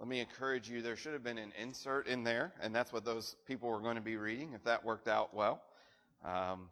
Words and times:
let 0.00 0.08
me 0.08 0.18
encourage 0.18 0.70
you. 0.70 0.80
There 0.80 0.96
should 0.96 1.12
have 1.12 1.22
been 1.22 1.36
an 1.36 1.52
insert 1.60 2.06
in 2.06 2.24
there, 2.24 2.54
and 2.62 2.74
that's 2.74 2.90
what 2.90 3.04
those 3.04 3.36
people 3.46 3.68
were 3.68 3.80
going 3.80 3.96
to 3.96 4.00
be 4.00 4.16
reading. 4.16 4.54
If 4.54 4.64
that 4.64 4.82
worked 4.82 5.08
out 5.08 5.34
well, 5.34 5.60
um, 6.24 6.70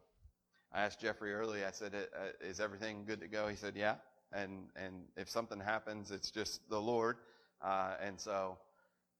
I 0.73 0.81
asked 0.81 0.99
Jeffrey 0.99 1.35
early. 1.35 1.63
I 1.63 1.71
said, 1.71 1.95
uh, 1.95 2.29
"Is 2.41 2.59
everything 2.59 3.05
good 3.05 3.21
to 3.21 3.29
go?" 3.29 3.47
He 3.47 3.55
said, 3.55 3.77
"Yeah." 3.77 3.97
And 4.33 4.71
and 4.77 5.05
if 5.15 5.29
something 5.29 5.61
happens, 5.61 6.11
it's 6.11 6.31
just 6.31 6.67
the 6.71 6.81
Lord. 6.81 7.19
Uh, 7.61 7.97
and 8.01 8.19
so, 8.19 8.57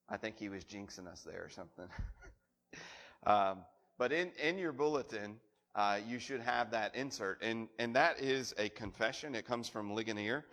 I 0.09 0.17
think 0.17 0.39
he 0.39 0.49
was 0.49 0.65
jinxing 0.65 1.07
us 1.07 1.21
there 1.21 1.45
or 1.45 1.51
something. 1.51 1.89
um, 3.27 3.59
but 3.99 4.11
in 4.11 4.33
in 4.43 4.57
your 4.57 4.73
bulletin, 4.73 5.39
uh, 5.75 5.99
you 6.09 6.19
should 6.19 6.41
have 6.41 6.71
that 6.71 6.95
insert, 6.95 7.43
and 7.43 7.69
and 7.79 7.95
that 7.95 8.23
is 8.23 8.55
a 8.57 8.71
confession. 8.71 9.35
It 9.35 9.45
comes 9.45 9.69
from 9.69 9.93
Ligonier, 9.93 10.47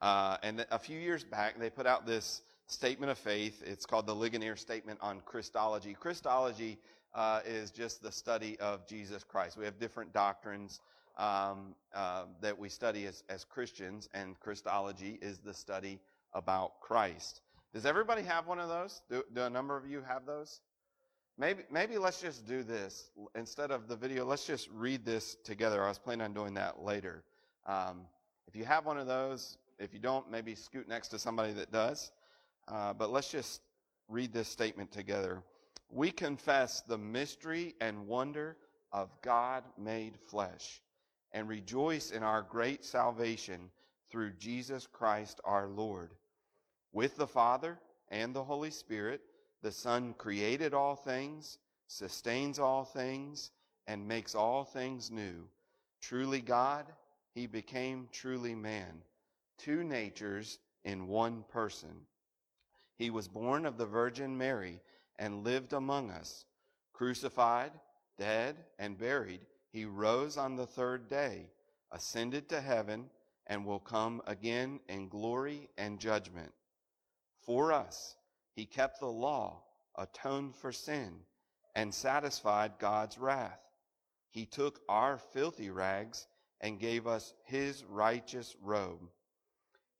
uh, 0.00 0.36
and 0.44 0.64
a 0.70 0.78
few 0.78 1.00
years 1.00 1.24
back 1.24 1.58
they 1.58 1.70
put 1.70 1.88
out 1.88 2.06
this 2.06 2.42
statement 2.70 3.10
of 3.10 3.18
faith. 3.18 3.62
It's 3.66 3.84
called 3.84 4.06
the 4.06 4.14
Ligonier 4.14 4.56
Statement 4.56 4.98
on 5.02 5.20
Christology. 5.24 5.94
Christology 5.98 6.78
uh, 7.14 7.40
is 7.44 7.70
just 7.70 8.02
the 8.02 8.12
study 8.12 8.58
of 8.60 8.86
Jesus 8.86 9.24
Christ. 9.24 9.56
We 9.56 9.64
have 9.64 9.78
different 9.78 10.12
doctrines 10.12 10.80
um, 11.18 11.74
uh, 11.94 12.24
that 12.40 12.58
we 12.58 12.68
study 12.68 13.06
as, 13.06 13.24
as 13.28 13.44
Christians, 13.44 14.08
and 14.14 14.38
Christology 14.40 15.18
is 15.20 15.38
the 15.38 15.52
study 15.52 15.98
about 16.32 16.80
Christ. 16.80 17.42
Does 17.74 17.86
everybody 17.86 18.22
have 18.22 18.46
one 18.46 18.60
of 18.60 18.68
those? 18.68 19.02
Do, 19.10 19.24
do 19.34 19.42
a 19.42 19.50
number 19.50 19.76
of 19.76 19.86
you 19.86 20.02
have 20.06 20.24
those? 20.24 20.60
Maybe, 21.38 21.62
maybe 21.70 21.98
let's 21.98 22.20
just 22.20 22.46
do 22.46 22.62
this. 22.62 23.10
Instead 23.34 23.70
of 23.70 23.88
the 23.88 23.96
video, 23.96 24.24
let's 24.24 24.46
just 24.46 24.68
read 24.72 25.04
this 25.04 25.36
together. 25.42 25.82
I 25.82 25.88
was 25.88 25.98
planning 25.98 26.24
on 26.24 26.34
doing 26.34 26.54
that 26.54 26.82
later. 26.82 27.24
Um, 27.66 28.02
if 28.46 28.54
you 28.54 28.64
have 28.64 28.86
one 28.86 28.98
of 28.98 29.06
those, 29.06 29.58
if 29.78 29.92
you 29.92 30.00
don't, 30.00 30.30
maybe 30.30 30.54
scoot 30.54 30.88
next 30.88 31.08
to 31.08 31.18
somebody 31.18 31.52
that 31.54 31.72
does. 31.72 32.12
Uh, 32.70 32.92
but 32.92 33.10
let's 33.10 33.30
just 33.30 33.62
read 34.08 34.32
this 34.32 34.48
statement 34.48 34.92
together. 34.92 35.42
We 35.90 36.12
confess 36.12 36.82
the 36.82 36.98
mystery 36.98 37.74
and 37.80 38.06
wonder 38.06 38.56
of 38.92 39.10
God 39.22 39.64
made 39.76 40.18
flesh 40.28 40.80
and 41.32 41.48
rejoice 41.48 42.10
in 42.10 42.22
our 42.22 42.42
great 42.42 42.84
salvation 42.84 43.70
through 44.10 44.32
Jesus 44.32 44.86
Christ 44.86 45.40
our 45.44 45.68
Lord. 45.68 46.10
With 46.92 47.16
the 47.16 47.26
Father 47.26 47.78
and 48.08 48.34
the 48.34 48.44
Holy 48.44 48.70
Spirit, 48.70 49.20
the 49.62 49.72
Son 49.72 50.14
created 50.16 50.74
all 50.74 50.96
things, 50.96 51.58
sustains 51.86 52.58
all 52.58 52.84
things, 52.84 53.50
and 53.86 54.06
makes 54.06 54.34
all 54.34 54.64
things 54.64 55.10
new. 55.10 55.48
Truly 56.00 56.40
God, 56.40 56.86
he 57.34 57.46
became 57.46 58.08
truly 58.12 58.54
man, 58.54 59.02
two 59.58 59.84
natures 59.84 60.58
in 60.84 61.08
one 61.08 61.44
person. 61.48 62.06
He 63.00 63.08
was 63.08 63.28
born 63.28 63.64
of 63.64 63.78
the 63.78 63.86
Virgin 63.86 64.36
Mary 64.36 64.82
and 65.18 65.42
lived 65.42 65.72
among 65.72 66.10
us. 66.10 66.44
Crucified, 66.92 67.72
dead, 68.18 68.56
and 68.78 68.98
buried, 68.98 69.40
he 69.72 69.86
rose 69.86 70.36
on 70.36 70.54
the 70.54 70.66
third 70.66 71.08
day, 71.08 71.46
ascended 71.92 72.50
to 72.50 72.60
heaven, 72.60 73.08
and 73.46 73.64
will 73.64 73.78
come 73.78 74.20
again 74.26 74.80
in 74.86 75.08
glory 75.08 75.70
and 75.78 75.98
judgment. 75.98 76.52
For 77.38 77.72
us, 77.72 78.16
he 78.52 78.66
kept 78.66 79.00
the 79.00 79.06
law, 79.06 79.62
atoned 79.96 80.54
for 80.54 80.70
sin, 80.70 81.20
and 81.74 81.94
satisfied 81.94 82.72
God's 82.78 83.16
wrath. 83.16 83.62
He 84.30 84.44
took 84.44 84.82
our 84.90 85.16
filthy 85.16 85.70
rags 85.70 86.26
and 86.60 86.78
gave 86.78 87.06
us 87.06 87.32
his 87.44 87.82
righteous 87.82 88.56
robe. 88.62 89.08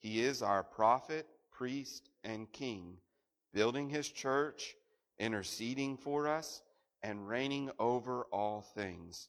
He 0.00 0.20
is 0.20 0.42
our 0.42 0.62
prophet, 0.62 1.26
priest, 1.50 2.09
and 2.24 2.50
king, 2.52 2.98
building 3.52 3.88
his 3.88 4.08
church 4.08 4.74
interceding 5.20 5.98
for 5.98 6.26
us, 6.26 6.62
and 7.02 7.28
reigning 7.28 7.70
over 7.78 8.26
all 8.32 8.62
things. 8.74 9.28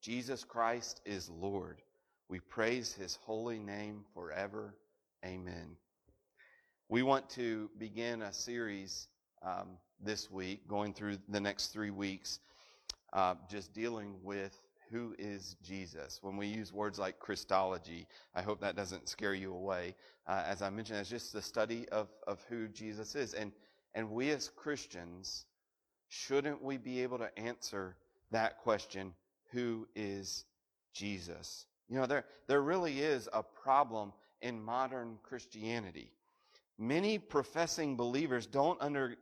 Jesus 0.00 0.44
Christ 0.44 1.00
is 1.04 1.28
Lord. 1.28 1.82
We 2.28 2.40
praise 2.40 2.92
his 2.92 3.18
holy 3.22 3.58
name 3.58 4.04
forever. 4.14 4.74
Amen. 5.24 5.76
We 6.88 7.02
want 7.02 7.28
to 7.30 7.70
begin 7.78 8.22
a 8.22 8.32
series 8.32 9.08
um, 9.42 9.76
this 10.02 10.30
week, 10.30 10.66
going 10.66 10.94
through 10.94 11.18
the 11.28 11.40
next 11.40 11.68
three 11.68 11.90
weeks, 11.90 12.40
uh, 13.12 13.34
just 13.50 13.72
dealing 13.74 14.16
with 14.22 14.58
who 14.90 15.14
is 15.18 15.56
Jesus. 15.62 16.18
When 16.22 16.36
we 16.36 16.46
use 16.46 16.72
words 16.72 16.98
like 16.98 17.18
Christology, 17.18 18.06
I 18.34 18.42
hope 18.42 18.60
that 18.60 18.76
doesn't 18.76 19.08
scare 19.08 19.34
you 19.34 19.54
away. 19.54 19.94
Uh, 20.26 20.42
as 20.46 20.62
I 20.62 20.70
mentioned, 20.70 20.98
it's 20.98 21.10
just 21.10 21.32
the 21.32 21.42
study 21.42 21.88
of, 21.90 22.08
of 22.26 22.44
who 22.48 22.68
Jesus 22.68 23.14
is. 23.14 23.34
And 23.34 23.52
and 23.94 24.10
we 24.10 24.30
as 24.30 24.48
Christians, 24.48 25.46
shouldn't 26.08 26.62
we 26.62 26.76
be 26.76 27.02
able 27.02 27.18
to 27.18 27.38
answer 27.38 27.96
that 28.30 28.58
question, 28.58 29.14
who 29.52 29.88
is 29.94 30.44
Jesus? 30.92 31.66
You 31.88 31.96
know, 31.96 32.06
there, 32.06 32.24
there 32.46 32.62
really 32.62 33.00
is 33.00 33.28
a 33.32 33.42
problem 33.42 34.12
in 34.42 34.62
modern 34.62 35.18
Christianity. 35.22 36.12
Many 36.78 37.18
professing 37.18 37.96
believers 37.96 38.46
don't 38.46 38.80
under, 38.80 39.16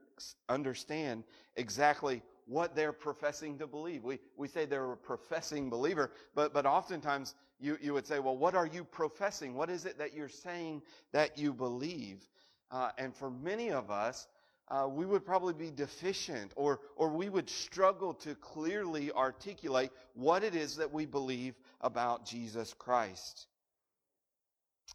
understand 0.48 1.24
exactly 1.56 2.22
what 2.48 2.74
they're 2.74 2.92
professing 2.92 3.58
to 3.58 3.66
believe. 3.66 4.02
We, 4.02 4.18
we 4.36 4.48
say 4.48 4.64
they're 4.64 4.92
a 4.92 4.96
professing 4.96 5.68
believer, 5.68 6.10
but, 6.34 6.54
but 6.54 6.64
oftentimes 6.64 7.34
you, 7.60 7.76
you 7.80 7.92
would 7.92 8.06
say, 8.06 8.18
well, 8.18 8.36
what 8.36 8.54
are 8.54 8.66
you 8.66 8.84
professing? 8.84 9.54
What 9.54 9.68
is 9.68 9.84
it 9.84 9.98
that 9.98 10.14
you're 10.14 10.30
saying 10.30 10.82
that 11.12 11.36
you 11.36 11.52
believe? 11.52 12.26
Uh, 12.70 12.90
and 12.96 13.14
for 13.14 13.30
many 13.30 13.70
of 13.70 13.90
us, 13.90 14.26
uh, 14.68 14.86
we 14.90 15.04
would 15.04 15.24
probably 15.24 15.54
be 15.54 15.70
deficient 15.70 16.52
or, 16.56 16.80
or 16.96 17.10
we 17.10 17.28
would 17.28 17.48
struggle 17.48 18.14
to 18.14 18.34
clearly 18.34 19.12
articulate 19.12 19.90
what 20.14 20.42
it 20.42 20.54
is 20.54 20.76
that 20.76 20.92
we 20.92 21.04
believe 21.04 21.54
about 21.82 22.24
Jesus 22.24 22.74
Christ. 22.74 23.46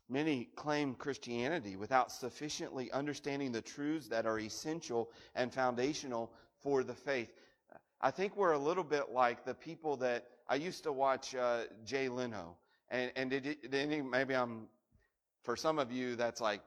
Many 0.10 0.50
claim 0.56 0.96
Christianity 0.96 1.76
without 1.76 2.12
sufficiently 2.12 2.92
understanding 2.92 3.52
the 3.52 3.62
truths 3.62 4.08
that 4.08 4.26
are 4.26 4.40
essential 4.40 5.12
and 5.36 5.54
foundational 5.54 6.32
for 6.62 6.84
the 6.84 6.94
faith. 6.94 7.32
I 8.04 8.12
think 8.12 8.36
we're 8.36 8.52
a 8.52 8.60
little 8.60 8.84
bit 8.84 9.14
like 9.14 9.46
the 9.46 9.54
people 9.54 9.96
that 9.98 10.26
I 10.50 10.56
used 10.56 10.84
to 10.84 10.92
watch 10.92 11.36
uh, 11.36 11.62
Jay 11.86 12.10
Leno. 12.10 12.58
And, 12.90 13.14
and 13.16 13.30
did, 13.30 13.72
did 13.72 14.06
maybe 14.06 14.36
I'm, 14.36 14.68
for 15.42 15.56
some 15.56 15.80
of 15.80 15.90
you, 15.90 16.18
that's 16.18 16.42
like, 16.42 16.60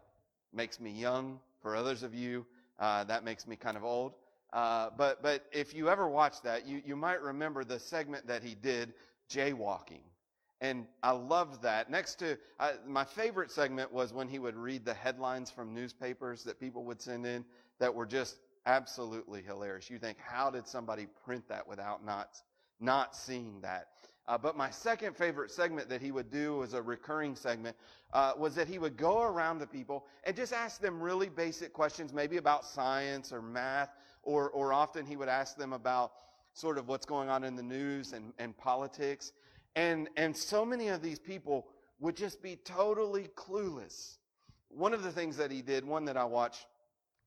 makes 0.55 0.81
me 0.81 0.91
young. 0.91 1.39
For 1.61 1.77
others 1.77 2.03
of 2.03 2.15
you, 2.15 2.47
uh, 2.81 3.05
that 3.05 3.23
makes 3.23 3.47
me 3.47 3.55
kind 3.55 3.77
of 3.77 3.85
old. 3.85 4.15
Uh, 4.55 4.89
but, 4.97 5.23
but 5.23 5.45
if 5.53 5.75
you 5.75 5.91
ever 5.91 6.09
watch 6.09 6.41
that, 6.41 6.67
you, 6.67 6.81
you 6.87 6.97
might 6.97 7.21
remember 7.21 7.65
the 7.65 7.79
segment 7.79 8.27
that 8.27 8.43
he 8.43 8.55
did, 8.55 8.95
jaywalking. 9.29 10.01
And 10.63 10.87
I 11.03 11.11
loved 11.11 11.61
that. 11.63 11.91
Next 11.91 12.15
to 12.21 12.39
uh, 12.59 12.73
my 12.87 13.05
favorite 13.05 13.51
segment 13.51 13.93
was 13.93 14.15
when 14.15 14.27
he 14.27 14.39
would 14.39 14.57
read 14.57 14.87
the 14.87 14.95
headlines 14.95 15.51
from 15.51 15.75
newspapers 15.75 16.45
that 16.45 16.59
people 16.59 16.85
would 16.85 17.03
send 17.03 17.27
in 17.27 17.45
that 17.79 17.95
were 17.95 18.07
just 18.07 18.39
absolutely 18.67 19.43
hilarious. 19.43 19.89
You 19.89 19.99
think, 19.99 20.19
how 20.19 20.51
did 20.51 20.67
somebody 20.67 21.07
print 21.25 21.49
that 21.49 21.67
without 21.67 22.05
not, 22.05 22.43
not 22.81 23.17
seeing 23.17 23.61
that? 23.63 23.89
Uh, 24.29 24.37
but 24.37 24.57
my 24.57 24.71
second 24.71 25.17
favorite 25.17 25.53
segment 25.53 25.89
that 25.89 26.03
he 26.03 26.11
would 26.11 26.31
do 26.31 26.57
was 26.57 26.75
a 26.75 26.83
recurring 26.83 27.37
segment, 27.37 27.77
uh, 28.13 28.33
was 28.37 28.57
that 28.57 28.67
he 28.67 28.79
would 28.79 28.97
go 28.97 29.23
around 29.23 29.61
to 29.61 29.67
people 29.67 30.05
and 30.25 30.35
just 30.35 30.53
ask 30.53 30.81
them 30.81 31.01
really 31.01 31.29
basic 31.29 31.73
questions, 31.73 32.13
maybe 32.13 32.37
about 32.37 32.65
science 32.65 33.33
or 33.33 33.41
math, 33.41 33.91
or, 34.25 34.51
or 34.51 34.73
often 34.73 35.07
he 35.07 35.17
would 35.17 35.29
ask 35.29 35.57
them 35.57 35.73
about 35.73 36.13
sort 36.55 36.77
of 36.77 36.89
what's 36.89 37.07
going 37.07 37.29
on 37.29 37.45
in 37.45 37.55
the 37.55 37.63
news 37.63 38.13
and, 38.13 38.33
and 38.39 38.57
politics. 38.57 39.33
And, 39.77 40.09
and 40.17 40.37
so 40.37 40.65
many 40.65 40.89
of 40.89 41.03
these 41.03 41.21
people 41.21 41.69
would 42.01 42.17
just 42.17 42.43
be 42.43 42.57
totally 42.57 43.29
clueless. 43.37 44.17
One 44.69 44.93
of 44.93 45.05
the 45.05 45.13
things 45.13 45.37
that 45.37 45.53
he 45.53 45.63
did, 45.63 45.85
one 45.85 46.05
that 46.07 46.17
I 46.17 46.25
watched 46.25 46.67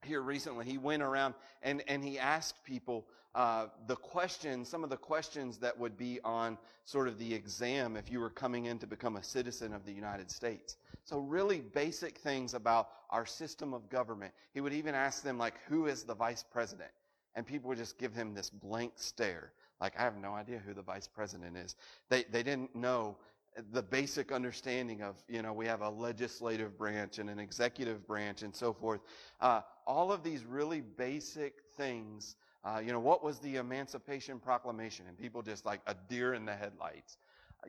here 0.04 0.22
recently, 0.22 0.66
he 0.66 0.78
went 0.78 1.04
around 1.04 1.34
and, 1.62 1.84
and 1.88 2.04
he 2.04 2.18
asked 2.20 2.64
people 2.64 3.06
uh, 3.36 3.68
the 3.88 3.96
questions, 3.96 4.68
some 4.68 4.84
of 4.84 4.90
the 4.90 4.98
questions 4.98 5.58
that 5.58 5.78
would 5.78 5.98
be 5.98 6.20
on 6.24 6.58
sort 6.86 7.08
of 7.08 7.20
the 7.20 7.34
exam 7.34 7.96
if 7.96 8.12
you 8.12 8.20
were 8.20 8.30
coming 8.30 8.66
in 8.66 8.80
to 8.80 8.88
become 8.88 9.18
a 9.18 9.24
citizen 9.24 9.74
of 9.74 9.86
the 9.86 9.92
United 9.92 10.32
States. 10.32 10.78
So 11.04 11.20
really 11.20 11.62
basic 11.62 12.18
things 12.18 12.54
about 12.54 12.90
our 13.10 13.26
system 13.26 13.74
of 13.74 13.90
government. 13.90 14.34
He 14.54 14.62
would 14.62 14.74
even 14.74 14.96
ask 14.96 15.24
them 15.24 15.38
like, 15.38 15.56
who 15.68 15.86
is 15.86 16.04
the 16.04 16.16
vice 16.16 16.44
president? 16.44 16.90
And 17.36 17.46
people 17.46 17.70
would 17.70 17.78
just 17.78 17.98
give 17.98 18.14
him 18.14 18.34
this 18.34 18.50
blank 18.50 18.94
stare. 18.96 19.52
Like, 19.80 19.98
I 19.98 20.02
have 20.02 20.18
no 20.18 20.34
idea 20.34 20.60
who 20.66 20.74
the 20.74 20.82
vice 20.82 21.08
president 21.08 21.56
is. 21.56 21.76
They, 22.10 22.26
they 22.32 22.44
didn't 22.44 22.76
know 22.76 23.16
the 23.72 23.82
basic 23.82 24.32
understanding 24.32 25.02
of, 25.02 25.16
you 25.28 25.42
know, 25.42 25.54
we 25.54 25.66
have 25.66 25.82
a 25.82 25.90
legislative 25.90 26.78
branch 26.78 27.20
and 27.20 27.30
an 27.30 27.40
executive 27.40 28.06
branch 28.08 28.42
and 28.42 28.56
so 28.56 28.74
forth. 28.74 29.02
Uh, 29.42 29.62
all 29.86 30.12
of 30.12 30.24
these 30.24 30.46
really 30.46 30.82
basic 30.82 31.62
things 31.76 32.36
uh, 32.64 32.82
you 32.84 32.92
know, 32.92 33.00
what 33.00 33.24
was 33.24 33.40
the 33.40 33.56
Emancipation 33.56 34.40
Proclamation? 34.40 35.06
And 35.08 35.18
people 35.18 35.42
just 35.42 35.66
like 35.66 35.82
a 35.88 35.96
deer 36.10 36.34
in 36.34 36.46
the 36.46 36.54
headlights. 36.54 37.18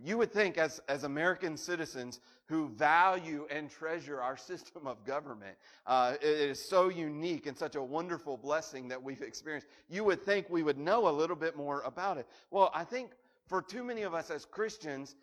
You 0.04 0.18
would 0.18 0.32
think, 0.32 0.56
as, 0.56 0.80
as 0.88 1.02
American 1.02 1.56
citizens 1.56 2.20
who 2.46 2.68
value 2.68 3.46
and 3.50 3.68
treasure 3.68 4.20
our 4.20 4.36
system 4.36 4.86
of 4.86 5.04
government, 5.04 5.56
uh, 5.86 6.14
it 6.20 6.28
is 6.28 6.64
so 6.64 6.88
unique 6.88 7.46
and 7.46 7.56
such 7.56 7.74
a 7.74 7.82
wonderful 7.82 8.36
blessing 8.36 8.88
that 8.88 9.02
we've 9.02 9.22
experienced. 9.22 9.68
You 9.88 10.04
would 10.04 10.22
think 10.22 10.48
we 10.48 10.62
would 10.62 10.78
know 10.78 11.08
a 11.08 11.10
little 11.10 11.36
bit 11.36 11.56
more 11.56 11.82
about 11.82 12.18
it. 12.18 12.26
Well, 12.50 12.70
I 12.74 12.84
think 12.84 13.10
for 13.46 13.60
too 13.60 13.82
many 13.82 14.02
of 14.02 14.14
us 14.14 14.30
as 14.30 14.44
Christians, 14.44 15.16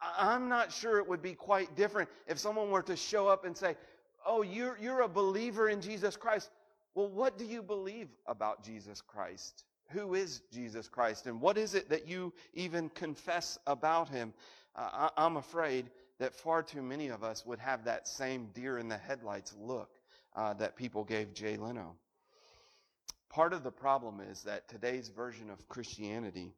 I'm 0.00 0.48
not 0.48 0.72
sure 0.72 0.98
it 0.98 1.08
would 1.08 1.22
be 1.22 1.34
quite 1.34 1.74
different 1.74 2.08
if 2.26 2.38
someone 2.38 2.70
were 2.70 2.82
to 2.82 2.96
show 2.96 3.28
up 3.28 3.44
and 3.44 3.56
say, 3.56 3.76
Oh, 4.26 4.42
you're, 4.42 4.76
you're 4.80 5.02
a 5.02 5.08
believer 5.08 5.68
in 5.68 5.80
Jesus 5.80 6.16
Christ. 6.16 6.50
Well, 6.94 7.08
what 7.08 7.38
do 7.38 7.44
you 7.44 7.62
believe 7.62 8.08
about 8.26 8.64
Jesus 8.64 9.00
Christ? 9.00 9.64
Who 9.90 10.14
is 10.14 10.42
Jesus 10.52 10.88
Christ? 10.88 11.26
And 11.26 11.40
what 11.40 11.56
is 11.56 11.74
it 11.74 11.88
that 11.90 12.08
you 12.08 12.32
even 12.52 12.88
confess 12.88 13.58
about 13.66 14.08
him? 14.08 14.34
Uh, 14.74 15.08
I, 15.16 15.24
I'm 15.24 15.36
afraid 15.36 15.90
that 16.18 16.34
far 16.34 16.62
too 16.62 16.82
many 16.82 17.08
of 17.08 17.22
us 17.22 17.46
would 17.46 17.58
have 17.60 17.84
that 17.84 18.08
same 18.08 18.48
deer 18.54 18.78
in 18.78 18.88
the 18.88 18.96
headlights 18.96 19.54
look 19.58 19.90
uh, 20.34 20.54
that 20.54 20.74
people 20.74 21.04
gave 21.04 21.34
Jay 21.34 21.56
Leno. 21.56 21.94
Part 23.28 23.52
of 23.52 23.62
the 23.62 23.70
problem 23.70 24.20
is 24.20 24.42
that 24.42 24.68
today's 24.68 25.08
version 25.08 25.50
of 25.50 25.68
Christianity 25.68 26.54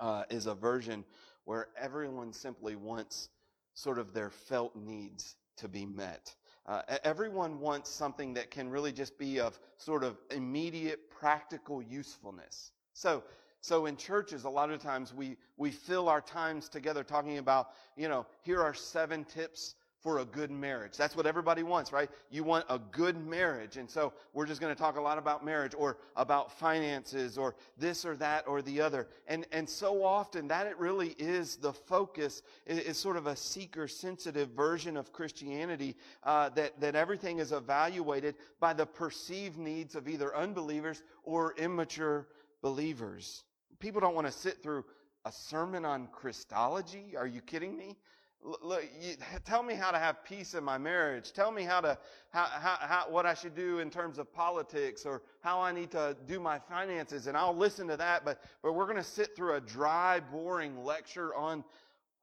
uh, 0.00 0.24
is 0.30 0.46
a 0.46 0.54
version 0.54 1.04
where 1.48 1.68
everyone 1.78 2.30
simply 2.30 2.76
wants 2.76 3.30
sort 3.72 3.98
of 3.98 4.12
their 4.12 4.28
felt 4.28 4.76
needs 4.76 5.34
to 5.56 5.66
be 5.66 5.86
met. 5.86 6.34
Uh, 6.66 6.82
everyone 7.04 7.58
wants 7.58 7.88
something 7.88 8.34
that 8.34 8.50
can 8.50 8.68
really 8.68 8.92
just 8.92 9.18
be 9.18 9.40
of 9.40 9.58
sort 9.78 10.04
of 10.04 10.18
immediate 10.30 11.08
practical 11.08 11.80
usefulness. 11.80 12.72
So, 12.92 13.24
so 13.62 13.86
in 13.86 13.96
churches, 13.96 14.44
a 14.44 14.50
lot 14.50 14.70
of 14.70 14.82
times 14.82 15.14
we, 15.14 15.38
we 15.56 15.70
fill 15.70 16.10
our 16.10 16.20
times 16.20 16.68
together 16.68 17.02
talking 17.02 17.38
about, 17.38 17.68
you 17.96 18.10
know, 18.10 18.26
here 18.42 18.60
are 18.60 18.74
seven 18.74 19.24
tips 19.24 19.74
for 20.00 20.20
a 20.20 20.24
good 20.24 20.50
marriage. 20.50 20.96
That's 20.96 21.16
what 21.16 21.26
everybody 21.26 21.62
wants, 21.62 21.92
right? 21.92 22.08
You 22.30 22.44
want 22.44 22.64
a 22.68 22.78
good 22.78 23.16
marriage. 23.26 23.76
And 23.76 23.90
so 23.90 24.12
we're 24.32 24.46
just 24.46 24.60
going 24.60 24.74
to 24.74 24.80
talk 24.80 24.96
a 24.96 25.00
lot 25.00 25.18
about 25.18 25.44
marriage 25.44 25.72
or 25.76 25.98
about 26.14 26.52
finances 26.52 27.36
or 27.36 27.56
this 27.76 28.04
or 28.04 28.14
that 28.16 28.46
or 28.46 28.62
the 28.62 28.80
other. 28.80 29.08
And, 29.26 29.46
and 29.50 29.68
so 29.68 30.04
often 30.04 30.46
that 30.48 30.66
it 30.66 30.78
really 30.78 31.16
is 31.18 31.56
the 31.56 31.72
focus 31.72 32.42
is, 32.66 32.78
is 32.78 32.96
sort 32.96 33.16
of 33.16 33.26
a 33.26 33.34
seeker 33.34 33.88
sensitive 33.88 34.50
version 34.50 34.96
of 34.96 35.12
Christianity 35.12 35.96
uh, 36.22 36.50
that, 36.50 36.80
that 36.80 36.94
everything 36.94 37.38
is 37.38 37.50
evaluated 37.50 38.36
by 38.60 38.72
the 38.72 38.86
perceived 38.86 39.58
needs 39.58 39.96
of 39.96 40.08
either 40.08 40.34
unbelievers 40.36 41.02
or 41.24 41.54
immature 41.56 42.28
believers. 42.62 43.42
People 43.80 44.00
don't 44.00 44.14
want 44.14 44.26
to 44.26 44.32
sit 44.32 44.62
through 44.62 44.84
a 45.24 45.32
sermon 45.32 45.84
on 45.84 46.06
Christology. 46.08 47.14
Are 47.16 47.26
you 47.26 47.40
kidding 47.40 47.76
me? 47.76 47.96
Look, 48.42 48.84
you, 49.00 49.14
tell 49.44 49.62
me 49.62 49.74
how 49.74 49.90
to 49.90 49.98
have 49.98 50.24
peace 50.24 50.54
in 50.54 50.62
my 50.62 50.78
marriage. 50.78 51.32
Tell 51.32 51.50
me 51.50 51.64
how 51.64 51.80
to, 51.80 51.98
how, 52.30 52.44
how, 52.44 52.76
how, 52.80 53.06
what 53.10 53.26
I 53.26 53.34
should 53.34 53.54
do 53.54 53.80
in 53.80 53.90
terms 53.90 54.18
of 54.18 54.32
politics 54.32 55.04
or 55.04 55.22
how 55.40 55.60
I 55.60 55.72
need 55.72 55.90
to 55.92 56.16
do 56.26 56.38
my 56.40 56.58
finances. 56.58 57.26
And 57.26 57.36
I'll 57.36 57.56
listen 57.56 57.88
to 57.88 57.96
that. 57.96 58.24
But, 58.24 58.40
but 58.62 58.72
we're 58.72 58.86
going 58.86 58.96
to 58.96 59.02
sit 59.02 59.34
through 59.34 59.54
a 59.54 59.60
dry, 59.60 60.20
boring 60.20 60.84
lecture 60.84 61.34
on, 61.34 61.64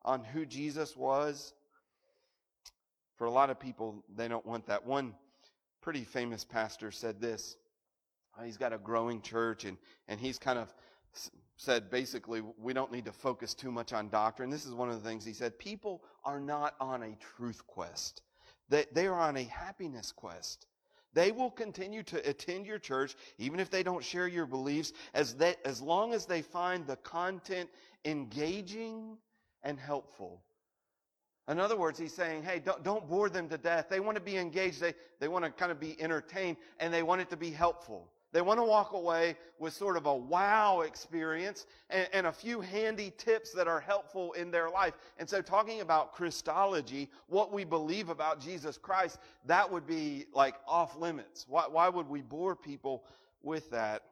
on 0.04 0.24
who 0.24 0.46
Jesus 0.46 0.96
was. 0.96 1.54
For 3.18 3.26
a 3.26 3.32
lot 3.32 3.50
of 3.50 3.60
people, 3.60 4.04
they 4.16 4.28
don't 4.28 4.46
want 4.46 4.68
that. 4.68 4.86
One 4.86 5.14
pretty 5.82 6.04
famous 6.04 6.44
pastor 6.44 6.92
said 6.92 7.22
this. 7.22 7.58
He's 8.44 8.58
got 8.58 8.74
a 8.74 8.78
growing 8.78 9.22
church 9.22 9.64
and, 9.64 9.78
and 10.08 10.20
he's 10.20 10.38
kind 10.38 10.60
of 10.60 10.74
said 11.57 11.90
basically 11.90 12.42
we 12.60 12.74
don't 12.74 12.92
need 12.92 13.06
to 13.06 13.12
focus 13.12 13.54
too 13.54 13.72
much 13.72 13.94
on 13.94 14.10
doctrine. 14.10 14.50
This 14.50 14.66
is 14.66 14.74
one 14.74 14.90
of 14.90 15.02
the 15.02 15.07
things 15.07 15.25
he 15.25 15.34
said. 15.34 15.57
People 15.57 16.04
are 16.24 16.40
not 16.40 16.75
on 16.80 17.04
a 17.04 17.16
truth 17.38 17.66
quest. 17.68 18.22
They, 18.69 18.86
they 18.92 19.07
are 19.07 19.19
on 19.19 19.38
a 19.38 19.44
happiness 19.44 20.12
quest. 20.12 20.68
They 21.13 21.31
will 21.31 21.52
continue 21.52 22.04
to 22.04 22.30
attend 22.30 22.66
your 22.66 22.78
church, 22.78 23.16
even 23.38 23.62
if 23.62 23.69
they 23.69 23.84
don't 23.84 24.04
share 24.04 24.28
your 24.28 24.46
beliefs, 24.46 24.92
as, 25.13 25.34
they, 25.34 25.56
as 25.63 25.81
long 25.81 26.13
as 26.13 26.25
they 26.25 26.42
find 26.42 26.86
the 26.86 26.98
content 26.98 27.69
engaging 28.04 29.18
and 29.63 29.80
helpful. 29.80 30.42
In 31.48 31.60
other 31.60 31.78
words, 31.78 31.98
he's 31.98 32.13
saying, 32.13 32.44
hey, 32.44 32.60
don't, 32.60 32.84
don't 32.84 33.07
bore 33.07 33.30
them 33.30 33.48
to 33.50 33.57
death. 33.57 33.86
They 33.90 34.02
want 34.02 34.16
to 34.18 34.22
be 34.22 34.36
engaged. 34.36 34.81
They, 34.81 34.94
they 35.19 35.30
want 35.30 35.46
to 35.46 35.52
kind 35.52 35.72
of 35.72 35.80
be 35.80 36.00
entertained, 36.02 36.57
and 36.80 36.94
they 36.94 37.04
want 37.04 37.22
it 37.22 37.30
to 37.30 37.38
be 37.38 37.52
helpful. 37.52 38.10
They 38.36 38.42
want 38.42 38.60
to 38.60 38.66
walk 38.66 38.92
away 38.92 39.38
with 39.60 39.72
sort 39.72 39.96
of 39.96 40.08
a 40.08 40.14
wow 40.14 40.82
experience 40.82 41.66
and, 41.90 42.10
and, 42.12 42.28
a 42.28 42.34
few 42.34 42.60
handy 42.60 43.14
tips 43.18 43.54
that 43.54 43.66
are 43.66 43.80
helpful 43.80 44.34
in 44.34 44.52
their 44.52 44.70
life. 44.70 44.96
And 45.18 45.30
so, 45.30 45.42
talking 45.42 45.80
about 45.80 46.12
Christology, 46.14 47.10
what 47.28 47.54
we 47.54 47.64
believe 47.64 48.10
about 48.10 48.42
Jesus 48.42 48.78
Christ, 48.78 49.20
that 49.46 49.72
would 49.72 49.88
be 49.88 50.26
like 50.34 50.56
off 50.68 50.98
limits. 50.98 51.46
Why, 51.48 51.64
why 51.72 51.88
would 51.88 52.10
we 52.10 52.22
bore 52.22 52.58
people 52.58 53.06
with 53.42 53.70
that? 53.70 54.04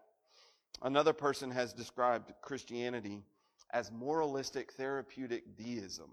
Another 0.81 1.11
person 1.11 1.51
has 1.51 1.73
described 1.73 2.31
Christianity 2.41 3.23
as 3.71 3.91
moralistic 3.91 4.71
therapeutic 4.71 5.57
deism. 5.57 6.11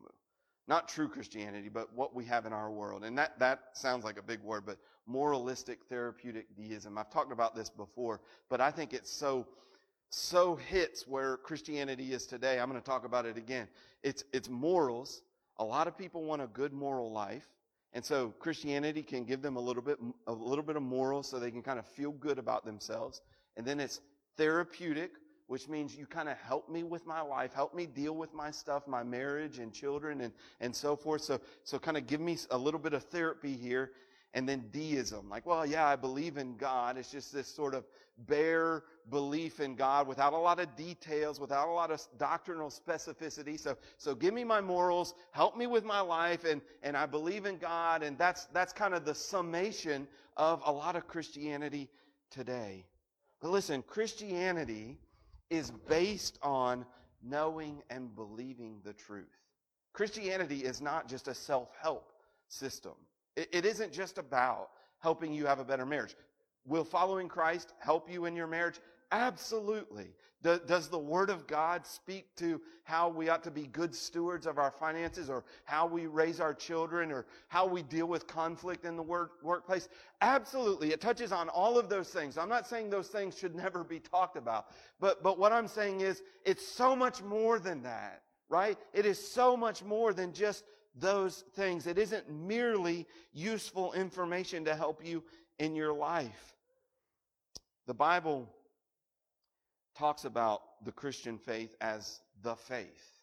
Not 0.70 0.86
true 0.86 1.08
Christianity, 1.08 1.68
but 1.68 1.92
what 1.96 2.14
we 2.14 2.24
have 2.26 2.46
in 2.46 2.52
our 2.52 2.70
world. 2.70 3.02
And 3.02 3.18
that, 3.18 3.36
that 3.40 3.70
sounds 3.72 4.04
like 4.04 4.20
a 4.20 4.22
big 4.22 4.40
word, 4.40 4.62
but 4.64 4.78
moralistic 5.04 5.80
therapeutic 5.88 6.46
deism. 6.56 6.96
I've 6.96 7.10
talked 7.10 7.32
about 7.32 7.56
this 7.56 7.68
before, 7.68 8.20
but 8.48 8.60
I 8.60 8.70
think 8.70 8.92
it 8.94 9.08
so 9.08 9.48
so 10.10 10.54
hits 10.54 11.08
where 11.08 11.38
Christianity 11.38 12.12
is 12.12 12.24
today. 12.24 12.60
I'm 12.60 12.68
going 12.68 12.80
to 12.80 12.86
talk 12.86 13.04
about 13.04 13.26
it 13.26 13.36
again. 13.36 13.66
It's 14.04 14.22
it's 14.32 14.48
morals. 14.48 15.22
A 15.58 15.64
lot 15.64 15.88
of 15.88 15.98
people 15.98 16.22
want 16.22 16.40
a 16.40 16.46
good 16.46 16.72
moral 16.72 17.10
life. 17.10 17.48
And 17.92 18.04
so 18.04 18.32
Christianity 18.38 19.02
can 19.02 19.24
give 19.24 19.42
them 19.42 19.56
a 19.56 19.60
little 19.60 19.82
bit 19.82 19.98
a 20.28 20.32
little 20.32 20.64
bit 20.64 20.76
of 20.76 20.82
morals 20.82 21.28
so 21.28 21.40
they 21.40 21.50
can 21.50 21.62
kind 21.62 21.80
of 21.80 21.86
feel 21.86 22.12
good 22.12 22.38
about 22.38 22.64
themselves. 22.64 23.22
And 23.56 23.66
then 23.66 23.80
it's 23.80 24.00
therapeutic, 24.36 25.10
which 25.50 25.68
means 25.68 25.96
you 25.96 26.06
kind 26.06 26.28
of 26.28 26.38
help 26.38 26.68
me 26.68 26.84
with 26.84 27.04
my 27.04 27.20
life, 27.20 27.52
help 27.52 27.74
me 27.74 27.84
deal 27.84 28.14
with 28.14 28.32
my 28.32 28.52
stuff, 28.52 28.86
my 28.86 29.02
marriage 29.02 29.58
and 29.58 29.72
children 29.72 30.20
and, 30.20 30.32
and 30.60 30.74
so 30.74 30.94
forth. 30.94 31.22
So, 31.22 31.40
so 31.64 31.76
kind 31.76 31.96
of 31.96 32.06
give 32.06 32.20
me 32.20 32.38
a 32.52 32.56
little 32.56 32.78
bit 32.78 32.92
of 32.92 33.02
therapy 33.02 33.56
here 33.56 33.90
and 34.32 34.48
then 34.48 34.66
deism. 34.70 35.28
Like, 35.28 35.44
well, 35.46 35.66
yeah, 35.66 35.88
I 35.88 35.96
believe 35.96 36.36
in 36.36 36.56
God. 36.56 36.96
It's 36.96 37.10
just 37.10 37.32
this 37.32 37.48
sort 37.48 37.74
of 37.74 37.84
bare 38.28 38.84
belief 39.10 39.58
in 39.58 39.74
God 39.74 40.06
without 40.06 40.34
a 40.34 40.38
lot 40.38 40.60
of 40.60 40.76
details, 40.76 41.40
without 41.40 41.66
a 41.66 41.72
lot 41.72 41.90
of 41.90 42.00
doctrinal 42.16 42.70
specificity. 42.70 43.58
So, 43.58 43.76
so 43.98 44.14
give 44.14 44.32
me 44.32 44.44
my 44.44 44.60
morals, 44.60 45.14
help 45.32 45.56
me 45.56 45.66
with 45.66 45.84
my 45.84 46.00
life, 46.00 46.44
and, 46.44 46.60
and 46.84 46.96
I 46.96 47.06
believe 47.06 47.44
in 47.44 47.58
God. 47.58 48.04
And 48.04 48.16
that's, 48.16 48.44
that's 48.52 48.72
kind 48.72 48.94
of 48.94 49.04
the 49.04 49.16
summation 49.16 50.06
of 50.36 50.62
a 50.64 50.70
lot 50.70 50.94
of 50.94 51.08
Christianity 51.08 51.88
today. 52.30 52.84
But 53.40 53.50
listen, 53.50 53.82
Christianity 53.82 54.96
is 55.50 55.72
based 55.88 56.38
on 56.42 56.86
knowing 57.22 57.82
and 57.90 58.14
believing 58.14 58.80
the 58.84 58.92
truth. 58.92 59.26
Christianity 59.92 60.60
is 60.60 60.80
not 60.80 61.08
just 61.08 61.28
a 61.28 61.34
self-help 61.34 62.12
system. 62.48 62.92
It, 63.36 63.48
it 63.52 63.64
isn't 63.64 63.92
just 63.92 64.18
about 64.18 64.70
helping 65.00 65.32
you 65.32 65.46
have 65.46 65.58
a 65.58 65.64
better 65.64 65.84
marriage. 65.84 66.14
Will 66.66 66.84
following 66.84 67.28
Christ 67.28 67.72
help 67.78 68.10
you 68.10 68.26
in 68.26 68.36
your 68.36 68.46
marriage? 68.46 68.80
Absolutely. 69.12 70.14
Do, 70.42 70.58
does 70.66 70.88
the 70.88 70.98
Word 70.98 71.28
of 71.28 71.46
God 71.46 71.86
speak 71.86 72.34
to 72.36 72.60
how 72.84 73.08
we 73.10 73.28
ought 73.28 73.42
to 73.44 73.50
be 73.50 73.66
good 73.66 73.94
stewards 73.94 74.46
of 74.46 74.58
our 74.58 74.70
finances 74.70 75.28
or 75.28 75.44
how 75.64 75.86
we 75.86 76.06
raise 76.06 76.40
our 76.40 76.54
children 76.54 77.12
or 77.12 77.26
how 77.48 77.66
we 77.66 77.82
deal 77.82 78.06
with 78.06 78.26
conflict 78.26 78.86
in 78.86 78.96
the 78.96 79.02
work, 79.02 79.32
workplace? 79.42 79.88
Absolutely. 80.22 80.92
It 80.92 81.00
touches 81.00 81.30
on 81.30 81.50
all 81.50 81.78
of 81.78 81.90
those 81.90 82.08
things. 82.08 82.38
I'm 82.38 82.48
not 82.48 82.66
saying 82.66 82.88
those 82.88 83.08
things 83.08 83.36
should 83.38 83.54
never 83.54 83.84
be 83.84 84.00
talked 84.00 84.36
about. 84.36 84.68
But, 84.98 85.22
but 85.22 85.38
what 85.38 85.52
I'm 85.52 85.68
saying 85.68 86.00
is 86.00 86.22
it's 86.46 86.66
so 86.66 86.96
much 86.96 87.22
more 87.22 87.58
than 87.58 87.82
that, 87.82 88.22
right? 88.48 88.78
It 88.94 89.04
is 89.04 89.18
so 89.22 89.56
much 89.58 89.84
more 89.84 90.14
than 90.14 90.32
just 90.32 90.64
those 90.94 91.44
things. 91.54 91.86
It 91.86 91.98
isn't 91.98 92.30
merely 92.30 93.06
useful 93.32 93.92
information 93.92 94.64
to 94.64 94.74
help 94.74 95.04
you 95.04 95.22
in 95.58 95.76
your 95.76 95.92
life. 95.92 96.54
The 97.86 97.94
Bible 97.94 98.48
talks 100.00 100.24
about 100.24 100.62
the 100.82 100.92
Christian 100.92 101.36
faith 101.36 101.76
as 101.82 102.20
the 102.42 102.56
faith. 102.56 103.20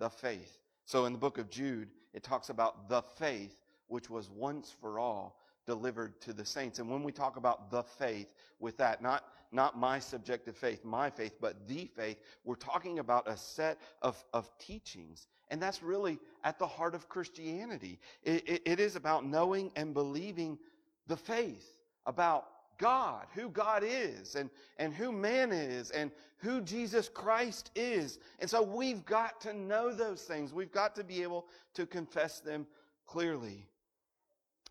The 0.00 0.10
faith. 0.10 0.58
So 0.84 1.06
in 1.06 1.12
the 1.12 1.18
book 1.18 1.38
of 1.38 1.48
Jude, 1.48 1.88
it 2.12 2.24
talks 2.24 2.48
about 2.48 2.88
the 2.88 3.02
faith 3.02 3.62
which 3.86 4.10
was 4.10 4.28
once 4.28 4.74
for 4.80 4.98
all 4.98 5.40
delivered 5.66 6.20
to 6.22 6.32
the 6.32 6.44
saints. 6.44 6.80
And 6.80 6.90
when 6.90 7.04
we 7.04 7.12
talk 7.12 7.36
about 7.36 7.70
the 7.70 7.84
faith 7.84 8.26
with 8.58 8.76
that, 8.78 9.02
not, 9.02 9.24
not 9.52 9.78
my 9.78 10.00
subjective 10.00 10.56
faith, 10.56 10.84
my 10.84 11.10
faith, 11.10 11.36
but 11.40 11.68
the 11.68 11.88
faith, 11.96 12.18
we're 12.44 12.56
talking 12.56 12.98
about 12.98 13.28
a 13.28 13.36
set 13.36 13.78
of, 14.02 14.22
of 14.32 14.50
teachings 14.58 15.28
and 15.48 15.62
that's 15.62 15.80
really 15.80 16.18
at 16.42 16.58
the 16.58 16.66
heart 16.66 16.96
of 16.96 17.08
Christianity. 17.08 18.00
It, 18.24 18.48
it, 18.48 18.62
it 18.64 18.80
is 18.80 18.96
about 18.96 19.24
knowing 19.24 19.70
and 19.76 19.94
believing 19.94 20.58
the 21.06 21.16
faith, 21.16 21.64
about 22.04 22.46
God, 22.78 23.26
who 23.34 23.48
God 23.48 23.82
is, 23.84 24.34
and, 24.34 24.50
and 24.78 24.94
who 24.94 25.12
man 25.12 25.52
is, 25.52 25.90
and 25.90 26.10
who 26.38 26.60
Jesus 26.60 27.08
Christ 27.08 27.70
is. 27.74 28.18
And 28.38 28.48
so 28.48 28.62
we've 28.62 29.04
got 29.04 29.40
to 29.42 29.52
know 29.52 29.92
those 29.92 30.22
things. 30.22 30.52
We've 30.52 30.72
got 30.72 30.94
to 30.96 31.04
be 31.04 31.22
able 31.22 31.46
to 31.74 31.86
confess 31.86 32.40
them 32.40 32.66
clearly. 33.06 33.66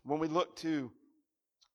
When 0.04 0.20
we 0.20 0.28
look 0.28 0.54
to 0.56 0.90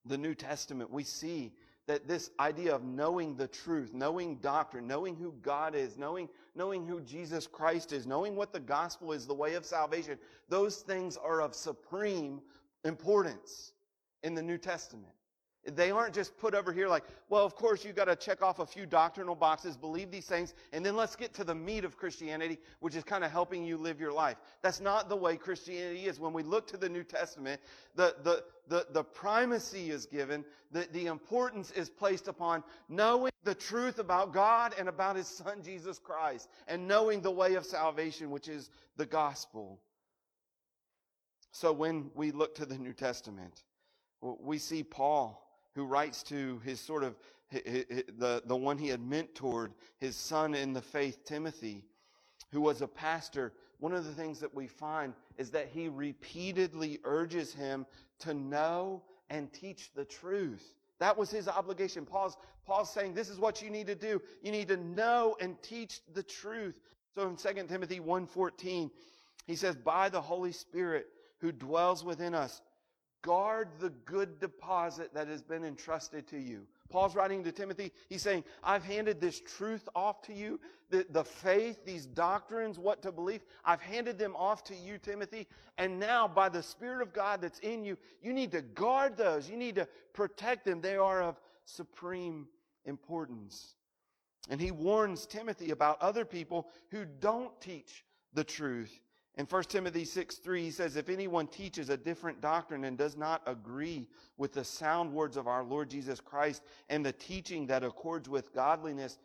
the 0.06 0.18
New 0.18 0.34
Testament, 0.34 0.90
we 0.90 1.04
see 1.04 1.52
that 1.86 2.06
this 2.06 2.30
idea 2.38 2.74
of 2.74 2.84
knowing 2.84 3.36
the 3.36 3.48
truth, 3.48 3.92
knowing 3.92 4.36
doctrine, 4.36 4.86
knowing 4.86 5.16
who 5.16 5.34
God 5.42 5.74
is, 5.74 5.98
knowing, 5.98 6.28
knowing 6.54 6.86
who 6.86 7.00
Jesus 7.00 7.46
Christ 7.46 7.92
is, 7.92 8.06
knowing 8.06 8.36
what 8.36 8.52
the 8.52 8.60
gospel 8.60 9.12
is, 9.12 9.26
the 9.26 9.34
way 9.34 9.54
of 9.54 9.64
salvation, 9.64 10.18
those 10.48 10.76
things 10.76 11.16
are 11.16 11.42
of 11.42 11.54
supreme 11.54 12.40
importance 12.84 13.72
in 14.22 14.34
the 14.34 14.42
New 14.42 14.58
Testament. 14.58 15.12
They 15.64 15.92
aren't 15.92 16.12
just 16.12 16.36
put 16.38 16.54
over 16.54 16.72
here 16.72 16.88
like, 16.88 17.04
well, 17.28 17.44
of 17.44 17.54
course 17.54 17.84
you've 17.84 17.94
got 17.94 18.06
to 18.06 18.16
check 18.16 18.42
off 18.42 18.58
a 18.58 18.66
few 18.66 18.84
doctrinal 18.84 19.36
boxes, 19.36 19.76
believe 19.76 20.10
these 20.10 20.26
things, 20.26 20.54
and 20.72 20.84
then 20.84 20.96
let's 20.96 21.14
get 21.14 21.32
to 21.34 21.44
the 21.44 21.54
meat 21.54 21.84
of 21.84 21.96
Christianity, 21.96 22.58
which 22.80 22.96
is 22.96 23.04
kind 23.04 23.22
of 23.22 23.30
helping 23.30 23.64
you 23.64 23.76
live 23.76 24.00
your 24.00 24.12
life. 24.12 24.38
That's 24.62 24.80
not 24.80 25.08
the 25.08 25.14
way 25.14 25.36
Christianity 25.36 26.06
is. 26.06 26.18
When 26.18 26.32
we 26.32 26.42
look 26.42 26.66
to 26.68 26.76
the 26.76 26.88
New 26.88 27.04
Testament, 27.04 27.60
the, 27.94 28.16
the, 28.24 28.42
the, 28.66 28.88
the 28.90 29.04
primacy 29.04 29.90
is 29.90 30.04
given, 30.04 30.44
the, 30.72 30.88
the 30.92 31.06
importance 31.06 31.70
is 31.70 31.88
placed 31.88 32.26
upon 32.26 32.64
knowing 32.88 33.32
the 33.44 33.54
truth 33.54 34.00
about 34.00 34.32
God 34.32 34.74
and 34.76 34.88
about 34.88 35.14
His 35.14 35.28
Son, 35.28 35.62
Jesus 35.62 35.96
Christ, 35.96 36.48
and 36.66 36.88
knowing 36.88 37.20
the 37.20 37.30
way 37.30 37.54
of 37.54 37.64
salvation, 37.64 38.32
which 38.32 38.48
is 38.48 38.68
the 38.96 39.06
gospel. 39.06 39.78
So 41.52 41.72
when 41.72 42.10
we 42.16 42.32
look 42.32 42.56
to 42.56 42.66
the 42.66 42.78
New 42.78 42.94
Testament, 42.94 43.62
we 44.20 44.58
see 44.58 44.82
Paul 44.82 45.38
who 45.74 45.84
writes 45.84 46.22
to 46.24 46.60
his 46.64 46.80
sort 46.80 47.04
of 47.04 47.16
the, 47.50 48.42
the 48.46 48.56
one 48.56 48.78
he 48.78 48.88
had 48.88 49.00
mentored, 49.00 49.72
his 49.98 50.16
son 50.16 50.54
in 50.54 50.72
the 50.72 50.82
faith, 50.82 51.24
Timothy, 51.24 51.84
who 52.50 52.60
was 52.60 52.82
a 52.82 52.88
pastor. 52.88 53.52
One 53.78 53.92
of 53.92 54.04
the 54.04 54.12
things 54.12 54.40
that 54.40 54.54
we 54.54 54.66
find 54.66 55.12
is 55.36 55.50
that 55.50 55.68
he 55.68 55.88
repeatedly 55.88 56.98
urges 57.04 57.52
him 57.52 57.86
to 58.20 58.34
know 58.34 59.02
and 59.28 59.52
teach 59.52 59.92
the 59.94 60.04
truth. 60.04 60.74
That 60.98 61.16
was 61.16 61.30
his 61.30 61.48
obligation. 61.48 62.06
Paul's, 62.06 62.36
Paul's 62.64 62.90
saying, 62.90 63.14
this 63.14 63.28
is 63.28 63.38
what 63.38 63.60
you 63.60 63.70
need 63.70 63.86
to 63.88 63.94
do. 63.94 64.22
You 64.42 64.52
need 64.52 64.68
to 64.68 64.76
know 64.76 65.36
and 65.40 65.60
teach 65.62 66.00
the 66.14 66.22
truth. 66.22 66.78
So 67.14 67.28
in 67.28 67.36
2 67.36 67.66
Timothy 67.66 68.00
1.14, 68.00 68.90
he 69.46 69.56
says, 69.56 69.76
by 69.76 70.08
the 70.08 70.20
Holy 70.20 70.52
Spirit 70.52 71.08
who 71.40 71.50
dwells 71.50 72.04
within 72.04 72.34
us, 72.34 72.62
Guard 73.22 73.68
the 73.78 73.90
good 74.04 74.40
deposit 74.40 75.14
that 75.14 75.28
has 75.28 75.42
been 75.42 75.64
entrusted 75.64 76.26
to 76.28 76.38
you. 76.38 76.66
Paul's 76.90 77.14
writing 77.14 77.44
to 77.44 77.52
Timothy. 77.52 77.92
He's 78.08 78.20
saying, 78.22 78.42
I've 78.64 78.84
handed 78.84 79.20
this 79.20 79.40
truth 79.40 79.88
off 79.94 80.22
to 80.22 80.34
you, 80.34 80.60
the, 80.90 81.06
the 81.10 81.24
faith, 81.24 81.84
these 81.84 82.04
doctrines, 82.04 82.78
what 82.80 83.00
to 83.02 83.12
believe. 83.12 83.42
I've 83.64 83.80
handed 83.80 84.18
them 84.18 84.34
off 84.36 84.64
to 84.64 84.74
you, 84.74 84.98
Timothy. 84.98 85.46
And 85.78 86.00
now, 86.00 86.26
by 86.26 86.48
the 86.48 86.62
Spirit 86.62 87.00
of 87.00 87.12
God 87.12 87.40
that's 87.40 87.60
in 87.60 87.84
you, 87.84 87.96
you 88.20 88.32
need 88.32 88.50
to 88.52 88.62
guard 88.62 89.16
those. 89.16 89.48
You 89.48 89.56
need 89.56 89.76
to 89.76 89.86
protect 90.12 90.64
them. 90.64 90.80
They 90.80 90.96
are 90.96 91.22
of 91.22 91.40
supreme 91.64 92.48
importance. 92.84 93.76
And 94.50 94.60
he 94.60 94.72
warns 94.72 95.26
Timothy 95.26 95.70
about 95.70 96.02
other 96.02 96.24
people 96.24 96.68
who 96.90 97.04
don't 97.04 97.58
teach 97.60 98.04
the 98.34 98.44
truth 98.44 99.00
in 99.38 99.46
1 99.46 99.62
Timothy 99.64 100.04
6 100.04 100.36
3, 100.36 100.62
he 100.62 100.70
says, 100.70 100.96
If 100.96 101.08
anyone 101.08 101.46
teaches 101.46 101.88
a 101.88 101.96
different 101.96 102.40
doctrine 102.42 102.84
and 102.84 102.98
does 102.98 103.16
not 103.16 103.42
agree 103.46 104.06
with 104.36 104.52
the 104.52 104.64
sound 104.64 105.12
words 105.12 105.36
of 105.38 105.46
our 105.46 105.64
Lord 105.64 105.88
Jesus 105.88 106.20
Christ 106.20 106.62
and 106.90 107.04
the 107.04 107.12
teaching 107.12 107.66
that 107.68 107.82
accords 107.82 108.28
with 108.28 108.54
godliness, 108.54 109.18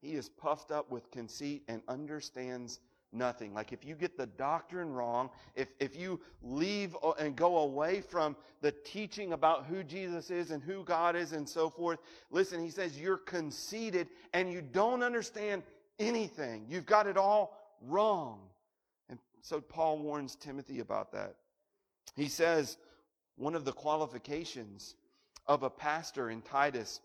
he 0.00 0.12
is 0.12 0.30
puffed 0.30 0.70
up 0.70 0.90
with 0.90 1.10
conceit 1.10 1.62
and 1.68 1.82
understands 1.88 2.80
nothing. 3.12 3.52
Like 3.52 3.72
if 3.72 3.84
you 3.84 3.94
get 3.94 4.16
the 4.16 4.26
doctrine 4.26 4.90
wrong, 4.94 5.28
if, 5.54 5.68
if 5.78 5.94
you 5.94 6.20
leave 6.42 6.96
and 7.18 7.36
go 7.36 7.58
away 7.58 8.00
from 8.00 8.36
the 8.62 8.72
teaching 8.72 9.34
about 9.34 9.66
who 9.66 9.82
Jesus 9.82 10.30
is 10.30 10.52
and 10.52 10.62
who 10.62 10.84
God 10.84 11.16
is 11.16 11.32
and 11.32 11.46
so 11.46 11.68
forth, 11.68 11.98
listen, 12.30 12.62
he 12.62 12.70
says 12.70 12.98
you're 12.98 13.18
conceited 13.18 14.08
and 14.32 14.50
you 14.50 14.62
don't 14.62 15.02
understand 15.02 15.64
anything. 15.98 16.64
You've 16.68 16.86
got 16.86 17.06
it 17.06 17.18
all 17.18 17.58
wrong. 17.82 18.40
So 19.42 19.60
Paul 19.60 19.98
warns 19.98 20.34
Timothy 20.34 20.80
about 20.80 21.12
that. 21.12 21.36
He 22.16 22.28
says 22.28 22.76
one 23.36 23.54
of 23.54 23.64
the 23.64 23.72
qualifications 23.72 24.94
of 25.46 25.62
a 25.62 25.70
pastor 25.70 26.30
in 26.30 26.42
Titus, 26.42 27.00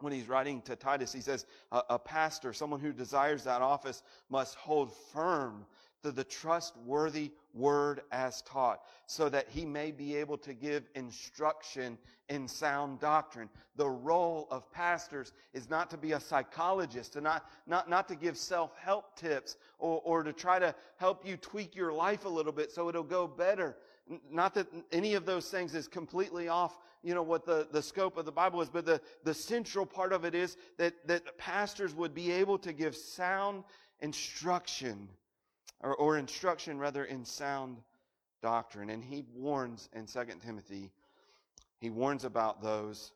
when 0.00 0.12
he's 0.12 0.28
writing 0.28 0.60
to 0.62 0.76
Titus, 0.76 1.12
he 1.12 1.20
says 1.20 1.46
a, 1.72 1.82
a 1.90 1.98
pastor, 1.98 2.52
someone 2.52 2.80
who 2.80 2.92
desires 2.92 3.44
that 3.44 3.62
office, 3.62 4.02
must 4.28 4.54
hold 4.56 4.92
firm 5.12 5.64
the 6.10 6.24
trustworthy 6.24 7.32
word 7.54 8.02
as 8.10 8.42
taught, 8.42 8.82
so 9.06 9.28
that 9.28 9.48
he 9.48 9.64
may 9.64 9.90
be 9.90 10.16
able 10.16 10.36
to 10.38 10.52
give 10.52 10.88
instruction 10.94 11.96
in 12.28 12.48
sound 12.48 13.00
doctrine. 13.00 13.48
The 13.76 13.88
role 13.88 14.48
of 14.50 14.70
pastors 14.72 15.32
is 15.52 15.70
not 15.70 15.90
to 15.90 15.96
be 15.96 16.12
a 16.12 16.20
psychologist, 16.20 17.16
and 17.16 17.24
not, 17.24 17.46
not, 17.66 17.88
not 17.88 18.08
to 18.08 18.14
give 18.14 18.36
self-help 18.36 19.16
tips 19.16 19.56
or, 19.78 20.00
or 20.04 20.22
to 20.22 20.32
try 20.32 20.58
to 20.58 20.74
help 20.96 21.26
you 21.26 21.36
tweak 21.36 21.76
your 21.76 21.92
life 21.92 22.24
a 22.24 22.28
little 22.28 22.52
bit 22.52 22.72
so 22.72 22.88
it'll 22.88 23.02
go 23.02 23.26
better. 23.26 23.76
Not 24.30 24.54
that 24.54 24.66
any 24.92 25.14
of 25.14 25.24
those 25.24 25.48
things 25.48 25.74
is 25.74 25.88
completely 25.88 26.48
off, 26.48 26.78
you 27.02 27.14
know, 27.14 27.22
what 27.22 27.46
the, 27.46 27.68
the 27.70 27.82
scope 27.82 28.16
of 28.16 28.24
the 28.24 28.32
Bible 28.32 28.60
is, 28.60 28.68
but 28.68 28.84
the, 28.84 29.00
the 29.22 29.34
central 29.34 29.86
part 29.86 30.12
of 30.12 30.24
it 30.24 30.34
is 30.34 30.56
that, 30.78 31.06
that 31.06 31.38
pastors 31.38 31.94
would 31.94 32.14
be 32.14 32.30
able 32.32 32.58
to 32.58 32.72
give 32.72 32.96
sound 32.96 33.64
instruction 34.00 35.08
or, 35.84 35.94
or 35.96 36.16
instruction 36.16 36.78
rather 36.78 37.04
in 37.04 37.24
sound 37.24 37.76
doctrine. 38.42 38.90
And 38.90 39.04
he 39.04 39.24
warns 39.34 39.88
in 39.92 40.06
2 40.06 40.20
Timothy, 40.44 40.90
he 41.78 41.90
warns 41.90 42.24
about 42.24 42.62
those 42.62 43.12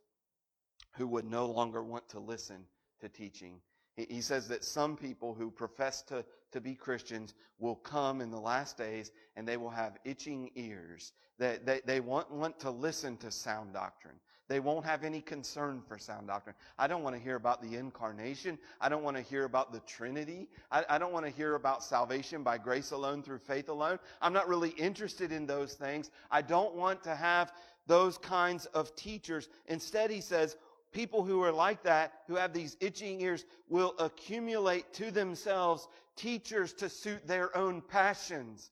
who 0.96 1.08
would 1.08 1.24
no 1.24 1.46
longer 1.46 1.82
want 1.82 2.08
to 2.10 2.20
listen 2.20 2.64
to 3.00 3.08
teaching. 3.08 3.60
He, 3.96 4.06
he 4.10 4.20
says 4.20 4.46
that 4.48 4.64
some 4.64 4.96
people 4.96 5.34
who 5.34 5.50
profess 5.50 6.02
to, 6.02 6.24
to 6.52 6.60
be 6.60 6.74
Christians 6.74 7.34
will 7.58 7.76
come 7.76 8.20
in 8.20 8.30
the 8.30 8.40
last 8.40 8.76
days 8.76 9.10
and 9.34 9.48
they 9.48 9.56
will 9.56 9.70
have 9.70 9.98
itching 10.04 10.50
ears. 10.54 11.12
They, 11.38 11.58
they, 11.64 11.80
they 11.86 12.00
want, 12.00 12.30
want 12.30 12.60
to 12.60 12.70
listen 12.70 13.16
to 13.18 13.30
sound 13.30 13.72
doctrine. 13.72 14.16
They 14.48 14.60
won't 14.60 14.86
have 14.86 15.04
any 15.04 15.20
concern 15.20 15.82
for 15.86 15.98
sound 15.98 16.28
doctrine. 16.28 16.56
I 16.78 16.86
don't 16.86 17.02
want 17.02 17.14
to 17.14 17.20
hear 17.20 17.36
about 17.36 17.62
the 17.62 17.76
incarnation. 17.76 18.58
I 18.80 18.88
don't 18.88 19.02
want 19.02 19.16
to 19.18 19.22
hear 19.22 19.44
about 19.44 19.72
the 19.72 19.80
Trinity. 19.80 20.48
I, 20.72 20.84
I, 20.88 20.98
don't 20.98 21.12
want 21.12 21.26
to 21.26 21.30
hear 21.30 21.54
about 21.54 21.84
salvation 21.84 22.42
by 22.42 22.56
grace 22.56 22.92
alone 22.92 23.22
through 23.22 23.40
faith 23.40 23.68
alone. 23.68 23.98
I'm 24.22 24.32
not 24.32 24.48
really 24.48 24.70
interested 24.70 25.32
in 25.32 25.46
those 25.46 25.74
things. 25.74 26.10
I 26.30 26.40
don't 26.40 26.74
want 26.74 27.02
to 27.04 27.14
have 27.14 27.52
those 27.86 28.16
kinds 28.16 28.64
of 28.66 28.96
teachers. 28.96 29.50
Instead, 29.66 30.10
he 30.10 30.22
says, 30.22 30.56
people 30.92 31.22
who 31.22 31.42
are 31.42 31.52
like 31.52 31.82
that, 31.82 32.22
who 32.26 32.36
have 32.36 32.54
these 32.54 32.78
itching 32.80 33.20
ears, 33.20 33.44
will 33.68 33.94
accumulate 33.98 34.94
to 34.94 35.10
themselves 35.10 35.88
teachers 36.16 36.72
to 36.72 36.88
suit 36.88 37.26
their 37.26 37.54
own 37.54 37.82
passions. 37.82 38.70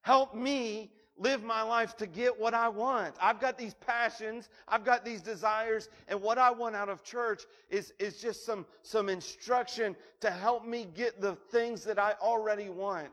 Help 0.00 0.34
me 0.34 0.90
live 1.18 1.42
my 1.42 1.62
life 1.62 1.96
to 1.96 2.06
get 2.06 2.38
what 2.38 2.54
I 2.54 2.68
want. 2.68 3.14
I've 3.20 3.40
got 3.40 3.58
these 3.58 3.74
passions, 3.74 4.48
I've 4.66 4.84
got 4.84 5.04
these 5.04 5.20
desires, 5.20 5.88
and 6.08 6.20
what 6.22 6.38
I 6.38 6.50
want 6.50 6.76
out 6.76 6.88
of 6.88 7.02
church 7.02 7.42
is, 7.70 7.92
is 7.98 8.20
just 8.20 8.44
some, 8.46 8.66
some 8.82 9.08
instruction 9.08 9.96
to 10.20 10.30
help 10.30 10.66
me 10.66 10.86
get 10.94 11.20
the 11.20 11.34
things 11.50 11.84
that 11.84 11.98
I 11.98 12.14
already 12.20 12.68
want. 12.68 13.08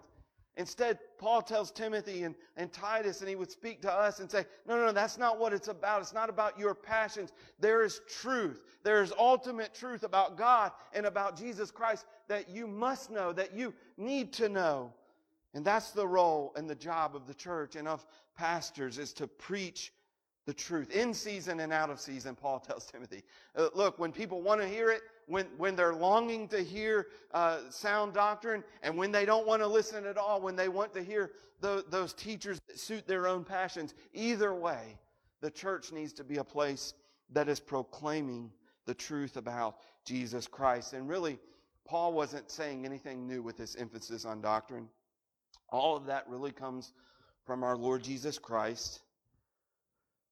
Instead, 0.58 1.00
Paul 1.18 1.42
tells 1.42 1.70
Timothy 1.70 2.24
and, 2.24 2.34
and 2.56 2.72
Titus, 2.72 3.20
and 3.20 3.28
he 3.28 3.36
would 3.36 3.52
speak 3.52 3.82
to 3.82 3.92
us 3.92 4.20
and 4.20 4.32
say, 4.32 4.46
No, 4.66 4.78
no, 4.78 4.86
no, 4.86 4.92
that's 4.94 5.18
not 5.18 5.38
what 5.38 5.52
it's 5.52 5.68
about. 5.68 6.02
It's 6.02 6.14
not 6.14 6.30
about 6.30 6.58
your 6.58 6.74
passions. 6.74 7.34
There 7.60 7.84
is 7.84 8.00
truth. 8.08 8.62
There 8.84 9.04
is 9.04 9.12
ultimate 9.20 9.74
truth 9.74 10.04
about 10.04 10.38
God 10.38 10.72
and 10.94 11.06
about 11.06 11.38
Jesus 11.38 11.72
Christ 11.72 12.06
that 12.30 12.50
you 12.50 12.68
must 12.68 13.12
know, 13.12 13.34
that 13.34 13.54
you 13.54 13.74
need 13.98 14.32
to 14.34 14.48
know. 14.48 14.94
And 15.56 15.64
that's 15.64 15.92
the 15.92 16.06
role 16.06 16.54
and 16.58 16.70
the 16.70 16.76
job 16.76 17.16
of 17.16 17.26
the 17.26 17.34
church 17.34 17.78
and 17.78 17.88
of 17.88 18.06
pastors 18.38 18.98
is 18.98 19.14
to 19.14 19.26
preach 19.26 19.94
the 20.46 20.54
truth 20.54 20.92
in 20.92 21.14
season 21.14 21.62
and 21.62 21.74
out 21.74 21.90
of 21.90 22.00
season, 22.00 22.36
Paul 22.36 22.60
tells 22.68 22.86
Timothy. 22.86 23.24
Uh, 23.56 23.70
look, 23.74 23.98
when 23.98 24.12
people 24.12 24.42
want 24.42 24.62
to 24.62 24.68
hear 24.68 24.92
it, 24.92 25.02
when, 25.28 25.48
when 25.58 25.76
they're 25.76 25.96
longing 25.96 26.50
to 26.50 26.62
hear 26.62 27.08
uh, 27.34 27.60
sound 27.70 28.14
doctrine, 28.14 28.64
and 28.84 28.98
when 28.98 29.12
they 29.12 29.26
don't 29.26 29.48
want 29.48 29.62
to 29.62 29.68
listen 29.68 30.06
at 30.06 30.18
all, 30.18 30.42
when 30.42 30.58
they 30.58 30.68
want 30.68 30.94
to 30.94 31.04
hear 31.04 31.32
the, 31.62 31.86
those 31.90 32.14
teachers 32.14 32.60
that 32.68 32.78
suit 32.78 33.08
their 33.08 33.26
own 33.26 33.44
passions, 33.44 33.96
either 34.14 34.54
way, 34.54 34.98
the 35.42 35.50
church 35.50 35.92
needs 35.92 36.14
to 36.14 36.24
be 36.24 36.38
a 36.38 36.44
place 36.44 36.94
that 37.32 37.48
is 37.48 37.62
proclaiming 37.62 38.52
the 38.86 38.94
truth 38.94 39.38
about 39.38 39.78
Jesus 40.04 40.48
Christ. 40.48 40.94
And 40.94 41.08
really, 41.08 41.40
Paul 41.86 42.14
wasn't 42.14 42.52
saying 42.52 42.86
anything 42.86 43.26
new 43.26 43.42
with 43.42 43.58
this 43.58 43.76
emphasis 43.78 44.26
on 44.26 44.42
doctrine. 44.42 44.90
All 45.70 45.96
of 45.96 46.06
that 46.08 46.28
really 46.28 46.52
comes 46.52 46.94
from 47.46 47.64
our 47.64 47.78
Lord 47.78 48.04
Jesus 48.04 48.40
Christ, 48.40 49.02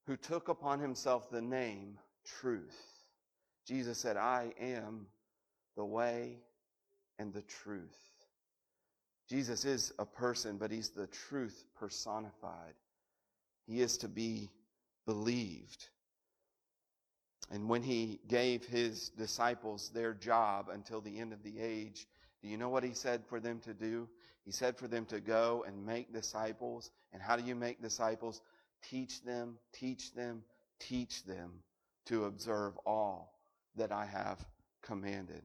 who 0.07 0.17
took 0.17 0.49
upon 0.49 0.79
himself 0.79 1.29
the 1.29 1.41
name 1.41 1.97
truth. 2.25 2.79
Jesus 3.65 3.97
said, 3.97 4.17
I 4.17 4.53
am 4.59 5.07
the 5.75 5.85
way 5.85 6.37
and 7.19 7.33
the 7.33 7.41
truth. 7.43 7.97
Jesus 9.29 9.65
is 9.65 9.93
a 9.99 10.05
person, 10.05 10.57
but 10.57 10.71
he's 10.71 10.89
the 10.89 11.07
truth 11.07 11.65
personified. 11.75 12.73
He 13.65 13.81
is 13.81 13.97
to 13.99 14.07
be 14.07 14.49
believed. 15.05 15.87
And 17.51 17.69
when 17.69 17.83
he 17.83 18.19
gave 18.27 18.65
his 18.65 19.09
disciples 19.09 19.89
their 19.93 20.13
job 20.13 20.69
until 20.71 21.01
the 21.01 21.19
end 21.19 21.33
of 21.33 21.43
the 21.43 21.59
age, 21.59 22.07
do 22.41 22.49
you 22.49 22.57
know 22.57 22.69
what 22.69 22.83
he 22.83 22.93
said 22.93 23.23
for 23.25 23.39
them 23.39 23.59
to 23.61 23.73
do? 23.73 24.09
He 24.45 24.51
said 24.51 24.77
for 24.77 24.87
them 24.87 25.05
to 25.05 25.19
go 25.19 25.63
and 25.67 25.85
make 25.85 26.13
disciples. 26.13 26.91
And 27.13 27.21
how 27.21 27.35
do 27.35 27.43
you 27.43 27.55
make 27.55 27.81
disciples? 27.81 28.41
Teach 28.81 29.23
them, 29.23 29.57
teach 29.71 30.13
them, 30.13 30.43
teach 30.79 31.23
them 31.23 31.51
to 32.05 32.25
observe 32.25 32.77
all 32.85 33.39
that 33.75 33.91
I 33.91 34.05
have 34.05 34.43
commanded. 34.81 35.41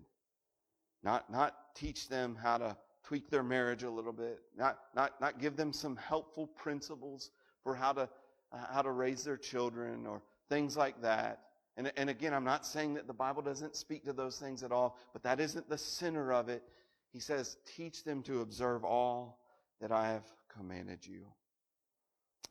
Not, 1.03 1.31
not 1.31 1.55
teach 1.75 2.09
them 2.09 2.37
how 2.41 2.59
to 2.59 2.77
tweak 3.05 3.31
their 3.31 3.45
marriage 3.45 3.85
a 3.85 3.91
little 3.91 4.13
bit. 4.13 4.41
Not, 4.57 4.79
not, 4.95 5.21
not 5.21 5.41
give 5.41 5.57
them 5.57 5.73
some 5.73 5.97
helpful 5.97 6.49
principles 6.49 7.31
for 7.63 7.75
how 7.75 7.93
to, 7.93 8.09
uh, 8.53 8.65
how 8.71 8.83
to 8.83 8.91
raise 8.91 9.23
their 9.23 9.37
children 9.37 10.07
or 10.07 10.23
things 10.49 10.77
like 10.77 11.01
that. 11.03 11.41
And, 11.77 11.93
and 11.97 12.11
again, 12.11 12.35
I'm 12.35 12.45
not 12.45 12.67
saying 12.67 12.95
that 12.95 13.07
the 13.07 13.15
Bible 13.15 13.41
doesn't 13.41 13.77
speak 13.77 14.05
to 14.05 14.13
those 14.13 14.39
things 14.39 14.65
at 14.65 14.73
all, 14.73 14.99
but 15.13 15.23
that 15.23 15.39
isn't 15.39 15.69
the 15.69 15.79
center 15.79 16.33
of 16.33 16.49
it. 16.49 16.65
He 17.13 17.21
says, 17.21 17.57
teach 17.77 18.05
them 18.05 18.23
to 18.25 18.43
observe 18.43 18.85
all 18.85 19.39
that 19.81 19.93
I 19.93 20.09
have 20.09 20.25
commanded 20.57 21.07
you. 21.07 21.23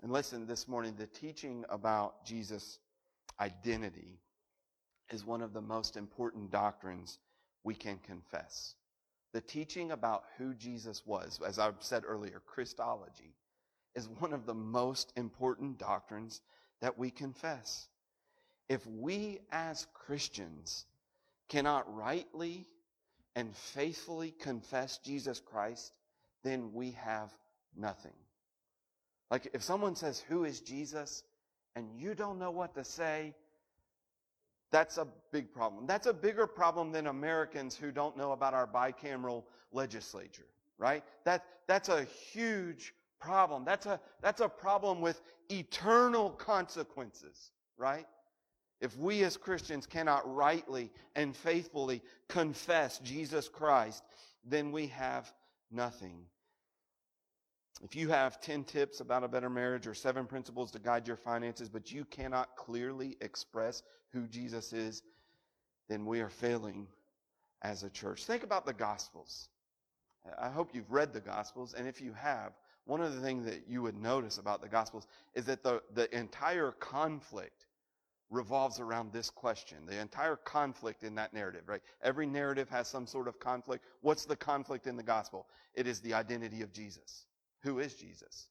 And 0.02 0.12
listen, 0.12 0.46
this 0.46 0.68
morning, 0.68 0.96
the 0.98 1.08
teaching 1.08 1.66
about 1.70 2.26
Jesus' 2.26 2.80
identity 3.40 4.20
is 5.12 5.26
one 5.26 5.42
of 5.42 5.54
the 5.54 5.62
most 5.62 5.96
important 5.96 6.52
doctrines 6.52 7.20
we 7.64 7.74
can 7.76 7.98
confess. 8.00 8.76
The 9.34 9.42
teaching 9.42 9.92
about 9.92 10.24
who 10.38 10.54
Jesus 10.54 11.06
was, 11.06 11.40
as 11.46 11.60
I've 11.60 11.76
said 11.80 12.04
earlier, 12.06 12.42
Christology, 12.46 13.36
is 13.96 14.10
one 14.20 14.34
of 14.34 14.46
the 14.46 14.54
most 14.54 15.14
important 15.16 15.78
doctrines 15.78 16.42
that 16.82 16.98
we 16.98 17.10
confess. 17.10 17.88
If 18.70 18.86
we 18.86 19.40
as 19.52 19.88
Christians 19.94 20.86
cannot 21.50 21.94
rightly 21.94 22.68
and 23.38 23.56
faithfully 23.56 24.34
confess 24.38 24.98
Jesus 24.98 25.40
Christ, 25.40 25.94
then 26.44 26.74
we 26.74 26.92
have 26.92 27.32
nothing. 27.78 28.12
Like 29.32 29.50
if 29.54 29.64
someone 29.64 29.96
says, 29.96 30.20
Who 30.28 30.44
is 30.44 30.60
Jesus? 30.60 31.24
and 31.78 31.86
you 31.96 32.16
don't 32.16 32.40
know 32.40 32.50
what 32.50 32.74
to 32.74 32.84
say, 32.84 33.36
that's 34.72 34.98
a 34.98 35.08
big 35.32 35.54
problem. 35.54 35.86
That's 35.86 36.08
a 36.08 36.14
bigger 36.14 36.48
problem 36.48 36.92
than 36.92 37.06
Americans 37.06 37.76
who 37.76 37.92
don't 37.92 38.18
know 38.18 38.32
about 38.32 38.56
our 38.56 38.66
bicameral 38.66 39.44
legislature, 39.72 40.48
right? 40.80 41.04
That, 41.24 41.46
that's 41.68 41.90
a 41.90 42.06
huge 42.32 42.96
problem. 43.20 43.64
That's 43.64 43.86
a, 43.86 44.00
that's 44.22 44.42
a 44.42 44.50
problem 44.50 45.02
with 45.02 45.22
eternal 45.50 46.32
consequences, 46.32 47.52
right? 47.78 48.08
If 48.80 48.96
we 48.98 49.24
as 49.24 49.38
Christians 49.38 49.86
cannot 49.86 50.34
rightly 50.34 50.92
and 51.16 51.36
faithfully 51.36 52.02
confess 52.28 53.00
Jesus 53.00 53.50
Christ, 53.50 54.04
then 54.46 54.72
we 54.72 54.88
have 54.88 55.32
nothing. 55.72 56.26
If 57.84 57.96
you 57.96 58.10
have 58.10 58.42
10 58.42 58.64
tips 58.64 59.00
about 59.02 59.24
a 59.24 59.28
better 59.28 59.50
marriage 59.50 59.88
or 59.88 59.94
seven 59.94 60.26
principles 60.26 60.72
to 60.72 60.80
guide 60.80 61.08
your 61.08 61.18
finances, 61.18 61.70
but 61.70 61.92
you 61.92 62.06
cannot 62.06 62.56
clearly 62.56 63.18
express 63.22 63.84
who 64.12 64.28
Jesus 64.28 64.74
is, 64.74 65.04
then 65.88 66.06
we 66.06 66.22
are 66.22 66.30
failing 66.30 66.88
as 67.62 67.84
a 67.84 67.90
church. 67.90 68.26
Think 68.26 68.44
about 68.44 68.66
the 68.66 68.74
Gospels. 68.74 69.50
I 70.40 70.50
hope 70.50 70.74
you've 70.74 70.92
read 70.92 71.14
the 71.14 71.22
Gospels, 71.22 71.74
and 71.74 71.88
if 71.88 72.02
you 72.02 72.14
have, 72.14 72.54
one 72.86 73.02
of 73.02 73.14
the 73.14 73.22
things 73.22 73.46
that 73.46 73.68
you 73.68 73.82
would 73.82 74.02
notice 74.02 74.38
about 74.38 74.62
the 74.62 74.68
Gospels 74.68 75.08
is 75.36 75.46
that 75.46 75.64
the, 75.64 75.82
the 75.94 76.14
entire 76.18 76.72
conflict 76.72 77.66
revolves 78.30 78.80
around 78.80 79.14
this 79.14 79.30
question. 79.30 79.78
The 79.86 80.00
entire 80.00 80.36
conflict 80.36 81.04
in 81.04 81.16
that 81.16 81.34
narrative, 81.34 81.64
right? 81.68 81.82
Every 82.02 82.26
narrative 82.26 82.70
has 82.70 82.88
some 82.88 83.08
sort 83.08 83.28
of 83.28 83.40
conflict. 83.40 83.86
What's 84.02 84.26
the 84.26 84.36
conflict 84.36 84.88
in 84.88 84.98
the 84.98 85.04
Gospel? 85.04 85.48
It 85.74 85.88
is 85.88 86.02
the 86.02 86.14
identity 86.14 86.62
of 86.62 86.74
Jesus. 86.74 87.26
Who 87.64 87.80
is 87.80 87.94
Jesus? 87.96 88.48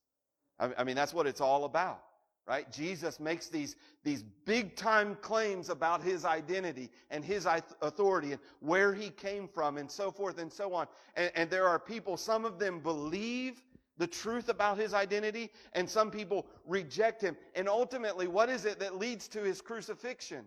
I 0.58 0.84
mean, 0.84 0.96
that's 0.96 1.12
what 1.12 1.26
it's 1.26 1.42
all 1.42 1.64
about, 1.64 2.02
right? 2.46 2.70
Jesus 2.72 3.20
makes 3.20 3.48
these, 3.48 3.76
these 4.04 4.22
big 4.46 4.74
time 4.74 5.16
claims 5.20 5.68
about 5.68 6.02
his 6.02 6.24
identity 6.24 6.90
and 7.10 7.22
his 7.22 7.46
authority 7.82 8.32
and 8.32 8.40
where 8.60 8.94
he 8.94 9.10
came 9.10 9.48
from 9.48 9.76
and 9.76 9.90
so 9.90 10.10
forth 10.10 10.38
and 10.38 10.50
so 10.50 10.72
on. 10.72 10.86
And, 11.14 11.30
and 11.34 11.50
there 11.50 11.68
are 11.68 11.78
people, 11.78 12.16
some 12.16 12.46
of 12.46 12.58
them 12.58 12.80
believe 12.80 13.62
the 13.98 14.06
truth 14.06 14.48
about 14.48 14.78
his 14.78 14.94
identity 14.94 15.50
and 15.72 15.88
some 15.88 16.10
people 16.10 16.46
reject 16.66 17.22
him. 17.22 17.36
And 17.54 17.68
ultimately, 17.68 18.28
what 18.28 18.48
is 18.48 18.64
it 18.64 18.78
that 18.80 18.98
leads 18.98 19.28
to 19.28 19.40
his 19.40 19.60
crucifixion? 19.60 20.44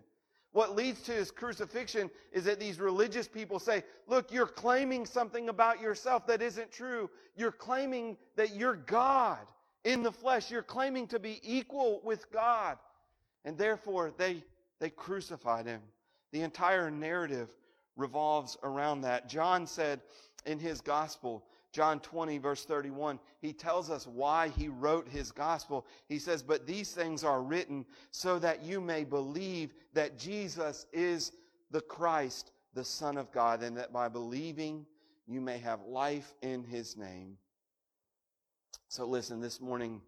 What 0.52 0.74
leads 0.74 1.02
to 1.02 1.12
his 1.12 1.30
crucifixion 1.30 2.10
is 2.32 2.44
that 2.44 2.58
these 2.58 2.80
religious 2.80 3.28
people 3.28 3.58
say, 3.60 3.84
look, 4.08 4.32
you're 4.32 4.46
claiming 4.46 5.06
something 5.06 5.48
about 5.48 5.80
yourself 5.80 6.26
that 6.26 6.42
isn't 6.42 6.72
true. 6.72 7.08
You're 7.36 7.52
claiming 7.52 8.16
that 8.36 8.54
you're 8.54 8.74
God 8.74 9.38
in 9.84 10.02
the 10.02 10.10
flesh. 10.10 10.50
You're 10.50 10.62
claiming 10.62 11.06
to 11.08 11.20
be 11.20 11.40
equal 11.44 12.00
with 12.04 12.30
God. 12.32 12.78
And 13.44 13.56
therefore, 13.56 14.12
they, 14.16 14.42
they 14.80 14.90
crucified 14.90 15.66
him. 15.66 15.80
The 16.32 16.42
entire 16.42 16.90
narrative 16.90 17.48
revolves 17.96 18.56
around 18.64 19.02
that. 19.02 19.28
John 19.28 19.66
said 19.66 20.00
in 20.46 20.58
his 20.58 20.80
gospel, 20.80 21.44
John 21.72 22.00
20, 22.00 22.38
verse 22.38 22.64
31, 22.64 23.20
he 23.40 23.52
tells 23.52 23.90
us 23.90 24.06
why 24.06 24.48
he 24.48 24.68
wrote 24.68 25.08
his 25.08 25.30
gospel. 25.30 25.86
He 26.08 26.18
says, 26.18 26.42
But 26.42 26.66
these 26.66 26.92
things 26.92 27.22
are 27.22 27.42
written 27.42 27.86
so 28.10 28.38
that 28.40 28.62
you 28.62 28.80
may 28.80 29.04
believe 29.04 29.72
that 29.94 30.18
Jesus 30.18 30.86
is 30.92 31.32
the 31.70 31.80
Christ, 31.80 32.50
the 32.74 32.84
Son 32.84 33.16
of 33.16 33.30
God, 33.30 33.62
and 33.62 33.76
that 33.76 33.92
by 33.92 34.08
believing 34.08 34.84
you 35.28 35.40
may 35.40 35.58
have 35.58 35.84
life 35.84 36.34
in 36.42 36.64
his 36.64 36.96
name. 36.96 37.36
So 38.88 39.06
listen, 39.06 39.40
this 39.40 39.60
morning, 39.60 40.02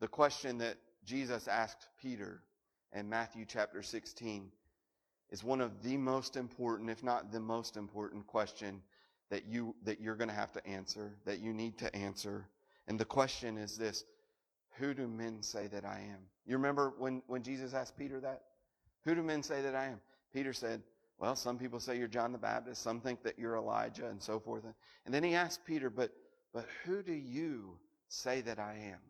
the 0.00 0.08
question 0.08 0.58
that 0.58 0.76
Jesus 1.06 1.48
asked 1.48 1.88
Peter 2.02 2.42
in 2.92 3.08
Matthew 3.08 3.46
chapter 3.46 3.82
16 3.82 4.50
is 5.30 5.42
one 5.42 5.62
of 5.62 5.82
the 5.82 5.96
most 5.96 6.36
important, 6.36 6.90
if 6.90 7.02
not 7.02 7.32
the 7.32 7.40
most 7.40 7.78
important 7.78 8.26
question 8.26 8.82
that 9.30 9.46
you 9.46 9.74
that 9.84 10.00
you're 10.00 10.16
going 10.16 10.28
to 10.28 10.34
have 10.34 10.52
to 10.52 10.66
answer, 10.66 11.16
that 11.24 11.40
you 11.40 11.52
need 11.52 11.78
to 11.78 11.94
answer. 11.94 12.48
And 12.86 12.98
the 12.98 13.04
question 13.04 13.58
is 13.58 13.76
this, 13.76 14.04
who 14.78 14.94
do 14.94 15.06
men 15.06 15.42
say 15.42 15.66
that 15.66 15.84
I 15.84 16.00
am? 16.10 16.20
You 16.46 16.56
remember 16.56 16.94
when, 16.98 17.22
when 17.26 17.42
Jesus 17.42 17.74
asked 17.74 17.98
Peter 17.98 18.20
that? 18.20 18.42
Who 19.04 19.14
do 19.14 19.22
men 19.22 19.42
say 19.42 19.60
that 19.62 19.74
I 19.74 19.86
am? 19.86 20.00
Peter 20.32 20.52
said, 20.52 20.82
well, 21.18 21.34
some 21.34 21.58
people 21.58 21.80
say 21.80 21.98
you're 21.98 22.08
John 22.08 22.32
the 22.32 22.38
Baptist, 22.38 22.82
some 22.82 23.00
think 23.00 23.22
that 23.24 23.38
you're 23.38 23.56
Elijah, 23.56 24.06
and 24.08 24.22
so 24.22 24.38
forth. 24.38 24.64
And 25.04 25.12
then 25.12 25.24
he 25.24 25.34
asked 25.34 25.64
Peter, 25.64 25.90
but, 25.90 26.12
but 26.54 26.66
who 26.84 27.02
do 27.02 27.12
you 27.12 27.76
say 28.08 28.40
that 28.42 28.58
I 28.58 28.74
am? 28.92 29.00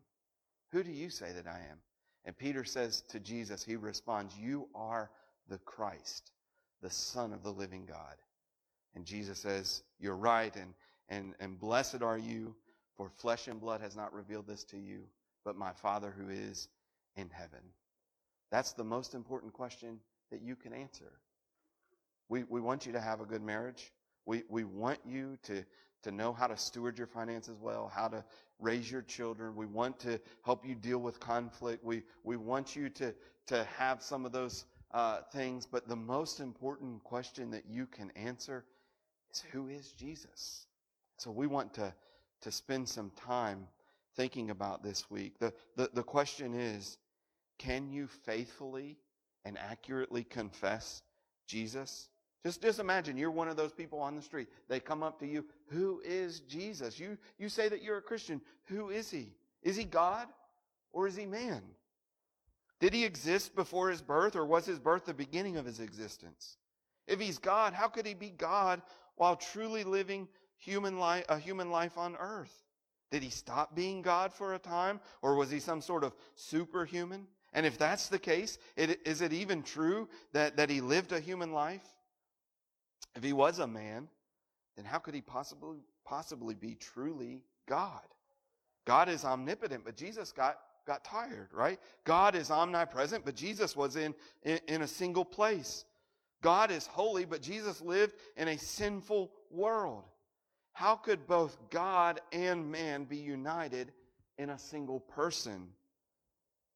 Who 0.71 0.83
do 0.83 0.91
you 0.91 1.09
say 1.09 1.31
that 1.33 1.47
I 1.47 1.59
am? 1.59 1.77
And 2.25 2.37
Peter 2.37 2.63
says 2.63 3.01
to 3.09 3.19
Jesus, 3.19 3.63
he 3.63 3.75
responds, 3.75 4.37
You 4.37 4.67
are 4.73 5.11
the 5.47 5.59
Christ, 5.59 6.31
the 6.81 6.89
Son 6.89 7.31
of 7.31 7.43
the 7.43 7.51
living 7.51 7.85
God. 7.85 8.15
And 8.95 9.05
Jesus 9.05 9.39
says, 9.39 9.83
You're 9.99 10.15
right, 10.15 10.55
and, 10.55 10.73
and, 11.09 11.35
and 11.39 11.59
blessed 11.59 12.01
are 12.01 12.17
you, 12.17 12.55
for 12.97 13.09
flesh 13.09 13.47
and 13.47 13.61
blood 13.61 13.81
has 13.81 13.95
not 13.95 14.13
revealed 14.13 14.47
this 14.47 14.63
to 14.65 14.77
you, 14.77 15.03
but 15.45 15.55
my 15.55 15.71
Father 15.71 16.13
who 16.15 16.29
is 16.29 16.67
in 17.15 17.29
heaven. 17.29 17.61
That's 18.51 18.73
the 18.73 18.83
most 18.83 19.13
important 19.13 19.53
question 19.53 19.99
that 20.31 20.41
you 20.41 20.55
can 20.55 20.73
answer. 20.73 21.13
We, 22.29 22.43
we 22.43 22.61
want 22.61 22.85
you 22.85 22.91
to 22.93 23.01
have 23.01 23.21
a 23.21 23.25
good 23.25 23.41
marriage. 23.41 23.91
We, 24.25 24.43
we 24.49 24.63
want 24.63 24.99
you 25.05 25.37
to, 25.43 25.63
to 26.03 26.11
know 26.11 26.33
how 26.33 26.47
to 26.47 26.57
steward 26.57 26.97
your 26.97 27.07
finances 27.07 27.57
well, 27.59 27.91
how 27.93 28.07
to 28.09 28.23
raise 28.59 28.91
your 28.91 29.01
children. 29.01 29.55
We 29.55 29.65
want 29.65 29.99
to 30.01 30.19
help 30.43 30.65
you 30.65 30.75
deal 30.75 30.99
with 30.99 31.19
conflict. 31.19 31.83
We, 31.83 32.03
we 32.23 32.37
want 32.37 32.75
you 32.75 32.89
to, 32.89 33.13
to 33.47 33.63
have 33.77 34.03
some 34.03 34.25
of 34.25 34.31
those 34.31 34.65
uh, 34.91 35.21
things. 35.31 35.65
But 35.65 35.87
the 35.87 35.95
most 35.95 36.39
important 36.39 37.03
question 37.03 37.49
that 37.51 37.63
you 37.67 37.85
can 37.85 38.11
answer 38.11 38.65
is 39.31 39.43
who 39.51 39.67
is 39.67 39.91
Jesus? 39.93 40.65
So 41.17 41.31
we 41.31 41.47
want 41.47 41.73
to, 41.75 41.93
to 42.41 42.51
spend 42.51 42.87
some 42.87 43.11
time 43.11 43.67
thinking 44.15 44.49
about 44.49 44.83
this 44.83 45.09
week. 45.09 45.39
The, 45.39 45.53
the, 45.75 45.89
the 45.93 46.03
question 46.03 46.53
is, 46.53 46.97
can 47.57 47.89
you 47.89 48.07
faithfully 48.07 48.97
and 49.45 49.57
accurately 49.57 50.23
confess 50.23 51.01
Jesus? 51.45 52.09
Just, 52.45 52.61
just 52.61 52.79
imagine 52.79 53.17
you're 53.17 53.31
one 53.31 53.49
of 53.49 53.57
those 53.57 53.73
people 53.73 53.99
on 53.99 54.15
the 54.15 54.21
street. 54.21 54.47
They 54.69 54.79
come 54.79 55.03
up 55.03 55.19
to 55.19 55.27
you. 55.27 55.45
Who 55.67 56.01
is 56.05 56.39
Jesus? 56.41 56.99
You, 56.99 57.17
you 57.37 57.49
say 57.49 57.67
that 57.67 57.83
you're 57.83 57.97
a 57.97 58.01
Christian. 58.01 58.41
Who 58.65 58.89
is 58.89 59.11
he? 59.11 59.33
Is 59.61 59.75
he 59.75 59.83
God 59.83 60.27
or 60.93 61.07
is 61.07 61.17
he 61.17 61.25
man? 61.25 61.61
Did 62.79 62.93
he 62.93 63.03
exist 63.03 63.55
before 63.55 63.89
his 63.89 64.01
birth 64.01 64.37
or 64.37 64.45
was 64.45 64.65
his 64.65 64.79
birth 64.79 65.05
the 65.05 65.13
beginning 65.13 65.57
of 65.57 65.65
his 65.65 65.81
existence? 65.81 66.55
If 67.07 67.19
he's 67.19 67.37
God, 67.37 67.73
how 67.73 67.89
could 67.89 68.05
he 68.05 68.13
be 68.13 68.29
God 68.29 68.81
while 69.19 69.35
truly 69.35 69.83
living 69.83 70.29
human 70.57 70.97
life, 70.97 71.25
a 71.27 71.37
human 71.37 71.69
life 71.69 71.97
on 71.97 72.15
earth? 72.17 72.63
Did 73.11 73.21
he 73.21 73.29
stop 73.29 73.75
being 73.75 74.01
God 74.01 74.33
for 74.33 74.53
a 74.53 74.59
time? 74.59 75.01
Or 75.21 75.35
was 75.35 75.51
he 75.51 75.59
some 75.59 75.81
sort 75.81 76.05
of 76.05 76.13
superhuman? 76.35 77.27
And 77.51 77.65
if 77.65 77.77
that's 77.77 78.07
the 78.07 78.17
case, 78.17 78.57
it, 78.77 79.05
is 79.05 79.21
it 79.21 79.33
even 79.33 79.61
true 79.61 80.07
that, 80.31 80.55
that 80.55 80.69
he 80.69 80.79
lived 80.79 81.11
a 81.11 81.19
human 81.19 81.51
life? 81.51 81.85
If 83.15 83.23
he 83.23 83.33
was 83.33 83.59
a 83.59 83.67
man, 83.67 84.07
then 84.77 84.85
how 84.85 84.99
could 84.99 85.15
he 85.15 85.21
possibly, 85.21 85.79
possibly 86.05 86.55
be 86.55 86.75
truly 86.75 87.43
God? 87.67 88.01
God 88.85 89.09
is 89.09 89.25
omnipotent, 89.25 89.83
but 89.83 89.97
Jesus 89.97 90.31
got, 90.31 90.59
got 90.87 91.03
tired, 91.03 91.49
right? 91.51 91.77
God 92.05 92.35
is 92.35 92.49
omnipresent, 92.49 93.25
but 93.25 93.35
Jesus 93.35 93.75
was 93.75 93.97
in, 93.97 94.15
in, 94.43 94.59
in 94.69 94.81
a 94.83 94.87
single 94.87 95.25
place. 95.25 95.83
God 96.41 96.71
is 96.71 96.87
holy, 96.87 97.25
but 97.25 97.41
Jesus 97.41 97.81
lived 97.81 98.13
in 98.37 98.47
a 98.47 98.57
sinful 98.57 99.31
world. 99.51 100.03
How 100.73 100.95
could 100.95 101.27
both 101.27 101.57
God 101.69 102.21
and 102.31 102.71
man 102.71 103.03
be 103.03 103.17
united 103.17 103.91
in 104.37 104.49
a 104.49 104.59
single 104.59 105.01
person? 105.01 105.67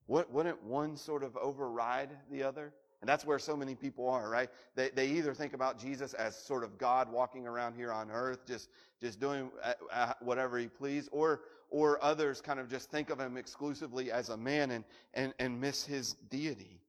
Wouldn't 0.08 0.62
one 0.64 0.98
sort 0.98 1.24
of 1.24 1.38
override 1.38 2.10
the 2.30 2.44
other? 2.44 2.74
And 3.02 3.10
that's 3.10 3.26
where 3.26 3.40
so 3.40 3.58
many 3.58 3.76
people 3.76 4.10
are, 4.10 4.30
right? 4.30 4.50
They, 4.76 4.90
they 4.90 5.08
either 5.08 5.34
think 5.34 5.54
about 5.54 5.78
Jesus 5.78 6.14
as 6.14 6.38
sort 6.38 6.64
of 6.64 6.78
God 6.78 7.12
walking 7.12 7.46
around 7.46 7.76
here 7.76 7.92
on 7.92 8.10
earth, 8.10 8.46
just, 8.46 8.70
just 9.02 9.20
doing 9.20 9.52
uh, 9.62 9.74
uh, 9.92 10.14
whatever 10.22 10.58
he 10.58 10.68
pleased, 10.68 11.10
or, 11.12 11.42
or 11.70 12.02
others 12.02 12.40
kind 12.40 12.62
of 12.62 12.70
just 12.70 12.90
think 12.90 13.10
of 13.10 13.20
him 13.20 13.36
exclusively 13.36 14.10
as 14.10 14.30
a 14.30 14.38
man 14.38 14.72
and, 14.72 14.86
and, 15.14 15.34
and 15.40 15.60
miss 15.60 15.86
his 15.86 16.14
deity. 16.30 16.80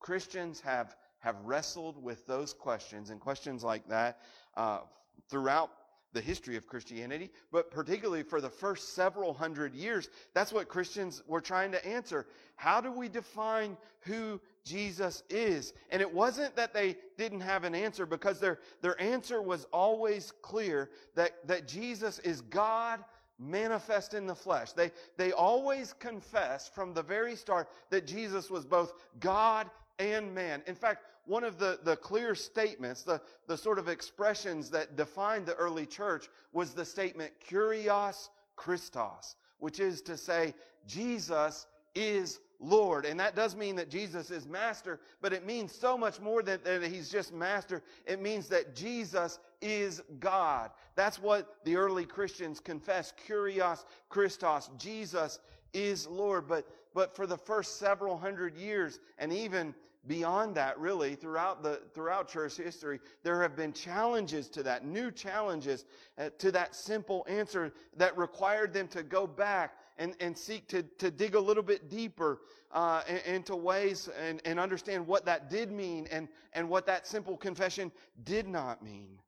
Christians 0.00 0.60
have, 0.60 0.96
have 1.22 1.36
wrestled 1.44 2.02
with 2.02 2.26
those 2.26 2.52
questions 2.52 3.10
and 3.10 3.20
questions 3.20 3.64
like 3.64 3.88
that 3.88 4.20
uh, 4.56 4.80
throughout 5.28 5.70
the 6.12 6.20
history 6.20 6.56
of 6.56 6.66
Christianity, 6.66 7.30
but 7.50 7.70
particularly 7.70 8.22
for 8.22 8.40
the 8.40 8.50
first 8.50 8.94
several 8.94 9.32
hundred 9.32 9.74
years, 9.74 10.10
that's 10.34 10.52
what 10.52 10.68
Christians 10.68 11.22
were 11.26 11.40
trying 11.40 11.72
to 11.72 11.86
answer. 11.86 12.26
How 12.56 12.80
do 12.80 12.92
we 12.92 13.08
define 13.08 13.78
who 14.00 14.40
Jesus 14.64 15.22
is? 15.30 15.72
And 15.90 16.02
it 16.02 16.12
wasn't 16.12 16.54
that 16.56 16.74
they 16.74 16.96
didn't 17.16 17.40
have 17.40 17.64
an 17.64 17.74
answer 17.74 18.04
because 18.04 18.40
their, 18.40 18.58
their 18.82 19.00
answer 19.00 19.40
was 19.40 19.64
always 19.72 20.32
clear 20.42 20.90
that, 21.14 21.46
that 21.46 21.66
Jesus 21.66 22.18
is 22.18 22.42
God 22.42 23.02
manifest 23.38 24.12
in 24.12 24.26
the 24.26 24.34
flesh. 24.34 24.72
They, 24.72 24.90
they 25.16 25.32
always 25.32 25.94
confessed 25.94 26.74
from 26.74 26.92
the 26.92 27.02
very 27.02 27.36
start 27.36 27.68
that 27.90 28.06
Jesus 28.06 28.50
was 28.50 28.66
both 28.66 28.92
God 29.18 29.70
and 29.98 30.34
man. 30.34 30.62
In 30.66 30.74
fact, 30.74 31.04
one 31.24 31.44
of 31.44 31.58
the, 31.58 31.78
the 31.84 31.96
clear 31.96 32.34
statements, 32.34 33.02
the, 33.02 33.20
the 33.46 33.56
sort 33.56 33.78
of 33.78 33.88
expressions 33.88 34.70
that 34.70 34.96
defined 34.96 35.46
the 35.46 35.54
early 35.54 35.86
church 35.86 36.28
was 36.52 36.74
the 36.74 36.84
statement 36.84 37.32
Kurios 37.48 38.28
Christos, 38.56 39.36
which 39.58 39.80
is 39.80 40.02
to 40.02 40.16
say, 40.16 40.54
Jesus 40.86 41.66
is 41.94 42.40
Lord. 42.58 43.04
And 43.04 43.18
that 43.20 43.34
does 43.34 43.56
mean 43.56 43.76
that 43.76 43.90
Jesus 43.90 44.30
is 44.30 44.46
master, 44.46 45.00
but 45.20 45.32
it 45.32 45.44
means 45.44 45.72
so 45.72 45.98
much 45.98 46.20
more 46.20 46.42
than 46.42 46.60
that 46.64 46.82
he's 46.84 47.08
just 47.08 47.32
master. 47.32 47.82
It 48.06 48.20
means 48.20 48.48
that 48.48 48.74
Jesus 48.74 49.38
is 49.60 50.02
God. 50.20 50.70
That's 50.94 51.20
what 51.20 51.56
the 51.64 51.76
early 51.76 52.04
Christians 52.04 52.60
confess. 52.60 53.12
Kurios 53.28 53.84
Christos. 54.08 54.70
Jesus 54.78 55.40
is 55.72 56.06
Lord. 56.06 56.46
But, 56.48 56.66
but 56.94 57.14
for 57.14 57.26
the 57.26 57.36
first 57.36 57.78
several 57.78 58.16
hundred 58.16 58.56
years, 58.56 59.00
and 59.18 59.32
even 59.32 59.74
beyond 60.06 60.54
that 60.54 60.78
really 60.78 61.14
throughout 61.14 61.62
the 61.62 61.80
throughout 61.94 62.28
church 62.28 62.56
history 62.56 62.98
there 63.22 63.40
have 63.40 63.54
been 63.54 63.72
challenges 63.72 64.48
to 64.48 64.62
that 64.62 64.84
new 64.84 65.12
challenges 65.12 65.84
uh, 66.18 66.28
to 66.38 66.50
that 66.50 66.74
simple 66.74 67.24
answer 67.28 67.72
that 67.96 68.16
required 68.18 68.72
them 68.72 68.88
to 68.88 69.02
go 69.02 69.26
back 69.26 69.74
and, 69.98 70.16
and 70.20 70.36
seek 70.36 70.66
to, 70.68 70.82
to 70.98 71.10
dig 71.10 71.34
a 71.34 71.40
little 71.40 71.62
bit 71.62 71.88
deeper 71.88 72.40
uh, 72.72 73.02
into 73.26 73.54
ways 73.54 74.08
and, 74.20 74.40
and 74.44 74.58
understand 74.58 75.06
what 75.06 75.24
that 75.24 75.50
did 75.50 75.70
mean 75.70 76.08
and, 76.10 76.28
and 76.54 76.68
what 76.68 76.86
that 76.86 77.06
simple 77.06 77.36
confession 77.36 77.92
did 78.24 78.48
not 78.48 78.82
mean. 78.82 79.18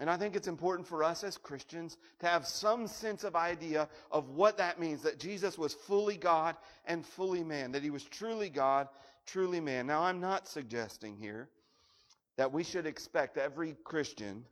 And 0.00 0.10
I 0.10 0.16
think 0.16 0.34
it's 0.34 0.48
important 0.48 0.88
for 0.88 1.04
us 1.04 1.22
as 1.22 1.38
Christians 1.38 1.98
to 2.18 2.26
have 2.26 2.46
some 2.46 2.88
sense 2.88 3.22
of 3.22 3.36
idea 3.36 3.88
of 4.10 4.30
what 4.30 4.56
that 4.56 4.80
means 4.80 5.02
that 5.02 5.20
Jesus 5.20 5.56
was 5.56 5.72
fully 5.72 6.16
God 6.16 6.56
and 6.84 7.06
fully 7.06 7.44
man, 7.44 7.70
that 7.72 7.82
he 7.82 7.90
was 7.90 8.02
truly 8.02 8.48
God 8.48 8.88
truly 9.26 9.60
man. 9.60 9.86
Now, 9.86 10.02
I'm 10.02 10.20
not 10.20 10.46
suggesting 10.46 11.16
here 11.16 11.48
that 12.36 12.52
we 12.52 12.64
should 12.64 12.86
expect 12.86 13.36
every 13.36 13.76
Christian, 13.84 14.44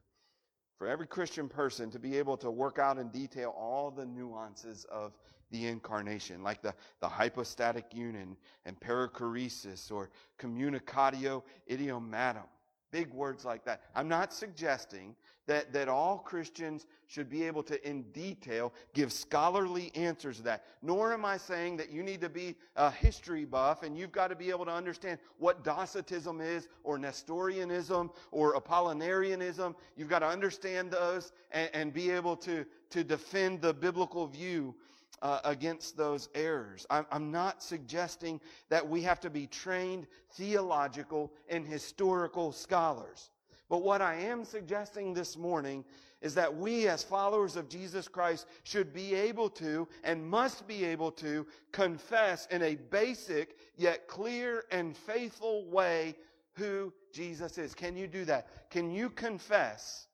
for 0.79 0.87
every 0.87 1.07
Christian 1.07 1.49
person, 1.49 1.91
to 1.91 1.99
be 1.99 2.17
able 2.17 2.37
to 2.39 2.51
work 2.51 2.79
out 2.79 2.99
in 2.99 3.09
detail 3.09 3.55
all 3.59 3.91
the 3.91 4.07
nuances 4.07 4.85
of 4.91 5.13
the 5.51 5.67
incarnation, 5.67 6.43
like 6.43 6.63
the, 6.63 6.75
the 7.01 7.09
hypostatic 7.09 7.87
union 7.93 8.37
and 8.65 8.79
perichoresis 8.81 9.93
or 9.93 10.11
communicatio 10.39 11.43
idiomatum. 11.71 12.47
Big 12.91 13.13
words 13.13 13.45
like 13.45 13.65
that. 13.65 13.83
I'm 13.95 14.09
not 14.09 14.33
suggesting 14.33 15.15
that, 15.47 15.73
that 15.73 15.89
all 15.89 16.19
Christians 16.19 16.87
should 17.07 17.29
be 17.29 17.45
able 17.45 17.63
to, 17.65 17.89
in 17.89 18.03
detail, 18.13 18.73
give 18.95 19.13
scholarly 19.13 19.91
answers 19.95 20.37
to 20.37 20.43
that. 20.45 20.65
Nor 20.83 21.13
am 21.13 21.25
I 21.25 21.37
saying 21.37 21.77
that 21.79 21.91
you 21.91 22.03
need 22.03 22.21
to 22.21 22.29
be 22.29 22.55
a 22.77 22.91
history 22.91 23.45
buff 23.45 23.83
and 23.83 23.97
you've 23.97 24.13
got 24.13 24.29
to 24.29 24.37
be 24.37 24.51
able 24.51 24.65
to 24.65 24.73
understand 24.73 25.19
what 25.39 25.65
Docetism 25.65 26.41
is 26.41 26.69
or 26.85 26.99
Nestorianism 26.99 28.11
or 28.31 28.55
Apollinarianism. 28.55 29.75
You've 29.97 30.09
got 30.09 30.21
to 30.21 30.29
understand 30.29 30.91
those 30.91 31.33
and, 31.51 31.71
and 31.75 31.93
be 31.93 32.11
able 32.11 32.37
to, 32.37 32.65
to 32.91 33.05
defend 33.05 33.61
the 33.61 33.75
biblical 33.75 34.27
view 34.27 34.75
uh, 35.23 35.41
against 35.45 35.97
those 35.97 36.29
errors. 36.35 36.87
I'm, 36.91 37.07
I'm 37.11 37.31
not 37.31 37.63
suggesting 37.63 38.41
that 38.69 38.87
we 38.87 39.03
have 39.03 39.21
to 39.21 39.31
be 39.31 39.47
trained 39.47 40.07
theological 40.33 41.33
and 41.49 41.67
historical 41.67 42.53
scholars. 42.53 43.31
But 43.73 43.85
what 43.85 44.03
I 44.03 44.17
am 44.17 44.45
suggesting 44.45 45.15
this 45.15 45.35
morning 45.35 45.83
is 46.21 46.35
that 46.35 46.55
we, 46.55 46.89
as 46.89 47.03
followers 47.03 47.57
of 47.57 47.71
Jesus 47.71 48.07
Christ, 48.07 48.47
should 48.65 48.93
be 48.93 49.15
able 49.15 49.49
to 49.49 49.89
and 50.05 50.29
must 50.29 50.69
be 50.69 50.85
able 50.85 51.11
to 51.13 51.47
confess 51.73 52.45
in 52.51 52.61
a 52.61 52.75
basic 52.75 53.57
yet 53.79 54.09
clear 54.09 54.65
and 54.71 54.95
faithful 54.95 55.65
way 55.71 56.17
who 56.53 56.93
Jesus 57.15 57.57
is. 57.57 57.75
Can 57.75 57.97
you 57.97 58.07
do 58.07 58.27
that? 58.27 58.69
Can 58.69 58.91
you 58.91 59.09
confess? 59.09 60.07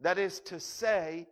That 0.00 0.18
is 0.18 0.40
to 0.40 0.58
say 0.58 1.28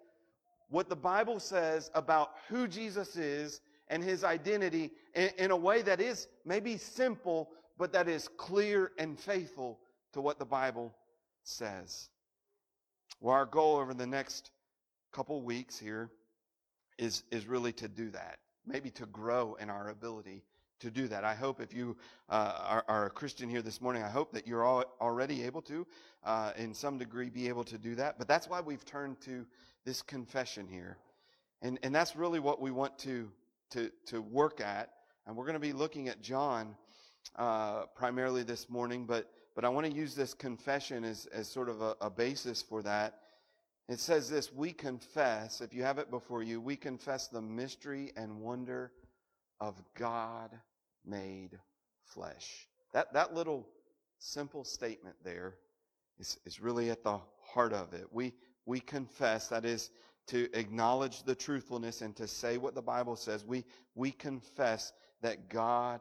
what 0.69 0.91
the 0.91 0.95
Bible 0.95 1.41
says 1.41 1.91
about 1.95 2.33
who 2.51 2.69
Jesus 2.69 3.17
is 3.17 3.63
and 3.89 4.05
his 4.05 4.25
identity 4.25 4.91
in, 5.15 5.31
in 5.39 5.51
a 5.51 5.57
way 5.57 5.81
that 5.81 6.03
is 6.03 6.29
maybe 6.45 6.77
simple, 6.77 7.49
but 7.79 7.95
that 7.95 8.09
is 8.09 8.29
clear 8.37 8.93
and 8.99 9.19
faithful 9.19 9.81
to 10.13 10.21
what 10.21 10.39
the 10.39 10.45
Bible 10.45 10.95
says. 11.45 12.09
Well, 13.21 13.35
our 13.35 13.47
goal 13.47 13.77
over 13.77 13.95
the 13.95 14.07
next 14.07 14.51
couple 15.13 15.43
weeks 15.43 15.79
here 15.79 16.11
is, 16.99 17.23
is 17.31 17.47
really 17.47 17.73
to 17.75 17.89
do 17.89 18.11
that, 18.11 18.39
maybe 18.67 18.91
to 18.93 19.07
grow 19.07 19.57
in 19.61 19.71
our 19.71 19.89
ability 19.89 20.43
to 20.81 20.91
do 20.91 21.07
that. 21.09 21.25
I 21.25 21.35
hope 21.35 21.61
if 21.61 21.73
you 21.73 21.97
uh, 22.29 22.55
are, 22.59 22.85
are, 22.89 23.07
a 23.07 23.11
Christian 23.11 23.49
here 23.49 23.63
this 23.63 23.81
morning, 23.81 24.03
I 24.03 24.09
hope 24.09 24.33
that 24.33 24.47
you're 24.47 24.65
all 24.65 24.85
already 25.01 25.45
able 25.45 25.63
to, 25.63 25.87
uh, 26.25 26.53
in 26.57 26.75
some 26.75 26.99
degree, 26.99 27.31
be 27.31 27.49
able 27.49 27.65
to 27.65 27.79
do 27.79 27.95
that. 27.95 28.19
But 28.19 28.27
that's 28.27 28.49
why 28.49 28.61
we've 28.61 28.85
turned 28.85 29.21
to 29.23 29.47
this 29.85 30.03
confession 30.03 30.67
here. 30.67 30.99
And, 31.63 31.79
and 31.85 31.95
that's 31.95 32.17
really 32.17 32.41
what 32.41 32.61
we 32.61 32.73
want 32.73 32.99
to, 33.01 33.31
to, 33.71 33.91
to 34.07 34.21
work 34.21 34.61
at. 34.61 34.91
And 35.27 35.37
we're 35.37 35.45
going 35.45 35.55
to 35.55 35.61
be 35.61 35.73
looking 35.73 36.09
at 36.09 36.21
John 36.21 36.75
uh, 37.37 37.87
primarily 37.95 38.43
this 38.43 38.69
morning, 38.69 39.07
but 39.07 39.31
but 39.55 39.65
I 39.65 39.69
want 39.69 39.87
to 39.87 39.93
use 39.93 40.15
this 40.15 40.35
confession 40.35 41.05
as, 41.05 41.27
as 41.27 41.49
sort 41.49 41.69
of 41.69 41.81
a, 41.83 41.97
a 42.01 42.11
basis 42.11 42.63
for 42.63 42.83
that. 42.83 43.21
It 43.89 44.01
says 44.01 44.29
this 44.29 44.53
We 44.53 44.73
confess, 44.73 45.61
if 45.61 45.75
you 45.75 45.83
have 45.83 45.99
it 45.99 46.11
before 46.11 46.43
you, 46.43 46.61
we 46.61 46.77
confess 46.77 47.29
the 47.29 47.43
mystery 47.43 48.13
and 48.17 48.41
wonder 48.41 48.93
of 49.61 49.81
God 49.95 50.51
made 51.05 51.59
flesh. 52.05 52.69
That, 52.93 53.13
that 53.13 53.35
little 53.35 53.69
simple 54.19 54.65
statement 54.65 55.17
there 55.25 55.57
is, 56.19 56.39
is 56.45 56.61
really 56.61 56.91
at 56.91 57.03
the 57.03 57.19
heart 57.43 57.73
of 57.73 57.93
it. 57.95 58.07
We, 58.11 58.33
we 58.67 58.81
confess, 58.81 59.49
that 59.49 59.65
is 59.65 59.91
to 60.29 60.49
acknowledge 60.57 61.25
the 61.25 61.35
truthfulness 61.35 62.01
and 62.01 62.15
to 62.17 62.27
say 62.27 62.59
what 62.59 62.75
the 62.75 62.83
Bible 62.83 63.17
says. 63.17 63.45
We, 63.45 63.65
we 63.95 64.13
confess 64.13 64.93
that 65.21 65.49
God 65.49 66.01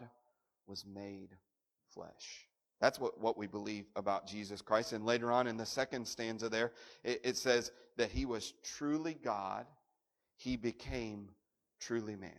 was 0.68 0.86
made 0.86 1.30
flesh. 1.94 2.48
That's 2.82 3.00
what, 3.00 3.22
what 3.22 3.38
we 3.38 3.46
believe 3.46 3.86
about 3.96 4.26
Jesus 4.26 4.62
Christ. 4.62 4.92
And 4.92 5.06
later 5.06 5.32
on 5.32 5.46
in 5.46 5.56
the 5.56 5.66
second 5.66 6.08
stanza 6.08 6.50
there, 6.50 6.72
it, 7.04 7.22
it 7.24 7.38
says 7.38 7.72
that 7.98 8.10
he 8.10 8.26
was 8.26 8.54
truly 8.64 9.16
God. 9.24 9.68
He 10.36 10.58
became 10.58 11.30
truly 11.80 12.16
man. 12.16 12.32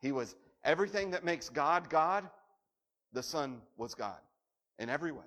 He 0.00 0.10
was 0.10 0.34
everything 0.64 1.12
that 1.12 1.24
makes 1.24 1.48
God 1.48 1.88
God. 1.88 2.28
The 3.12 3.22
Son 3.22 3.60
was 3.76 3.94
God 3.94 4.18
in 4.80 4.90
every 4.90 5.12
way. 5.12 5.24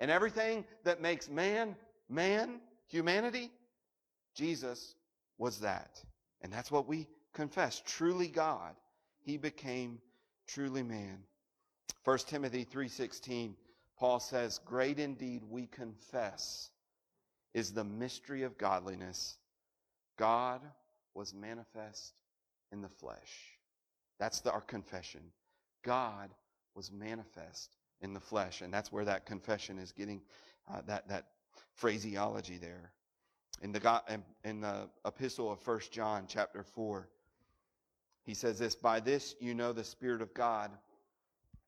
And 0.00 0.10
everything 0.10 0.64
that 0.82 1.00
makes 1.00 1.28
man, 1.28 1.76
man, 2.08 2.60
humanity, 2.88 3.52
Jesus 4.34 4.96
was 5.38 5.60
that. 5.60 6.02
And 6.42 6.52
that's 6.52 6.72
what 6.72 6.88
we 6.88 7.06
confess. 7.32 7.82
Truly 7.86 8.26
God. 8.26 8.74
He 9.20 9.36
became 9.36 10.00
truly 10.48 10.82
man. 10.82 11.18
1 12.04 12.18
Timothy 12.26 12.64
3:16 12.64 13.56
Paul 13.96 14.20
says, 14.20 14.58
"Great 14.60 14.98
indeed 14.98 15.44
we 15.44 15.66
confess 15.66 16.70
is 17.52 17.72
the 17.72 17.84
mystery 17.84 18.44
of 18.44 18.56
godliness. 18.56 19.36
God 20.16 20.62
was 21.14 21.34
manifest 21.34 22.14
in 22.72 22.80
the 22.80 22.88
flesh." 22.88 23.58
That's 24.18 24.40
the, 24.40 24.52
our 24.52 24.62
confession. 24.62 25.32
God 25.82 26.34
was 26.74 26.90
manifest 26.90 27.76
in 28.00 28.14
the 28.14 28.20
flesh, 28.20 28.62
and 28.62 28.72
that's 28.72 28.90
where 28.90 29.04
that 29.04 29.26
confession 29.26 29.78
is 29.78 29.92
getting 29.92 30.22
uh, 30.68 30.80
that 30.82 31.08
that 31.08 31.26
phraseology 31.74 32.56
there. 32.56 32.92
In 33.62 33.72
the 33.72 34.22
in 34.44 34.60
the 34.60 34.88
epistle 35.04 35.50
of 35.50 35.66
1 35.66 35.80
John 35.90 36.26
chapter 36.26 36.62
4, 36.62 37.08
he 38.22 38.34
says 38.34 38.58
this, 38.58 38.74
"By 38.74 39.00
this 39.00 39.34
you 39.40 39.54
know 39.54 39.72
the 39.72 39.84
spirit 39.84 40.22
of 40.22 40.32
God. 40.32 40.70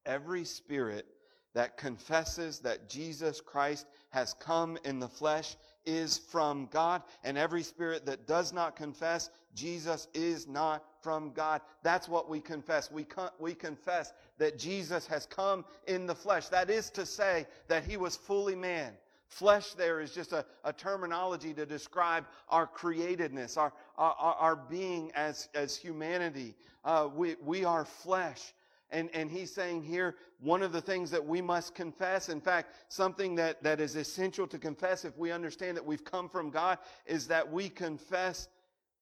Every 0.06 0.44
spirit 0.44 1.06
that 1.54 1.76
confesses 1.76 2.60
that 2.60 2.88
Jesus 2.88 3.40
Christ 3.40 3.86
has 4.10 4.34
come 4.34 4.78
in 4.84 4.98
the 4.98 5.08
flesh 5.08 5.56
is 5.84 6.18
from 6.18 6.68
God, 6.70 7.02
and 7.24 7.36
every 7.36 7.62
spirit 7.62 8.06
that 8.06 8.26
does 8.26 8.52
not 8.52 8.76
confess 8.76 9.30
Jesus 9.54 10.08
is 10.14 10.46
not 10.46 10.84
from 11.00 11.32
God. 11.32 11.60
That's 11.82 12.08
what 12.08 12.28
we 12.28 12.40
confess. 12.40 12.90
We, 12.90 13.04
con- 13.04 13.30
we 13.38 13.54
confess 13.54 14.12
that 14.38 14.58
Jesus 14.58 15.06
has 15.06 15.26
come 15.26 15.64
in 15.86 16.06
the 16.06 16.14
flesh. 16.14 16.48
That 16.48 16.70
is 16.70 16.88
to 16.90 17.04
say 17.04 17.46
that 17.68 17.84
he 17.84 17.96
was 17.96 18.16
fully 18.16 18.54
man. 18.54 18.92
Flesh 19.26 19.72
there 19.72 20.00
is 20.00 20.12
just 20.12 20.32
a, 20.32 20.44
a 20.64 20.72
terminology 20.72 21.54
to 21.54 21.64
describe 21.64 22.26
our 22.48 22.66
createdness, 22.66 23.56
our, 23.56 23.72
our, 23.96 24.14
our 24.14 24.56
being 24.56 25.10
as, 25.14 25.48
as 25.54 25.74
humanity. 25.74 26.54
Uh, 26.84 27.08
we, 27.14 27.36
we 27.42 27.64
are 27.64 27.84
flesh. 27.84 28.52
And, 28.92 29.08
and 29.14 29.30
he's 29.30 29.50
saying 29.50 29.84
here, 29.84 30.16
one 30.38 30.62
of 30.62 30.70
the 30.70 30.80
things 30.80 31.10
that 31.10 31.24
we 31.24 31.40
must 31.40 31.74
confess, 31.74 32.28
in 32.28 32.42
fact, 32.42 32.74
something 32.88 33.34
that, 33.36 33.62
that 33.62 33.80
is 33.80 33.96
essential 33.96 34.46
to 34.46 34.58
confess 34.58 35.06
if 35.06 35.16
we 35.16 35.32
understand 35.32 35.78
that 35.78 35.84
we've 35.84 36.04
come 36.04 36.28
from 36.28 36.50
God, 36.50 36.78
is 37.06 37.26
that 37.28 37.50
we 37.50 37.70
confess 37.70 38.48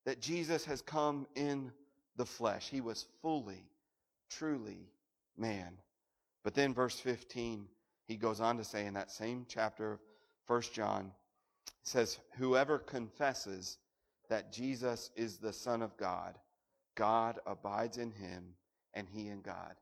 that 0.06 0.20
Jesus 0.20 0.64
has 0.64 0.80
come 0.80 1.26
in 1.34 1.72
the 2.16 2.24
flesh. 2.24 2.68
He 2.68 2.80
was 2.80 3.06
fully, 3.20 3.64
truly 4.30 4.88
man. 5.36 5.72
But 6.44 6.54
then, 6.54 6.72
verse 6.72 7.00
15, 7.00 7.66
he 8.06 8.16
goes 8.16 8.40
on 8.40 8.56
to 8.58 8.64
say 8.64 8.86
in 8.86 8.94
that 8.94 9.10
same 9.10 9.44
chapter 9.48 9.94
of 9.94 9.98
1 10.46 10.62
John, 10.72 11.10
says, 11.82 12.18
Whoever 12.38 12.78
confesses 12.78 13.78
that 14.28 14.52
Jesus 14.52 15.10
is 15.16 15.38
the 15.38 15.52
Son 15.52 15.82
of 15.82 15.96
God, 15.96 16.38
God 16.94 17.40
abides 17.44 17.98
in 17.98 18.12
him 18.12 18.54
and 18.94 19.06
he 19.08 19.28
in 19.28 19.40
God. 19.40 19.74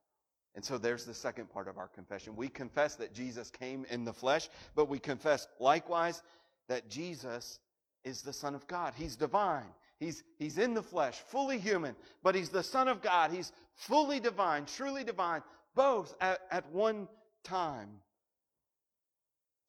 And 0.55 0.65
so 0.65 0.79
there's 0.79 1.05
the 1.05 1.15
second 1.15 1.51
part 1.51 1.69
of 1.69 1.79
our 1.79 1.89
confession. 1.89 2.35
We 2.35 2.49
confess 2.49 2.97
that 2.97 3.15
Jesus 3.15 3.51
came 3.51 3.87
in 3.91 4.05
the 4.05 4.13
flesh, 4.13 4.49
but 4.75 4.89
we 4.89 4.99
confess 4.99 5.47
likewise 5.61 6.23
that 6.69 6.89
Jesus 6.89 7.61
is 8.05 8.23
the 8.23 8.33
Son 8.33 8.55
of 8.55 8.67
God. 8.67 8.95
He's 8.97 9.17
divine. 9.17 9.71
He's, 10.01 10.23
he's 10.39 10.59
in 10.59 10.75
the 10.75 10.83
flesh, 10.83 11.19
fully 11.27 11.59
human, 11.59 11.97
but 12.23 12.35
he's 12.35 12.51
the 12.51 12.63
Son 12.63 12.89
of 12.89 13.03
God. 13.03 13.31
He's 13.33 13.53
fully 13.75 14.21
divine, 14.21 14.65
truly 14.65 15.05
divine, 15.05 15.43
both 15.75 16.15
at, 16.21 16.41
at 16.51 16.71
one 16.73 17.09
time. 17.43 17.89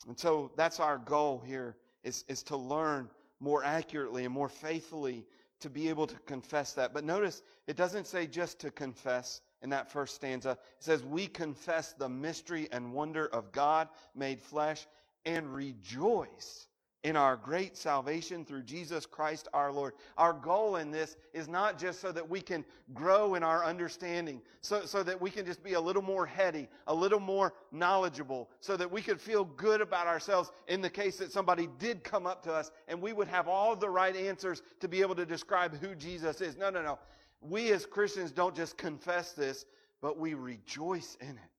And 0.08 0.18
so 0.18 0.52
that's 0.56 0.80
our 0.80 0.98
goal 0.98 1.44
here 1.46 1.76
is, 2.04 2.26
is 2.28 2.44
to 2.44 2.58
learn 2.58 3.10
more 3.40 3.64
accurately 3.64 4.26
and 4.26 4.34
more 4.34 4.50
faithfully 4.50 5.26
to 5.60 5.70
be 5.70 5.90
able 5.90 6.08
to 6.08 6.18
confess 6.20 6.74
that. 6.74 6.94
But 6.94 7.04
notice, 7.04 7.42
it 7.68 7.76
doesn't 7.76 8.08
say 8.08 8.28
just 8.28 8.60
to 8.60 8.72
confess 8.72 9.42
in 9.62 9.70
that 9.72 9.92
first 9.92 10.16
stanza. 10.16 10.52
It 10.52 10.60
says, 10.80 11.04
We 11.04 11.28
confess 11.28 11.94
the 11.94 12.10
mystery 12.10 12.70
and 12.72 12.94
wonder 12.94 13.28
of 13.28 13.52
God 13.52 13.90
made 14.16 14.42
flesh 14.42 14.88
and 15.26 15.54
rejoice 15.54 16.69
in 17.04 17.16
our 17.16 17.38
great 17.38 17.78
salvation 17.78 18.44
through 18.44 18.64
Jesus 18.64 19.06
Christ 19.06 19.48
our 19.54 19.72
Lord. 19.72 19.94
Our 20.18 20.34
goal 20.34 20.76
in 20.76 20.92
this 20.92 21.16
is 21.34 21.48
not 21.48 21.80
just 21.80 22.02
so 22.02 22.12
that 22.12 22.28
we 22.28 22.42
can 22.42 22.66
grow 22.94 23.36
in 23.36 23.44
our 23.44 23.64
understanding, 23.64 24.42
so, 24.62 24.86
so 24.86 25.02
that 25.04 25.20
we 25.20 25.30
can 25.30 25.46
just 25.46 25.64
be 25.64 25.74
a 25.74 25.82
little 25.82 26.02
more 26.02 26.26
heady, 26.26 26.68
a 26.88 26.94
little 26.94 27.20
more 27.20 27.54
knowledgeable, 27.72 28.50
so 28.60 28.76
that 28.76 28.92
we 28.92 29.02
could 29.02 29.22
feel 29.22 29.46
good 29.46 29.80
about 29.80 30.08
ourselves 30.08 30.52
in 30.68 30.82
the 30.82 30.90
case 30.90 31.18
that 31.18 31.32
somebody 31.32 31.70
did 31.80 32.04
come 32.04 32.28
up 32.28 32.44
to 32.44 32.54
us 32.54 32.72
and 32.90 33.02
we 33.02 33.14
would 33.14 33.28
have 33.30 33.48
all 33.48 33.76
the 33.76 33.90
right 33.90 34.16
answers 34.16 34.62
to 34.82 34.90
be 34.90 35.00
able 35.02 35.16
to 35.16 35.26
describe 35.26 35.80
who 35.80 35.96
Jesus 35.96 36.42
is. 36.42 36.58
No, 36.58 36.70
no, 36.70 36.82
no. 36.82 37.00
We 37.42 37.72
as 37.72 37.86
Christians 37.86 38.32
don't 38.32 38.56
just 38.56 38.78
confess 38.78 39.32
this, 39.32 39.66
but 40.02 40.18
we 40.18 40.34
rejoice 40.34 41.18
in 41.22 41.30
it. 41.30 41.59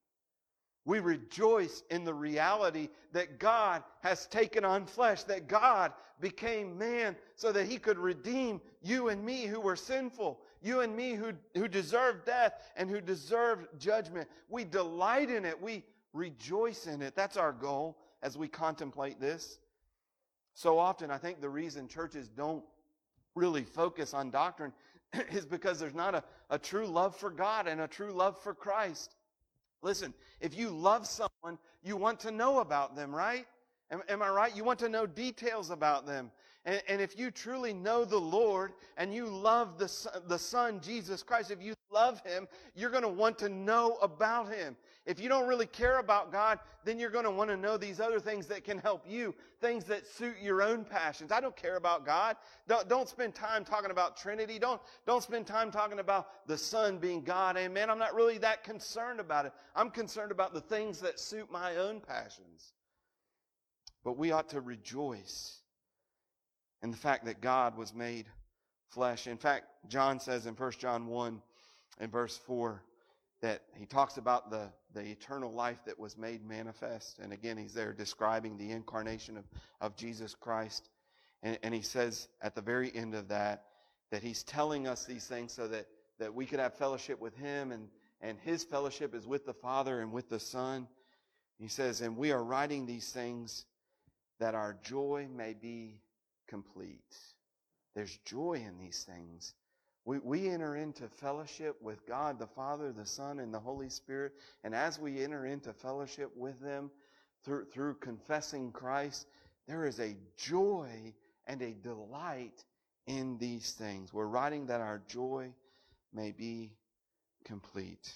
We 0.84 1.00
rejoice 1.00 1.82
in 1.90 2.04
the 2.04 2.14
reality 2.14 2.88
that 3.12 3.38
God 3.38 3.82
has 4.00 4.26
taken 4.26 4.64
on 4.64 4.86
flesh, 4.86 5.24
that 5.24 5.46
God 5.46 5.92
became 6.20 6.78
man 6.78 7.16
so 7.36 7.52
that 7.52 7.66
he 7.66 7.78
could 7.78 7.98
redeem 7.98 8.60
you 8.82 9.08
and 9.08 9.24
me 9.24 9.44
who 9.44 9.60
were 9.60 9.76
sinful, 9.76 10.40
you 10.62 10.80
and 10.80 10.94
me 10.94 11.12
who, 11.12 11.32
who 11.54 11.68
deserved 11.68 12.24
death 12.24 12.54
and 12.76 12.88
who 12.90 13.00
deserved 13.00 13.66
judgment. 13.78 14.28
We 14.48 14.64
delight 14.64 15.30
in 15.30 15.44
it. 15.44 15.60
We 15.60 15.84
rejoice 16.12 16.86
in 16.86 17.02
it. 17.02 17.14
That's 17.14 17.36
our 17.36 17.52
goal 17.52 17.98
as 18.22 18.36
we 18.36 18.48
contemplate 18.48 19.20
this. 19.20 19.58
So 20.54 20.78
often, 20.78 21.10
I 21.10 21.18
think 21.18 21.40
the 21.40 21.48
reason 21.48 21.88
churches 21.88 22.28
don't 22.28 22.64
really 23.34 23.64
focus 23.64 24.12
on 24.12 24.30
doctrine 24.30 24.72
is 25.30 25.46
because 25.46 25.78
there's 25.78 25.94
not 25.94 26.14
a, 26.14 26.24
a 26.50 26.58
true 26.58 26.86
love 26.86 27.16
for 27.16 27.30
God 27.30 27.66
and 27.66 27.80
a 27.80 27.88
true 27.88 28.12
love 28.12 28.40
for 28.42 28.54
Christ. 28.54 29.14
Listen, 29.82 30.14
if 30.40 30.56
you 30.56 30.70
love 30.70 31.06
someone, 31.06 31.58
you 31.82 31.96
want 31.96 32.20
to 32.20 32.30
know 32.30 32.60
about 32.60 32.96
them, 32.96 33.14
right? 33.14 33.46
Am, 33.90 34.02
am 34.08 34.22
I 34.22 34.28
right? 34.28 34.54
You 34.54 34.64
want 34.64 34.78
to 34.80 34.88
know 34.88 35.06
details 35.06 35.70
about 35.70 36.06
them. 36.06 36.30
And, 36.66 36.82
and, 36.88 37.00
if 37.00 37.18
you 37.18 37.30
truly 37.30 37.72
know 37.72 38.04
the 38.04 38.18
Lord 38.18 38.72
and 38.98 39.14
you 39.14 39.24
love 39.24 39.78
the, 39.78 40.20
the 40.26 40.38
Son, 40.38 40.78
Jesus 40.82 41.22
Christ, 41.22 41.50
if 41.50 41.62
you 41.62 41.72
love 41.90 42.20
Him, 42.20 42.46
you're 42.74 42.90
going 42.90 43.02
to 43.02 43.08
want 43.08 43.38
to 43.38 43.48
know 43.48 43.96
about 44.02 44.52
Him. 44.52 44.76
If 45.06 45.18
you 45.18 45.30
don't 45.30 45.48
really 45.48 45.64
care 45.64 46.00
about 46.00 46.30
God, 46.30 46.58
then 46.84 46.98
you're 46.98 47.08
going 47.08 47.24
to 47.24 47.30
want 47.30 47.48
to 47.48 47.56
know 47.56 47.78
these 47.78 47.98
other 47.98 48.20
things 48.20 48.46
that 48.48 48.62
can 48.62 48.76
help 48.76 49.06
you, 49.08 49.34
things 49.62 49.84
that 49.84 50.06
suit 50.06 50.34
your 50.42 50.60
own 50.60 50.84
passions. 50.84 51.32
I 51.32 51.40
don't 51.40 51.56
care 51.56 51.76
about 51.76 52.04
God. 52.04 52.36
Don't, 52.68 52.86
don't 52.90 53.08
spend 53.08 53.34
time 53.34 53.64
talking 53.64 53.90
about 53.90 54.18
Trinity. 54.18 54.58
Don't, 54.58 54.82
don't 55.06 55.22
spend 55.22 55.46
time 55.46 55.70
talking 55.70 55.98
about 55.98 56.46
the 56.46 56.58
Son 56.58 56.98
being 56.98 57.22
God. 57.22 57.56
Amen. 57.56 57.88
I'm 57.88 57.98
not 57.98 58.14
really 58.14 58.36
that 58.36 58.64
concerned 58.64 59.18
about 59.18 59.46
it. 59.46 59.52
I'm 59.74 59.88
concerned 59.88 60.30
about 60.30 60.52
the 60.52 60.60
things 60.60 61.00
that 61.00 61.18
suit 61.18 61.50
my 61.50 61.76
own 61.76 62.00
passions. 62.00 62.74
But 64.04 64.18
we 64.18 64.30
ought 64.30 64.50
to 64.50 64.60
rejoice 64.60 65.59
in 66.82 66.90
the 66.90 66.96
fact 66.96 67.24
that 67.26 67.40
God 67.40 67.76
was 67.76 67.94
made 67.94 68.26
flesh. 68.88 69.26
In 69.26 69.36
fact, 69.36 69.66
John 69.88 70.18
says 70.20 70.46
in 70.46 70.54
1 70.54 70.72
John 70.78 71.06
1 71.06 71.40
and 71.98 72.12
verse 72.12 72.36
4 72.38 72.82
that 73.42 73.62
he 73.74 73.86
talks 73.86 74.16
about 74.16 74.50
the, 74.50 74.68
the 74.92 75.02
eternal 75.02 75.52
life 75.52 75.78
that 75.86 75.98
was 75.98 76.18
made 76.18 76.46
manifest. 76.46 77.18
And 77.18 77.32
again, 77.32 77.56
he's 77.56 77.72
there 77.72 77.92
describing 77.92 78.58
the 78.58 78.70
incarnation 78.70 79.36
of, 79.36 79.44
of 79.80 79.96
Jesus 79.96 80.34
Christ. 80.34 80.90
And, 81.42 81.58
and 81.62 81.74
he 81.74 81.82
says 81.82 82.28
at 82.42 82.54
the 82.54 82.60
very 82.60 82.94
end 82.94 83.14
of 83.14 83.28
that, 83.28 83.64
that 84.10 84.22
he's 84.22 84.42
telling 84.42 84.86
us 84.86 85.04
these 85.04 85.26
things 85.26 85.52
so 85.52 85.68
that, 85.68 85.86
that 86.18 86.34
we 86.34 86.44
could 86.44 86.60
have 86.60 86.74
fellowship 86.74 87.20
with 87.20 87.36
him 87.36 87.72
and, 87.72 87.88
and 88.20 88.38
his 88.38 88.64
fellowship 88.64 89.14
is 89.14 89.26
with 89.26 89.46
the 89.46 89.54
Father 89.54 90.00
and 90.00 90.12
with 90.12 90.28
the 90.28 90.40
Son. 90.40 90.86
He 91.58 91.68
says, 91.68 92.00
and 92.00 92.16
we 92.16 92.32
are 92.32 92.42
writing 92.42 92.84
these 92.84 93.10
things 93.10 93.64
that 94.38 94.54
our 94.54 94.76
joy 94.82 95.28
may 95.34 95.54
be 95.54 96.00
complete. 96.50 97.16
There's 97.94 98.18
joy 98.26 98.62
in 98.66 98.76
these 98.78 99.04
things. 99.04 99.54
We, 100.04 100.18
we 100.18 100.48
enter 100.48 100.76
into 100.76 101.08
fellowship 101.08 101.76
with 101.80 102.06
God, 102.06 102.38
the 102.38 102.46
Father, 102.46 102.92
the 102.92 103.06
Son, 103.06 103.38
and 103.38 103.54
the 103.54 103.60
Holy 103.60 103.88
Spirit. 103.88 104.32
And 104.64 104.74
as 104.74 104.98
we 104.98 105.22
enter 105.22 105.46
into 105.46 105.72
fellowship 105.72 106.30
with 106.36 106.60
them 106.60 106.90
through, 107.44 107.66
through 107.66 107.94
confessing 107.94 108.72
Christ, 108.72 109.26
there 109.68 109.86
is 109.86 110.00
a 110.00 110.16
joy 110.36 111.14
and 111.46 111.62
a 111.62 111.72
delight 111.72 112.64
in 113.06 113.38
these 113.38 113.72
things. 113.72 114.12
We're 114.12 114.26
writing 114.26 114.66
that 114.66 114.80
our 114.80 115.00
joy 115.06 115.52
may 116.12 116.32
be 116.32 116.72
complete. 117.44 118.12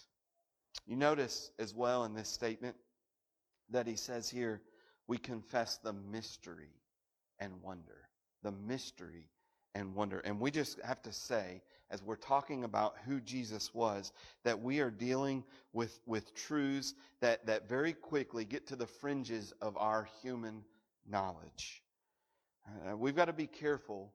You 0.86 0.96
notice 0.96 1.50
as 1.58 1.74
well 1.74 2.04
in 2.04 2.14
this 2.14 2.28
statement 2.28 2.76
that 3.70 3.86
he 3.86 3.96
says 3.96 4.28
here, 4.28 4.60
we 5.06 5.18
confess 5.18 5.76
the 5.78 5.92
mystery 5.92 6.72
and 7.38 7.62
wonder 7.62 8.03
the 8.44 8.52
mystery 8.52 9.28
and 9.74 9.96
wonder. 9.96 10.20
And 10.20 10.38
we 10.38 10.52
just 10.52 10.80
have 10.82 11.02
to 11.02 11.12
say, 11.12 11.62
as 11.90 12.02
we're 12.02 12.14
talking 12.14 12.62
about 12.62 12.94
who 13.06 13.20
Jesus 13.20 13.74
was, 13.74 14.12
that 14.44 14.62
we 14.62 14.78
are 14.78 14.90
dealing 14.90 15.42
with, 15.72 15.98
with 16.06 16.32
truths 16.34 16.94
that, 17.20 17.44
that 17.46 17.68
very 17.68 17.92
quickly 17.92 18.44
get 18.44 18.68
to 18.68 18.76
the 18.76 18.86
fringes 18.86 19.52
of 19.60 19.76
our 19.76 20.08
human 20.22 20.62
knowledge. 21.10 21.82
Uh, 22.66 22.96
we've 22.96 23.16
got 23.16 23.26
to 23.26 23.32
be 23.32 23.48
careful 23.48 24.12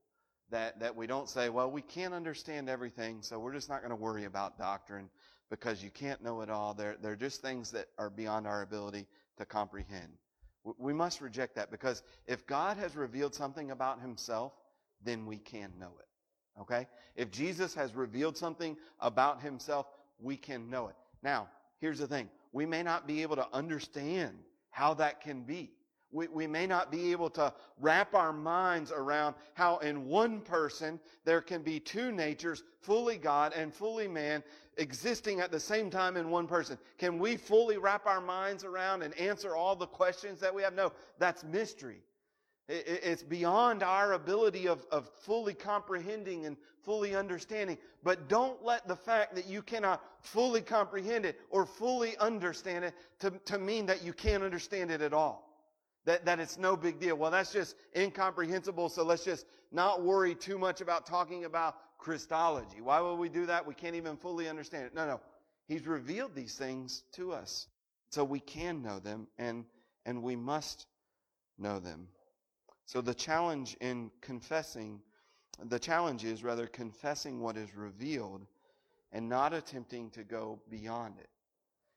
that, 0.50 0.80
that 0.80 0.96
we 0.96 1.08
don't 1.08 1.30
say, 1.30 1.50
well, 1.50 1.70
we 1.70 1.82
can't 1.82 2.13
understand 2.13 2.70
everything, 2.70 3.22
so 3.22 3.38
we're 3.38 3.54
just 3.54 3.70
not 3.70 3.82
going 3.82 3.92
to 3.92 3.96
worry 3.96 4.26
about 4.26 4.58
doctrine 4.58 5.10
because 5.50 5.84
you 5.84 5.89
can't 5.89 6.24
know 6.24 6.42
it 6.42 6.50
all. 6.50 6.74
They're, 6.74 6.96
they're 7.02 7.15
just 7.15 7.42
things 7.42 7.72
that 7.72 7.88
are 7.98 8.10
beyond 8.10 8.48
our 8.48 8.62
ability 8.62 9.08
to 9.38 9.46
comprehend. 9.46 10.13
We 10.63 10.93
must 10.93 11.22
reject 11.22 11.56
that 11.56 11.72
because 11.72 12.04
if 12.28 12.45
God 12.45 12.78
has 12.78 12.95
revealed 12.95 13.34
something 13.34 13.72
about 13.72 14.02
himself, 14.02 14.54
then 15.04 15.26
we 15.26 15.38
can 15.38 15.72
know 15.80 15.91
it. 16.00 16.62
Okay? 16.62 16.88
If 17.15 17.32
Jesus 17.32 17.74
has 17.76 17.95
revealed 17.95 18.38
something 18.38 18.78
about 19.00 19.41
himself, 19.41 19.88
we 20.19 20.36
can 20.36 20.69
know 20.69 20.88
it. 20.88 20.95
Now, 21.24 21.48
here's 21.80 22.00
the 22.00 22.08
thing. 22.08 22.30
We 22.52 22.65
may 22.65 22.84
not 22.84 23.08
be 23.08 23.22
able 23.22 23.38
to 23.38 23.48
understand 23.54 24.38
how 24.69 24.93
that 24.95 25.22
can 25.22 25.43
be. 25.43 25.72
We, 26.12 26.28
we 26.28 26.48
may 26.48 26.65
not 26.65 26.91
be 26.91 27.12
able 27.12 27.30
to 27.32 27.54
wrap 27.80 28.15
our 28.15 28.34
minds 28.34 28.91
around 28.91 29.36
how 29.54 29.78
in 29.78 30.08
one 30.08 30.41
person 30.41 31.00
there 31.24 31.41
can 31.41 31.62
be 31.62 31.80
two 31.80 32.12
natures, 32.12 32.63
fully 32.82 33.17
God 33.17 33.54
and 33.56 33.74
fully 33.74 34.08
man, 34.08 34.43
existing 34.78 35.39
at 35.39 35.52
the 35.52 35.60
same 35.60 35.89
time 35.89 36.17
in 36.17 36.32
one 36.32 36.48
person. 36.48 36.78
Can 36.98 37.19
we 37.19 37.38
fully 37.38 37.78
wrap 37.78 38.08
our 38.08 38.22
minds 38.22 38.63
around 38.63 39.04
and 39.04 39.17
answer 39.19 39.56
all 39.56 39.76
the 39.76 39.86
questions 39.86 40.39
that 40.39 40.54
we 40.54 40.63
have? 40.63 40.74
No, 40.74 40.91
that's 41.19 41.43
mystery. 41.43 42.02
It's 42.67 43.24
beyond 43.24 43.82
our 43.82 44.13
ability 44.13 44.67
of, 44.67 44.86
of 44.91 45.10
fully 45.22 45.56
comprehending 45.56 46.45
and 46.45 46.56
fully 46.84 47.15
understanding. 47.15 47.80
But 48.04 48.30
don't 48.30 48.63
let 48.63 48.88
the 48.88 48.95
fact 48.95 49.34
that 49.36 49.48
you 49.48 49.63
cannot 49.63 50.04
fully 50.22 50.62
comprehend 50.62 51.26
it 51.26 51.39
or 51.50 51.65
fully 51.65 52.15
understand 52.17 52.86
it 52.86 52.93
to, 53.19 53.32
to 53.45 53.58
mean 53.58 53.88
that 53.88 54.04
you 54.04 54.13
can't 54.13 54.43
understand 54.43 54.91
it 54.91 55.02
at 55.02 55.13
all. 55.13 55.49
That, 56.06 56.26
that 56.26 56.40
it's 56.40 56.58
no 56.58 56.76
big 56.76 57.00
deal. 57.00 57.16
Well, 57.16 57.32
that's 57.32 57.52
just 57.52 57.76
incomprehensible, 57.96 58.90
so 58.90 59.04
let's 59.04 59.24
just 59.24 59.46
not 59.72 60.02
worry 60.02 60.34
too 60.34 60.58
much 60.58 60.82
about 60.82 61.06
talking 61.06 61.46
about 61.46 61.76
Christology. 61.98 62.82
Why 62.82 63.02
would 63.02 63.16
we 63.16 63.30
do 63.30 63.46
that? 63.48 63.68
We 63.68 63.74
can't 63.74 63.96
even 63.96 64.18
fully 64.18 64.48
understand 64.48 64.86
it. 64.86 64.96
No, 64.96 65.06
no. 65.06 65.20
He's 65.68 65.86
revealed 65.86 66.34
these 66.34 66.56
things 66.56 67.04
to 67.14 67.34
us. 67.34 67.68
So 68.10 68.24
we 68.24 68.40
can 68.40 68.82
know 68.82 69.00
them 69.00 69.28
and, 69.38 69.66
and 70.06 70.24
we 70.24 70.36
must 70.36 70.88
know 71.60 71.80
them. 71.80 72.08
So 72.86 73.02
the 73.02 73.14
challenge 73.14 73.78
in 73.82 74.10
confessing, 74.22 75.00
the 75.64 75.78
challenge 75.78 76.24
is 76.26 76.44
rather 76.44 76.66
confessing 76.66 77.40
what 77.40 77.56
is 77.56 77.76
revealed 77.76 78.48
and 79.12 79.30
not 79.30 79.54
attempting 79.54 80.10
to 80.12 80.24
go 80.24 80.60
beyond 80.72 81.16
it. 81.20 81.30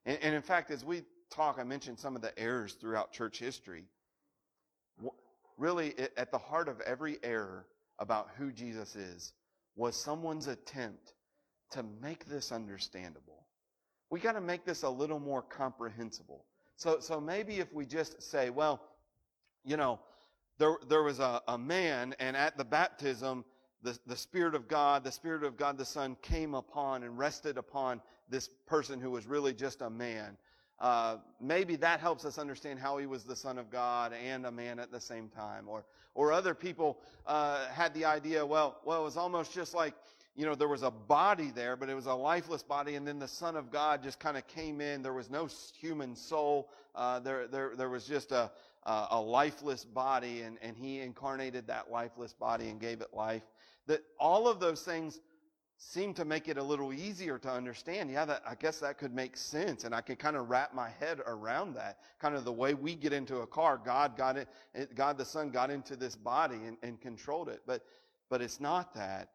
And, 0.05 0.19
and 0.21 0.35
in 0.35 0.43
fact, 0.43 0.71
as 0.71 0.85
we 0.85 1.03
talk, 1.33 1.59
I 1.59 1.64
mentioned 1.64 1.99
some 1.99 2.14
of 2.14 2.23
the 2.23 2.38
errors 2.38 2.75
throughout 2.75 3.12
church 3.12 3.38
history. 3.38 3.85
Really, 5.59 5.95
at 6.16 6.31
the 6.31 6.38
heart 6.38 6.68
of 6.68 6.81
every 6.81 7.18
error 7.23 7.66
about 7.99 8.29
who 8.37 8.53
Jesus 8.53 8.97
is 8.97 9.33
was 9.77 9.97
someone's 9.97 10.49
attempt 10.49 11.14
to 11.71 11.85
make 12.01 12.27
this 12.27 12.53
understandable. 12.53 13.47
We 14.11 14.21
got 14.21 14.33
to 14.33 14.40
make 14.40 14.64
this 14.64 14.83
a 14.83 14.90
little 14.90 15.21
more 15.21 15.42
comprehensible. 15.42 16.45
So, 16.77 17.01
so 17.01 17.21
maybe 17.21 17.61
if 17.61 17.73
we 17.73 17.87
just 17.87 18.23
say, 18.23 18.51
well, 18.51 18.83
you 19.64 19.77
know, 19.77 20.01
there, 20.59 20.77
there 20.88 21.03
was 21.03 21.21
a, 21.21 21.40
a 21.49 21.57
man, 21.57 22.14
and 22.18 22.37
at 22.37 22.57
the 22.57 22.64
baptism, 22.64 23.45
the, 23.83 23.99
the 24.07 24.16
Spirit 24.16 24.55
of 24.55 24.68
God, 24.68 25.05
the 25.05 25.12
Spirit 25.12 25.45
of 25.45 25.57
God 25.57 25.79
the 25.79 25.85
Son 25.85 26.16
came 26.23 26.55
upon 26.55 27.03
and 27.03 27.18
rested 27.18 27.57
upon 27.57 28.01
this 28.29 28.49
person 28.66 29.01
who 29.01 29.11
was 29.11 29.27
really 29.27 29.53
just 29.53 29.83
a 29.83 29.90
man. 29.90 30.37
Uh, 30.83 31.18
maybe 31.40 31.77
that 31.77 32.01
helps 32.01 32.25
us 32.25 32.38
understand 32.38 32.77
how 32.77 32.99
he 32.99 33.07
was 33.07 33.23
the 33.23 33.37
Son 33.37 33.57
of 33.57 33.71
God 33.71 34.12
and 34.12 34.45
a 34.45 34.51
man 34.51 34.81
at 34.81 34.90
the 34.90 35.01
same 35.01 35.29
time. 35.29 35.68
Or, 35.68 35.85
or 36.16 36.33
other 36.33 36.55
people 36.55 36.99
uh, 37.25 37.68
had 37.68 37.95
the 37.95 38.05
idea, 38.05 38.45
well, 38.45 38.81
well, 38.85 39.03
it 39.03 39.05
was 39.05 39.16
almost 39.16 39.55
just 39.55 39.75
like, 39.75 39.95
you 40.35 40.45
know, 40.45 40.57
there 40.57 40.66
was 40.66 40.83
a 40.83 40.90
body 40.90 41.53
there, 41.55 41.77
but 41.77 41.88
it 41.88 41.95
was 41.95 42.07
a 42.07 42.14
lifeless 42.14 42.64
body, 42.64 42.97
and 42.97 43.07
then 43.07 43.21
the 43.21 43.29
Son 43.29 43.55
of 43.55 43.71
God 43.71 44.03
just 44.03 44.18
kind 44.18 44.37
of 44.37 44.45
came 44.49 44.81
in. 44.81 45.03
There 45.03 45.12
was 45.12 45.31
no 45.31 45.49
human 45.79 46.16
soul. 46.16 46.68
Uh, 46.97 47.21
there, 47.21 47.47
there, 47.47 47.77
there 47.77 47.88
was 47.88 48.05
just 48.05 48.33
a, 48.33 48.51
a 48.85 49.21
lifeless 49.21 49.85
body, 49.85 50.40
and, 50.40 50.59
and 50.62 50.77
he 50.77 50.99
incarnated 50.99 51.68
that 51.68 51.92
lifeless 51.92 52.33
body 52.33 52.71
and 52.71 52.81
gave 52.81 53.03
it 53.03 53.14
life. 53.14 53.45
That 53.87 54.03
all 54.18 54.49
of 54.49 54.59
those 54.59 54.83
things 54.83 55.21
seem 55.90 56.14
to 56.14 56.25
make 56.25 56.49
it 56.49 56.59
a 56.59 56.62
little 56.62 56.92
easier 56.92 57.38
to 57.38 57.51
understand. 57.51 58.11
Yeah, 58.11 58.25
that, 58.25 58.42
I 58.47 58.55
guess 58.55 58.79
that 58.81 58.99
could 58.99 59.14
make 59.14 59.37
sense, 59.37 59.85
and 59.85 59.95
I 59.95 60.01
can 60.01 60.16
kind 60.16 60.37
of 60.37 60.49
wrap 60.49 60.75
my 60.75 60.90
head 61.01 61.21
around 61.27 61.75
that. 61.75 61.99
Kind 62.21 62.35
of 62.35 62.45
the 62.45 62.53
way 62.53 62.75
we 62.75 62.95
get 62.95 63.12
into 63.12 63.38
a 63.38 63.47
car, 63.47 63.81
God 63.83 64.16
got 64.16 64.37
it, 64.37 64.49
God 64.95 65.18
the 65.18 65.25
Son 65.25 65.51
got 65.51 65.71
into 65.71 65.97
this 65.97 66.14
body 66.16 66.61
and, 66.66 66.77
and 66.83 67.01
controlled 67.01 67.49
it. 67.49 67.62
But, 67.66 67.85
but 68.31 68.40
it's 68.40 68.61
not 68.61 68.95
that. 68.95 69.31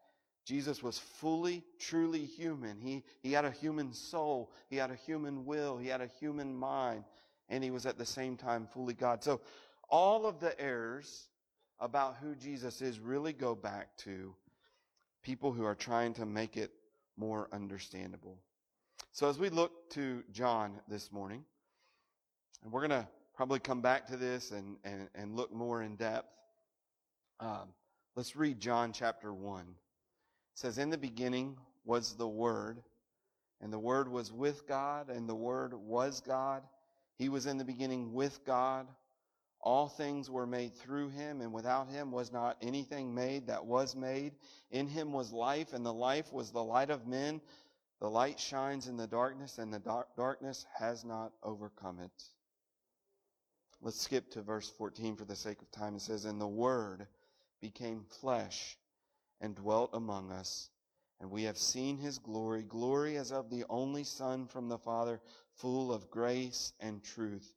Jesus 0.45 0.81
was 0.81 0.97
fully, 0.97 1.63
truly 1.77 2.23
human. 2.23 2.79
He, 2.79 3.03
he 3.21 3.33
had 3.33 3.43
a 3.43 3.51
human 3.51 3.91
soul. 3.91 4.53
He 4.69 4.77
had 4.77 4.91
a 4.91 4.95
human 4.95 5.45
will. 5.45 5.77
He 5.77 5.89
had 5.89 5.99
a 5.99 6.07
human 6.07 6.55
mind 6.55 7.03
and 7.49 7.63
he 7.63 7.71
was 7.71 7.85
at 7.85 7.97
the 7.97 8.05
same 8.05 8.37
time 8.37 8.67
fully 8.67 8.93
God. 8.93 9.23
So 9.23 9.41
all 9.89 10.25
of 10.25 10.39
the 10.39 10.59
errors 10.59 11.27
about 11.79 12.15
who 12.21 12.35
Jesus 12.35 12.81
is 12.81 12.99
really 12.99 13.33
go 13.33 13.55
back 13.55 13.95
to 13.97 14.33
people 15.23 15.51
who 15.51 15.65
are 15.65 15.75
trying 15.75 16.13
to 16.15 16.25
make 16.25 16.57
it 16.57 16.71
more 17.17 17.49
understandable. 17.51 18.37
So 19.11 19.29
as 19.29 19.39
we 19.39 19.49
look 19.49 19.89
to 19.91 20.23
John 20.31 20.79
this 20.87 21.11
morning, 21.11 21.43
and 22.63 22.71
we're 22.71 22.87
going 22.87 23.01
to 23.01 23.07
probably 23.37 23.59
come 23.59 23.81
back 23.81 24.07
to 24.07 24.17
this 24.17 24.51
and, 24.51 24.77
and, 24.83 25.09
and 25.13 25.35
look 25.35 25.53
more 25.53 25.83
in 25.83 25.95
depth. 25.95 26.33
Um, 27.39 27.69
let's 28.15 28.35
read 28.35 28.59
John 28.59 28.91
chapter 28.91 29.31
1. 29.31 29.61
It 29.61 29.67
says, 30.55 30.79
In 30.79 30.89
the 30.89 30.97
beginning 30.97 31.55
was 31.85 32.15
the 32.15 32.27
Word, 32.27 32.81
and 33.61 33.71
the 33.71 33.77
Word 33.77 34.11
was 34.11 34.33
with 34.33 34.67
God, 34.67 35.09
and 35.09 35.29
the 35.29 35.35
Word 35.35 35.75
was 35.75 36.19
God. 36.19 36.63
He 37.19 37.29
was 37.29 37.45
in 37.45 37.57
the 37.57 37.63
beginning 37.63 38.11
with 38.11 38.43
God. 38.43 38.87
All 39.67 39.89
things 39.89 40.29
were 40.29 40.47
made 40.47 40.75
through 40.75 41.09
him, 41.09 41.41
and 41.41 41.51
without 41.51 41.89
him 41.89 42.09
was 42.09 42.31
not 42.31 42.55
anything 42.61 43.13
made 43.13 43.47
that 43.47 43.65
was 43.65 43.97
made. 43.97 44.31
In 44.71 44.87
him 44.87 45.11
was 45.11 45.33
life, 45.33 45.73
and 45.73 45.85
the 45.85 45.93
life 45.93 46.31
was 46.31 46.51
the 46.51 46.63
light 46.63 46.89
of 46.89 47.05
men. 47.05 47.41
The 47.99 48.09
light 48.09 48.39
shines 48.39 48.87
in 48.87 48.95
the 48.95 49.07
darkness, 49.07 49.57
and 49.57 49.73
the 49.73 49.79
dark 49.79 50.15
darkness 50.15 50.65
has 50.73 51.03
not 51.03 51.33
overcome 51.43 51.99
it. 51.99 52.23
Let's 53.81 53.99
skip 53.99 54.31
to 54.31 54.41
verse 54.41 54.69
14 54.69 55.17
for 55.17 55.25
the 55.25 55.35
sake 55.35 55.61
of 55.61 55.69
time. 55.69 55.97
It 55.97 56.01
says, 56.01 56.23
And 56.23 56.39
the 56.39 56.47
Word 56.47 57.05
became 57.59 58.05
flesh 58.21 58.77
and 59.41 59.53
dwelt 59.53 59.89
among 59.91 60.31
us, 60.31 60.69
and 61.19 61.29
we 61.29 61.43
have 61.43 61.57
seen 61.57 61.97
his 61.97 62.19
glory, 62.19 62.63
glory 62.63 63.17
as 63.17 63.33
of 63.33 63.49
the 63.49 63.65
only 63.69 64.05
Son 64.05 64.47
from 64.47 64.69
the 64.69 64.79
Father, 64.79 65.19
full 65.55 65.91
of 65.91 66.09
grace 66.09 66.71
and 66.79 67.03
truth. 67.03 67.56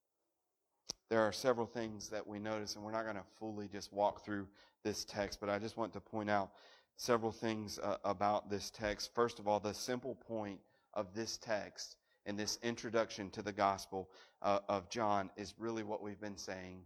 There 1.09 1.21
are 1.21 1.31
several 1.31 1.65
things 1.65 2.09
that 2.09 2.25
we 2.25 2.39
notice, 2.39 2.75
and 2.75 2.83
we're 2.83 2.91
not 2.91 3.03
going 3.03 3.17
to 3.17 3.25
fully 3.37 3.67
just 3.67 3.91
walk 3.91 4.23
through 4.23 4.47
this 4.83 5.03
text, 5.03 5.39
but 5.39 5.49
I 5.49 5.59
just 5.59 5.77
want 5.77 5.93
to 5.93 5.99
point 5.99 6.29
out 6.29 6.51
several 6.95 7.31
things 7.31 7.79
uh, 7.79 7.97
about 8.05 8.49
this 8.49 8.69
text. 8.69 9.13
First 9.13 9.39
of 9.39 9.47
all, 9.47 9.59
the 9.59 9.73
simple 9.73 10.15
point 10.15 10.59
of 10.93 11.13
this 11.13 11.37
text 11.37 11.97
and 12.25 12.37
this 12.37 12.59
introduction 12.63 13.29
to 13.31 13.41
the 13.41 13.51
gospel 13.51 14.09
uh, 14.41 14.59
of 14.69 14.89
John 14.89 15.29
is 15.35 15.53
really 15.57 15.83
what 15.83 16.01
we've 16.01 16.21
been 16.21 16.37
saying 16.37 16.83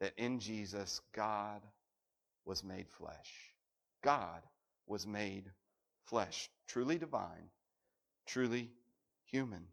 that 0.00 0.12
in 0.16 0.38
Jesus, 0.38 1.00
God 1.12 1.62
was 2.44 2.62
made 2.62 2.88
flesh. 2.88 3.52
God 4.02 4.42
was 4.86 5.06
made 5.06 5.50
flesh, 6.04 6.48
truly 6.66 6.98
divine, 6.98 7.50
truly 8.26 8.70
human. 9.24 9.66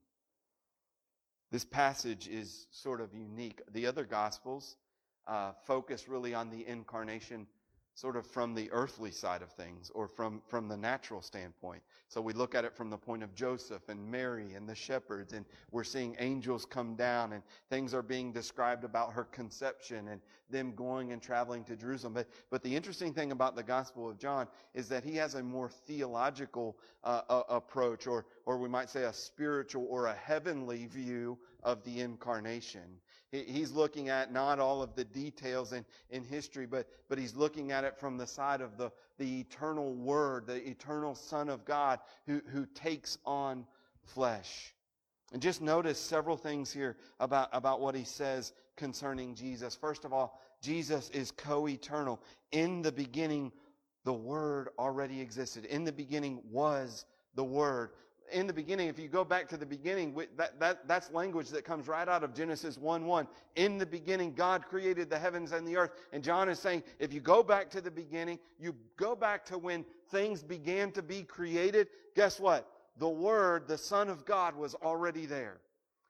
This 1.51 1.65
passage 1.65 2.27
is 2.27 2.67
sort 2.71 3.01
of 3.01 3.13
unique. 3.13 3.61
The 3.71 3.87
other 3.87 4.03
Gospels 4.03 4.77
uh, 5.27 5.51
focus 5.65 6.07
really 6.07 6.33
on 6.33 6.49
the 6.49 6.67
incarnation 6.67 7.47
sort 7.95 8.17
of 8.17 8.27
from 8.27 8.53
the 8.53 8.69
earthly 8.71 9.09
side 9.09 9.41
of 9.41 9.49
things 9.51 9.89
or 9.95 10.05
from, 10.07 10.41
from 10.47 10.67
the 10.67 10.75
natural 10.75 11.21
standpoint. 11.21 11.81
So 12.09 12.19
we 12.19 12.33
look 12.33 12.53
at 12.53 12.65
it 12.65 12.75
from 12.75 12.89
the 12.89 12.97
point 12.97 13.23
of 13.23 13.33
Joseph 13.33 13.87
and 13.87 14.11
Mary 14.11 14.53
and 14.53 14.67
the 14.67 14.75
shepherds, 14.75 15.31
and 15.31 15.45
we're 15.71 15.85
seeing 15.85 16.15
angels 16.19 16.65
come 16.65 16.95
down, 16.95 17.31
and 17.31 17.41
things 17.69 17.93
are 17.93 18.01
being 18.01 18.33
described 18.33 18.83
about 18.83 19.13
her 19.13 19.23
conception 19.23 20.09
and 20.09 20.19
them 20.49 20.75
going 20.75 21.13
and 21.13 21.21
traveling 21.21 21.63
to 21.63 21.75
Jerusalem. 21.77 22.13
But, 22.13 22.27
but 22.51 22.61
the 22.63 22.75
interesting 22.75 23.13
thing 23.13 23.31
about 23.31 23.55
the 23.55 23.63
Gospel 23.63 24.09
of 24.09 24.19
John 24.19 24.47
is 24.73 24.89
that 24.89 25.03
he 25.05 25.15
has 25.15 25.35
a 25.35 25.41
more 25.41 25.69
theological 25.69 26.77
uh, 27.03 27.21
uh, 27.29 27.43
approach, 27.47 28.07
or, 28.07 28.25
or 28.45 28.57
we 28.57 28.67
might 28.67 28.89
say 28.89 29.03
a 29.03 29.13
spiritual 29.13 29.87
or 29.89 30.07
a 30.07 30.13
heavenly 30.13 30.85
view 30.85 31.37
of 31.63 31.81
the 31.85 32.01
incarnation. 32.01 32.99
He's 33.43 33.71
looking 33.71 34.09
at 34.09 34.31
not 34.31 34.59
all 34.59 34.81
of 34.81 34.95
the 34.95 35.03
details 35.03 35.73
in, 35.73 35.85
in 36.09 36.23
history, 36.23 36.65
but, 36.65 36.87
but 37.09 37.17
he's 37.17 37.35
looking 37.35 37.71
at 37.71 37.83
it 37.83 37.97
from 37.97 38.17
the 38.17 38.27
side 38.27 38.61
of 38.61 38.77
the, 38.77 38.91
the 39.17 39.39
eternal 39.41 39.93
Word, 39.93 40.47
the 40.47 40.67
eternal 40.67 41.15
Son 41.15 41.49
of 41.49 41.65
God 41.65 41.99
who, 42.25 42.41
who 42.51 42.65
takes 42.67 43.17
on 43.25 43.65
flesh. 44.03 44.73
And 45.33 45.41
just 45.41 45.61
notice 45.61 45.99
several 45.99 46.37
things 46.37 46.71
here 46.71 46.97
about, 47.19 47.49
about 47.51 47.81
what 47.81 47.95
he 47.95 48.03
says 48.03 48.53
concerning 48.75 49.35
Jesus. 49.35 49.75
First 49.75 50.05
of 50.05 50.13
all, 50.13 50.39
Jesus 50.61 51.09
is 51.09 51.31
co 51.31 51.67
eternal. 51.67 52.21
In 52.51 52.81
the 52.81 52.91
beginning, 52.91 53.51
the 54.03 54.13
Word 54.13 54.69
already 54.77 55.19
existed. 55.19 55.65
In 55.65 55.83
the 55.83 55.91
beginning 55.91 56.41
was 56.49 57.05
the 57.33 57.43
Word 57.43 57.91
in 58.31 58.47
the 58.47 58.53
beginning, 58.53 58.87
if 58.87 58.97
you 58.97 59.07
go 59.07 59.23
back 59.23 59.47
to 59.49 59.57
the 59.57 59.65
beginning, 59.65 60.15
that, 60.37 60.59
that, 60.59 60.87
that's 60.87 61.11
language 61.11 61.49
that 61.49 61.63
comes 61.63 61.87
right 61.87 62.07
out 62.07 62.23
of 62.23 62.33
Genesis 62.33 62.77
1 62.77 63.05
1. 63.05 63.27
In 63.55 63.77
the 63.77 63.85
beginning, 63.85 64.33
God 64.33 64.65
created 64.67 65.09
the 65.09 65.19
heavens 65.19 65.51
and 65.51 65.67
the 65.67 65.77
earth. 65.77 65.91
And 66.11 66.23
John 66.23 66.49
is 66.49 66.59
saying, 66.59 66.83
if 66.99 67.13
you 67.13 67.19
go 67.19 67.43
back 67.43 67.69
to 67.71 67.81
the 67.81 67.91
beginning, 67.91 68.39
you 68.59 68.75
go 68.97 69.15
back 69.15 69.45
to 69.45 69.57
when 69.57 69.85
things 70.09 70.43
began 70.43 70.91
to 70.93 71.01
be 71.01 71.23
created, 71.23 71.87
guess 72.15 72.39
what? 72.39 72.67
The 72.97 73.09
Word, 73.09 73.67
the 73.67 73.77
Son 73.77 74.09
of 74.09 74.25
God, 74.25 74.55
was 74.55 74.75
already 74.75 75.25
there. 75.25 75.57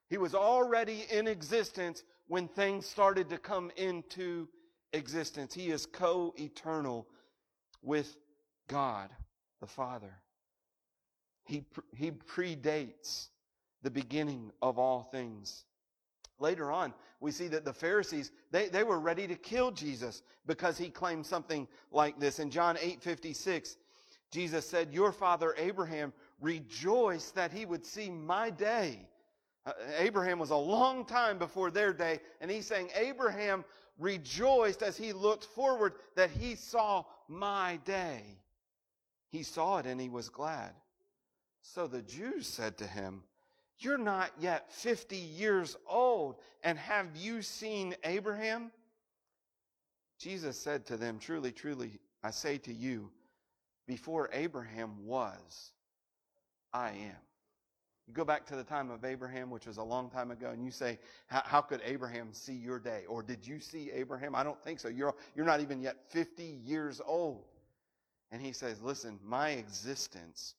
He 0.08 0.18
was 0.18 0.34
already 0.34 1.06
in 1.10 1.26
existence 1.26 2.04
when 2.28 2.48
things 2.48 2.86
started 2.86 3.28
to 3.30 3.38
come 3.38 3.70
into 3.76 4.48
existence. 4.92 5.52
He 5.52 5.70
is 5.70 5.86
co 5.86 6.34
eternal 6.38 7.06
with 7.82 8.16
God 8.68 9.10
the 9.60 9.66
Father. 9.66 10.20
He, 11.46 11.64
he 11.94 12.10
predates 12.10 13.28
the 13.82 13.90
beginning 13.90 14.50
of 14.60 14.78
all 14.78 15.08
things. 15.12 15.64
Later 16.38 16.70
on, 16.70 16.92
we 17.20 17.30
see 17.30 17.48
that 17.48 17.64
the 17.64 17.72
Pharisees, 17.72 18.30
they, 18.50 18.68
they 18.68 18.82
were 18.82 18.98
ready 18.98 19.26
to 19.26 19.36
kill 19.36 19.70
Jesus 19.70 20.22
because 20.46 20.76
he 20.76 20.90
claimed 20.90 21.24
something 21.24 21.66
like 21.90 22.20
this. 22.20 22.38
In 22.38 22.50
John 22.50 22.76
8 22.80 23.00
56, 23.00 23.76
Jesus 24.30 24.68
said, 24.68 24.92
Your 24.92 25.12
father 25.12 25.54
Abraham 25.56 26.12
rejoiced 26.40 27.34
that 27.36 27.52
he 27.52 27.64
would 27.64 27.86
see 27.86 28.10
my 28.10 28.50
day. 28.50 29.08
Uh, 29.64 29.72
Abraham 29.98 30.38
was 30.38 30.50
a 30.50 30.56
long 30.56 31.04
time 31.04 31.38
before 31.38 31.70
their 31.70 31.92
day, 31.92 32.20
and 32.40 32.50
he's 32.50 32.66
saying, 32.66 32.90
Abraham 32.94 33.64
rejoiced 33.98 34.82
as 34.82 34.96
he 34.96 35.12
looked 35.12 35.44
forward 35.44 35.94
that 36.16 36.30
he 36.30 36.54
saw 36.54 37.04
my 37.28 37.78
day. 37.84 38.22
He 39.30 39.42
saw 39.42 39.78
it 39.78 39.86
and 39.86 40.00
he 40.00 40.08
was 40.08 40.28
glad. 40.28 40.72
So 41.74 41.86
the 41.86 42.02
Jews 42.02 42.46
said 42.46 42.78
to 42.78 42.86
him, 42.86 43.22
You're 43.78 43.98
not 43.98 44.30
yet 44.38 44.72
50 44.72 45.16
years 45.16 45.76
old, 45.88 46.36
and 46.62 46.78
have 46.78 47.08
you 47.16 47.42
seen 47.42 47.94
Abraham? 48.04 48.70
Jesus 50.18 50.58
said 50.58 50.86
to 50.86 50.96
them, 50.96 51.18
Truly, 51.18 51.52
truly, 51.52 51.98
I 52.22 52.30
say 52.30 52.58
to 52.58 52.72
you, 52.72 53.10
before 53.86 54.30
Abraham 54.32 55.04
was, 55.04 55.72
I 56.72 56.90
am. 56.90 57.16
You 58.06 58.14
go 58.14 58.24
back 58.24 58.46
to 58.46 58.56
the 58.56 58.64
time 58.64 58.90
of 58.90 59.04
Abraham, 59.04 59.50
which 59.50 59.66
was 59.66 59.78
a 59.78 59.82
long 59.82 60.08
time 60.08 60.30
ago, 60.30 60.50
and 60.50 60.64
you 60.64 60.70
say, 60.70 60.98
How 61.26 61.60
could 61.60 61.82
Abraham 61.84 62.28
see 62.32 62.54
your 62.54 62.78
day? 62.78 63.04
Or 63.08 63.22
did 63.22 63.44
you 63.46 63.58
see 63.58 63.90
Abraham? 63.92 64.34
I 64.36 64.44
don't 64.44 64.62
think 64.62 64.78
so. 64.78 64.88
You're, 64.88 65.16
you're 65.34 65.44
not 65.44 65.60
even 65.60 65.80
yet 65.82 65.96
50 66.10 66.42
years 66.64 67.00
old. 67.04 67.44
And 68.30 68.40
he 68.40 68.52
says, 68.52 68.80
Listen, 68.80 69.18
my 69.24 69.50
existence 69.50 70.54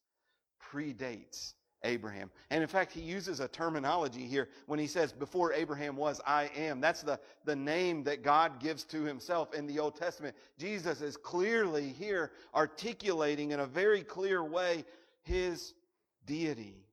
predates 0.73 1.53
Abraham. 1.83 2.31
And 2.49 2.61
in 2.61 2.67
fact, 2.67 2.91
he 2.91 3.01
uses 3.01 3.39
a 3.39 3.47
terminology 3.47 4.25
here 4.27 4.49
when 4.65 4.79
he 4.79 4.87
says, 4.87 5.13
Before 5.13 5.53
Abraham 5.53 5.95
was, 5.95 6.19
I 6.25 6.49
am. 6.55 6.81
That's 6.81 7.01
the, 7.01 7.19
the 7.45 7.55
name 7.55 8.03
that 8.03 8.23
God 8.23 8.59
gives 8.59 8.83
to 8.85 9.03
himself 9.03 9.53
in 9.53 9.67
the 9.67 9.79
Old 9.79 9.95
Testament. 9.95 10.35
Jesus 10.57 11.01
is 11.01 11.17
clearly 11.17 11.89
here 11.89 12.31
articulating 12.55 13.51
in 13.51 13.59
a 13.59 13.65
very 13.65 14.03
clear 14.03 14.43
way 14.43 14.85
his 15.23 15.73
deity. 16.25 16.83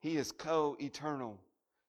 He 0.00 0.16
is 0.16 0.32
co 0.32 0.76
eternal. 0.80 1.40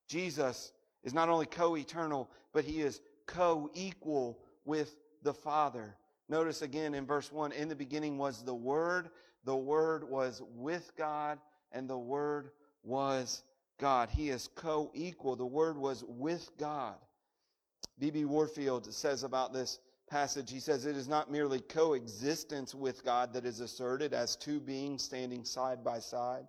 Jesus 0.08 0.72
is 1.04 1.14
not 1.14 1.30
only 1.30 1.46
co 1.46 1.76
eternal, 1.76 2.30
but 2.54 2.64
he 2.64 2.82
is 2.82 3.02
co 3.26 3.70
equal 3.74 4.40
with 4.66 4.96
the 5.24 5.34
Father. 5.34 5.96
Notice 6.28 6.62
again 6.62 6.94
in 6.94 7.06
verse 7.06 7.32
1 7.32 7.52
In 7.52 7.70
the 7.70 7.76
beginning 7.76 8.18
was 8.18 8.44
the 8.44 8.54
Word, 8.54 9.10
the 9.46 9.56
Word 9.56 10.10
was 10.10 10.42
with 10.56 10.92
God, 10.98 11.40
and 11.72 11.90
the 11.90 11.98
Word 11.98 12.52
was 12.84 13.44
God. 13.80 14.10
He 14.10 14.30
is 14.30 14.50
co 14.56 14.92
equal. 14.94 15.36
The 15.36 15.46
Word 15.46 15.78
was 15.78 16.04
with 16.08 16.50
God. 16.58 16.96
B.B. 18.00 18.26
Warfield 18.26 18.92
says 18.94 19.24
about 19.24 19.54
this 19.54 19.80
passage, 20.10 20.52
he 20.52 20.60
says, 20.60 20.86
It 20.86 20.96
is 20.96 21.08
not 21.08 21.32
merely 21.32 21.60
coexistence 21.60 22.74
with 22.74 23.04
God 23.04 23.34
that 23.34 23.46
is 23.46 23.60
asserted 23.60 24.14
as 24.14 24.36
two 24.36 24.60
beings 24.60 25.04
standing 25.04 25.44
side 25.44 25.84
by 25.84 26.00
side. 26.00 26.46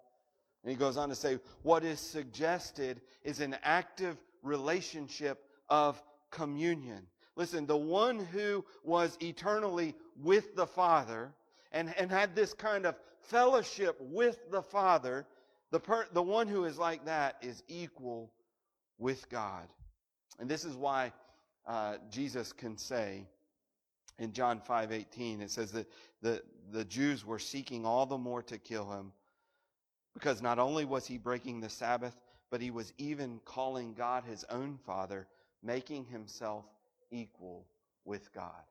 And 0.62 0.70
he 0.70 0.76
goes 0.76 0.97
on 0.97 1.09
to 1.09 1.14
say, 1.14 1.38
What 1.62 1.84
is 1.84 2.01
suggested 2.01 3.01
is 3.22 3.41
an 3.41 3.57
active 3.62 4.16
relationship 4.43 5.45
of 5.68 6.03
communion. 6.30 7.07
Listen, 7.36 7.66
the 7.66 7.76
one 7.76 8.18
who 8.18 8.64
was 8.84 9.16
eternally 9.20 9.95
with 10.20 10.57
the 10.57 10.66
Father 10.66 11.32
and, 11.73 11.95
and 11.99 12.11
had 12.11 12.35
this 12.35 12.53
kind 12.53 12.87
of 12.87 12.95
fellowship 13.23 13.97
with 14.01 14.39
the 14.51 14.62
Father, 14.62 15.27
the, 15.71 15.81
per, 15.81 16.07
the 16.12 16.23
one 16.23 16.49
who 16.49 16.64
is 16.64 16.79
like 16.79 17.05
that 17.05 17.37
is 17.43 17.62
equal 17.68 18.33
with 18.99 19.29
God. 19.29 19.68
And 20.39 20.49
this 20.49 20.64
is 20.64 20.75
why 20.75 21.12
uh, 21.66 21.97
Jesus 22.11 22.53
can 22.53 22.77
say 22.77 23.27
in 24.18 24.33
John 24.33 24.61
5:18, 24.61 25.41
it 25.41 25.51
says 25.51 25.73
that 25.73 25.87
the, 26.23 26.43
the 26.71 26.85
Jews 26.85 27.25
were 27.25 27.39
seeking 27.39 27.87
all 27.87 28.07
the 28.07 28.18
more 28.18 28.43
to 28.45 28.59
kill 28.59 28.91
him 28.91 29.12
because 30.14 30.43
not 30.43 30.59
only 30.59 30.85
was 30.85 31.07
he 31.07 31.18
breaking 31.18 31.61
the 31.61 31.68
Sabbath, 31.68 32.16
but 32.51 32.61
he 32.61 32.71
was 32.71 32.93
even 32.99 33.41
calling 33.45 33.95
God 33.95 34.25
his 34.25 34.45
own 34.51 34.79
Father, 34.85 35.27
making 35.62 36.05
himself 36.05 36.64
equal 37.11 37.66
with 38.05 38.33
God. 38.33 38.62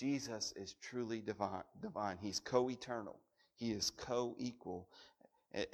Jesus 0.00 0.54
is 0.56 0.76
truly 0.80 1.20
divine. 1.20 1.62
divine. 1.82 2.16
He's 2.22 2.40
co-eternal. 2.40 3.16
He 3.54 3.70
is 3.70 3.90
co-equal. 3.90 4.88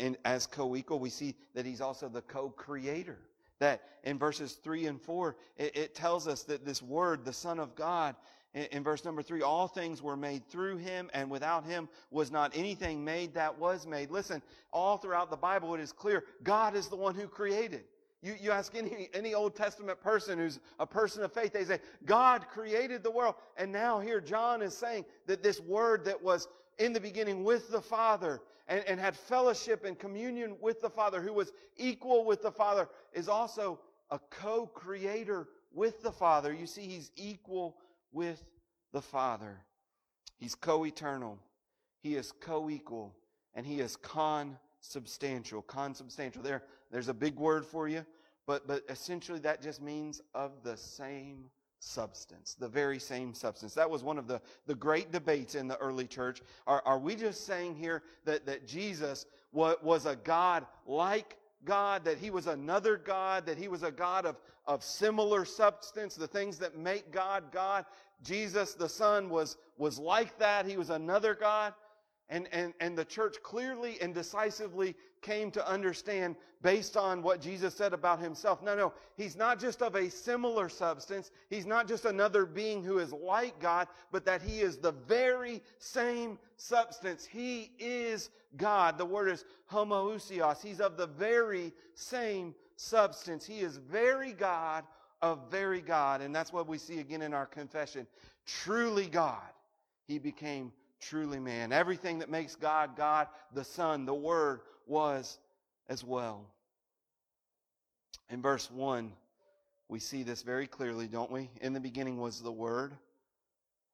And 0.00 0.16
as 0.24 0.48
co-equal, 0.48 0.98
we 0.98 1.10
see 1.10 1.36
that 1.54 1.64
he's 1.64 1.80
also 1.80 2.08
the 2.08 2.22
co-creator. 2.22 3.18
That 3.60 3.82
in 4.02 4.18
verses 4.18 4.54
3 4.54 4.86
and 4.86 5.00
4, 5.00 5.36
it, 5.56 5.76
it 5.76 5.94
tells 5.94 6.26
us 6.26 6.42
that 6.42 6.64
this 6.64 6.82
word, 6.82 7.24
the 7.24 7.32
Son 7.32 7.60
of 7.60 7.76
God, 7.76 8.16
in, 8.52 8.64
in 8.72 8.82
verse 8.82 9.04
number 9.04 9.22
3, 9.22 9.42
all 9.42 9.68
things 9.68 10.02
were 10.02 10.16
made 10.16 10.44
through 10.48 10.78
him, 10.78 11.08
and 11.14 11.30
without 11.30 11.64
him 11.64 11.88
was 12.10 12.32
not 12.32 12.50
anything 12.56 13.04
made 13.04 13.32
that 13.34 13.56
was 13.56 13.86
made. 13.86 14.10
Listen, 14.10 14.42
all 14.72 14.96
throughout 14.96 15.30
the 15.30 15.36
Bible, 15.36 15.72
it 15.76 15.80
is 15.80 15.92
clear 15.92 16.24
God 16.42 16.74
is 16.74 16.88
the 16.88 16.96
one 16.96 17.14
who 17.14 17.28
created. 17.28 17.84
You, 18.26 18.34
you 18.40 18.50
ask 18.50 18.74
any, 18.74 19.08
any 19.14 19.34
Old 19.34 19.54
Testament 19.54 20.00
person 20.00 20.36
who's 20.36 20.58
a 20.80 20.86
person 20.86 21.22
of 21.22 21.32
faith, 21.32 21.52
they 21.52 21.64
say, 21.64 21.78
God 22.04 22.48
created 22.48 23.04
the 23.04 23.10
world. 23.10 23.36
And 23.56 23.70
now 23.70 24.00
here 24.00 24.20
John 24.20 24.62
is 24.62 24.76
saying 24.76 25.04
that 25.26 25.44
this 25.44 25.60
word 25.60 26.04
that 26.06 26.20
was 26.20 26.48
in 26.78 26.92
the 26.92 26.98
beginning 26.98 27.44
with 27.44 27.70
the 27.70 27.80
Father 27.80 28.40
and, 28.66 28.82
and 28.88 28.98
had 28.98 29.16
fellowship 29.16 29.84
and 29.84 29.96
communion 29.96 30.56
with 30.60 30.80
the 30.80 30.90
Father, 30.90 31.22
who 31.22 31.32
was 31.32 31.52
equal 31.76 32.24
with 32.24 32.42
the 32.42 32.50
Father, 32.50 32.88
is 33.12 33.28
also 33.28 33.78
a 34.10 34.18
co-creator 34.18 35.46
with 35.72 36.02
the 36.02 36.10
Father. 36.10 36.52
You 36.52 36.66
see, 36.66 36.88
he's 36.88 37.12
equal 37.14 37.76
with 38.10 38.42
the 38.92 39.02
Father. 39.02 39.60
He's 40.36 40.56
co-eternal. 40.56 41.38
He 42.02 42.16
is 42.16 42.32
co-equal. 42.40 43.14
And 43.54 43.64
he 43.64 43.78
is 43.78 43.94
consubstantial. 43.94 45.62
Consubstantial. 45.62 46.42
There, 46.42 46.64
there's 46.90 47.08
a 47.08 47.14
big 47.14 47.36
word 47.36 47.64
for 47.64 47.88
you, 47.88 48.04
but, 48.46 48.66
but 48.66 48.84
essentially 48.88 49.38
that 49.40 49.62
just 49.62 49.82
means 49.82 50.22
of 50.34 50.52
the 50.62 50.76
same 50.76 51.50
substance, 51.80 52.54
the 52.58 52.68
very 52.68 52.98
same 52.98 53.34
substance. 53.34 53.74
That 53.74 53.90
was 53.90 54.02
one 54.02 54.18
of 54.18 54.26
the, 54.26 54.40
the 54.66 54.74
great 54.74 55.12
debates 55.12 55.54
in 55.54 55.68
the 55.68 55.76
early 55.78 56.06
church. 56.06 56.42
Are, 56.66 56.82
are 56.84 56.98
we 56.98 57.14
just 57.14 57.46
saying 57.46 57.76
here 57.76 58.02
that, 58.24 58.46
that 58.46 58.66
Jesus 58.66 59.26
was, 59.52 59.76
was 59.82 60.06
a 60.06 60.16
God 60.16 60.66
like 60.86 61.36
God, 61.64 62.04
that 62.04 62.18
he 62.18 62.30
was 62.30 62.46
another 62.46 62.96
God, 62.96 63.46
that 63.46 63.58
he 63.58 63.68
was 63.68 63.82
a 63.82 63.90
God 63.90 64.24
of, 64.24 64.36
of 64.66 64.82
similar 64.82 65.44
substance, 65.44 66.14
the 66.14 66.26
things 66.26 66.58
that 66.58 66.76
make 66.76 67.10
God 67.10 67.44
God. 67.52 67.84
Jesus, 68.22 68.74
the 68.74 68.88
Son, 68.88 69.28
was, 69.28 69.56
was 69.76 69.98
like 69.98 70.38
that. 70.38 70.66
He 70.66 70.76
was 70.76 70.90
another 70.90 71.34
God. 71.34 71.74
And, 72.28 72.48
and, 72.50 72.74
and 72.80 72.98
the 72.98 73.04
church 73.04 73.36
clearly 73.44 73.98
and 74.00 74.12
decisively 74.12 74.96
came 75.22 75.52
to 75.52 75.68
understand 75.68 76.34
based 76.60 76.96
on 76.96 77.22
what 77.22 77.40
Jesus 77.40 77.74
said 77.74 77.92
about 77.92 78.18
himself. 78.18 78.62
No, 78.62 78.74
no, 78.74 78.92
he's 79.16 79.36
not 79.36 79.60
just 79.60 79.80
of 79.80 79.94
a 79.94 80.10
similar 80.10 80.68
substance. 80.68 81.30
He's 81.50 81.66
not 81.66 81.86
just 81.86 82.04
another 82.04 82.44
being 82.44 82.82
who 82.82 82.98
is 82.98 83.12
like 83.12 83.60
God, 83.60 83.86
but 84.10 84.24
that 84.24 84.42
he 84.42 84.60
is 84.60 84.76
the 84.76 84.90
very 84.90 85.62
same 85.78 86.38
substance. 86.56 87.24
He 87.24 87.70
is 87.78 88.30
God. 88.56 88.98
The 88.98 89.04
word 89.04 89.28
is 89.28 89.44
homoousios. 89.70 90.60
He's 90.60 90.80
of 90.80 90.96
the 90.96 91.06
very 91.06 91.72
same 91.94 92.56
substance. 92.74 93.46
He 93.46 93.60
is 93.60 93.76
very 93.76 94.32
God 94.32 94.84
of 95.22 95.50
very 95.50 95.80
God. 95.80 96.20
And 96.20 96.34
that's 96.34 96.52
what 96.52 96.66
we 96.66 96.78
see 96.78 96.98
again 96.98 97.22
in 97.22 97.32
our 97.32 97.46
confession. 97.46 98.06
Truly 98.46 99.06
God. 99.06 99.42
He 100.06 100.18
became 100.18 100.72
truly 101.00 101.38
man. 101.38 101.72
Everything 101.72 102.18
that 102.20 102.30
makes 102.30 102.54
God 102.54 102.96
God, 102.96 103.28
the 103.52 103.64
Son, 103.64 104.06
the 104.06 104.14
Word, 104.14 104.60
was 104.86 105.38
as 105.88 106.02
well. 106.04 106.46
In 108.30 108.42
verse 108.42 108.70
1, 108.70 109.12
we 109.88 110.00
see 110.00 110.22
this 110.22 110.42
very 110.42 110.66
clearly, 110.66 111.06
don't 111.06 111.30
we? 111.30 111.50
In 111.60 111.72
the 111.72 111.80
beginning 111.80 112.18
was 112.18 112.40
the 112.40 112.52
Word. 112.52 112.94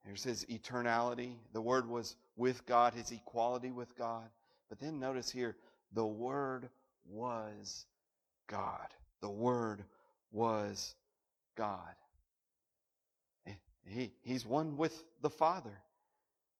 There's 0.04 0.24
his 0.24 0.44
eternality. 0.46 1.34
The 1.52 1.60
Word 1.60 1.88
was 1.88 2.16
with 2.36 2.64
God, 2.66 2.94
his 2.94 3.10
equality 3.10 3.70
with 3.70 3.96
God. 3.96 4.28
But 4.68 4.80
then 4.80 4.98
notice 4.98 5.30
here, 5.30 5.56
the 5.92 6.06
Word 6.06 6.68
was 7.08 7.86
God. 8.46 8.88
The 9.20 9.30
Word 9.30 9.84
was 10.32 10.94
God. 11.56 11.94
He, 13.84 14.12
he's 14.22 14.46
one 14.46 14.76
with 14.76 15.04
the 15.20 15.30
Father. 15.30 15.76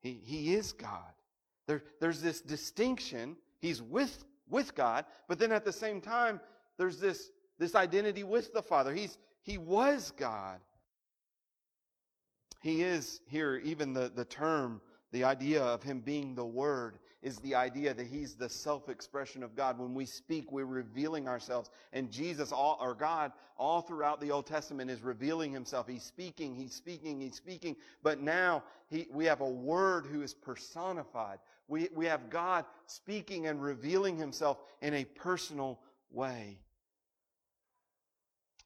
He, 0.02 0.20
he 0.24 0.54
is 0.54 0.72
God. 0.72 1.12
There, 1.66 1.82
there's 2.00 2.20
this 2.20 2.40
distinction. 2.40 3.36
He's 3.60 3.80
with, 3.80 4.24
with 4.48 4.74
God, 4.74 5.04
but 5.28 5.38
then 5.38 5.52
at 5.52 5.64
the 5.64 5.72
same 5.72 6.00
time, 6.00 6.40
there's 6.76 6.98
this, 6.98 7.30
this 7.58 7.74
identity 7.74 8.24
with 8.24 8.52
the 8.52 8.62
Father. 8.62 8.92
He's, 8.92 9.16
he 9.42 9.58
was 9.58 10.12
God. 10.16 10.58
He 12.60 12.82
is 12.82 13.20
here, 13.26 13.60
even 13.64 13.92
the, 13.92 14.10
the 14.14 14.24
term, 14.24 14.80
the 15.12 15.24
idea 15.24 15.62
of 15.62 15.82
him 15.82 16.00
being 16.00 16.34
the 16.34 16.44
Word 16.44 16.98
is 17.22 17.38
the 17.38 17.54
idea 17.54 17.94
that 17.94 18.06
he's 18.06 18.34
the 18.34 18.48
self-expression 18.48 19.42
of 19.42 19.54
God. 19.54 19.78
When 19.78 19.94
we 19.94 20.04
speak, 20.04 20.50
we're 20.50 20.64
revealing 20.64 21.28
ourselves. 21.28 21.70
And 21.92 22.10
Jesus, 22.10 22.50
all, 22.50 22.78
or 22.80 22.94
God, 22.94 23.32
all 23.56 23.80
throughout 23.80 24.20
the 24.20 24.32
Old 24.32 24.46
Testament 24.46 24.90
is 24.90 25.02
revealing 25.02 25.52
himself. 25.52 25.86
He's 25.86 26.02
speaking, 26.02 26.56
he's 26.56 26.74
speaking, 26.74 27.20
he's 27.20 27.36
speaking. 27.36 27.76
But 28.02 28.20
now 28.20 28.64
he, 28.88 29.06
we 29.12 29.24
have 29.26 29.40
a 29.40 29.48
word 29.48 30.06
who 30.06 30.22
is 30.22 30.34
personified. 30.34 31.38
We, 31.68 31.88
we 31.94 32.06
have 32.06 32.28
God 32.28 32.64
speaking 32.86 33.46
and 33.46 33.62
revealing 33.62 34.16
himself 34.16 34.58
in 34.80 34.92
a 34.94 35.04
personal 35.04 35.78
way. 36.10 36.58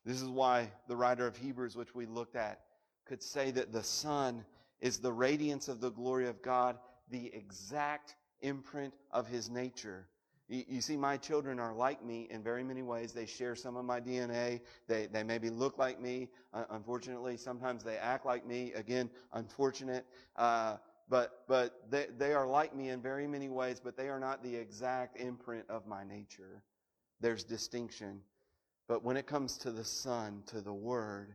This 0.06 0.22
is 0.22 0.28
why 0.28 0.70
the 0.88 0.96
writer 0.96 1.26
of 1.26 1.36
Hebrews, 1.36 1.76
which 1.76 1.94
we 1.94 2.06
looked 2.06 2.36
at, 2.36 2.60
could 3.04 3.22
say 3.22 3.50
that 3.50 3.72
the 3.72 3.82
Son 3.82 4.44
is 4.80 4.98
the 4.98 5.12
radiance 5.12 5.68
of 5.68 5.80
the 5.80 5.90
glory 5.90 6.26
of 6.26 6.40
God, 6.42 6.78
the 7.10 7.32
exact 7.34 8.14
imprint 8.42 8.94
of 9.12 9.26
his 9.26 9.50
nature. 9.50 10.06
You, 10.48 10.80
see, 10.80 10.96
my 10.96 11.16
children 11.16 11.58
are 11.58 11.74
like 11.74 12.04
me 12.04 12.28
in 12.30 12.40
very 12.40 12.62
many 12.62 12.82
ways. 12.82 13.12
They 13.12 13.26
share 13.26 13.56
some 13.56 13.76
of 13.76 13.84
my 13.84 14.00
DNA. 14.00 14.60
They, 14.86 15.06
they 15.06 15.24
maybe 15.24 15.50
look 15.50 15.76
like 15.76 16.00
me. 16.00 16.28
Uh, 16.54 16.64
unfortunately, 16.70 17.36
sometimes 17.36 17.82
they 17.82 17.96
act 17.96 18.24
like 18.24 18.46
me. 18.46 18.72
Again, 18.74 19.10
unfortunate. 19.32 20.06
Uh, 20.36 20.76
but 21.08 21.42
but 21.48 21.90
they, 21.90 22.06
they 22.16 22.32
are 22.32 22.46
like 22.46 22.76
me 22.76 22.90
in 22.90 23.02
very 23.02 23.26
many 23.26 23.48
ways, 23.48 23.80
but 23.82 23.96
they 23.96 24.08
are 24.08 24.20
not 24.20 24.42
the 24.44 24.54
exact 24.54 25.20
imprint 25.20 25.64
of 25.68 25.86
my 25.88 26.04
nature. 26.04 26.62
There's 27.20 27.42
distinction. 27.42 28.20
But 28.88 29.02
when 29.02 29.16
it 29.16 29.26
comes 29.26 29.58
to 29.58 29.72
the 29.72 29.84
Son, 29.84 30.42
to 30.46 30.60
the 30.60 30.72
Word, 30.72 31.34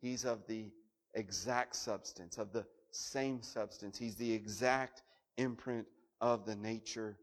He's 0.00 0.24
of 0.24 0.46
the 0.46 0.66
exact 1.14 1.76
substance, 1.76 2.38
of 2.38 2.52
the 2.52 2.66
same 2.90 3.42
substance. 3.42 3.98
He's 3.98 4.16
the 4.16 4.32
exact 4.32 5.02
imprint 5.36 5.86
of 6.22 6.46
the 6.46 6.54
nature 6.54 7.18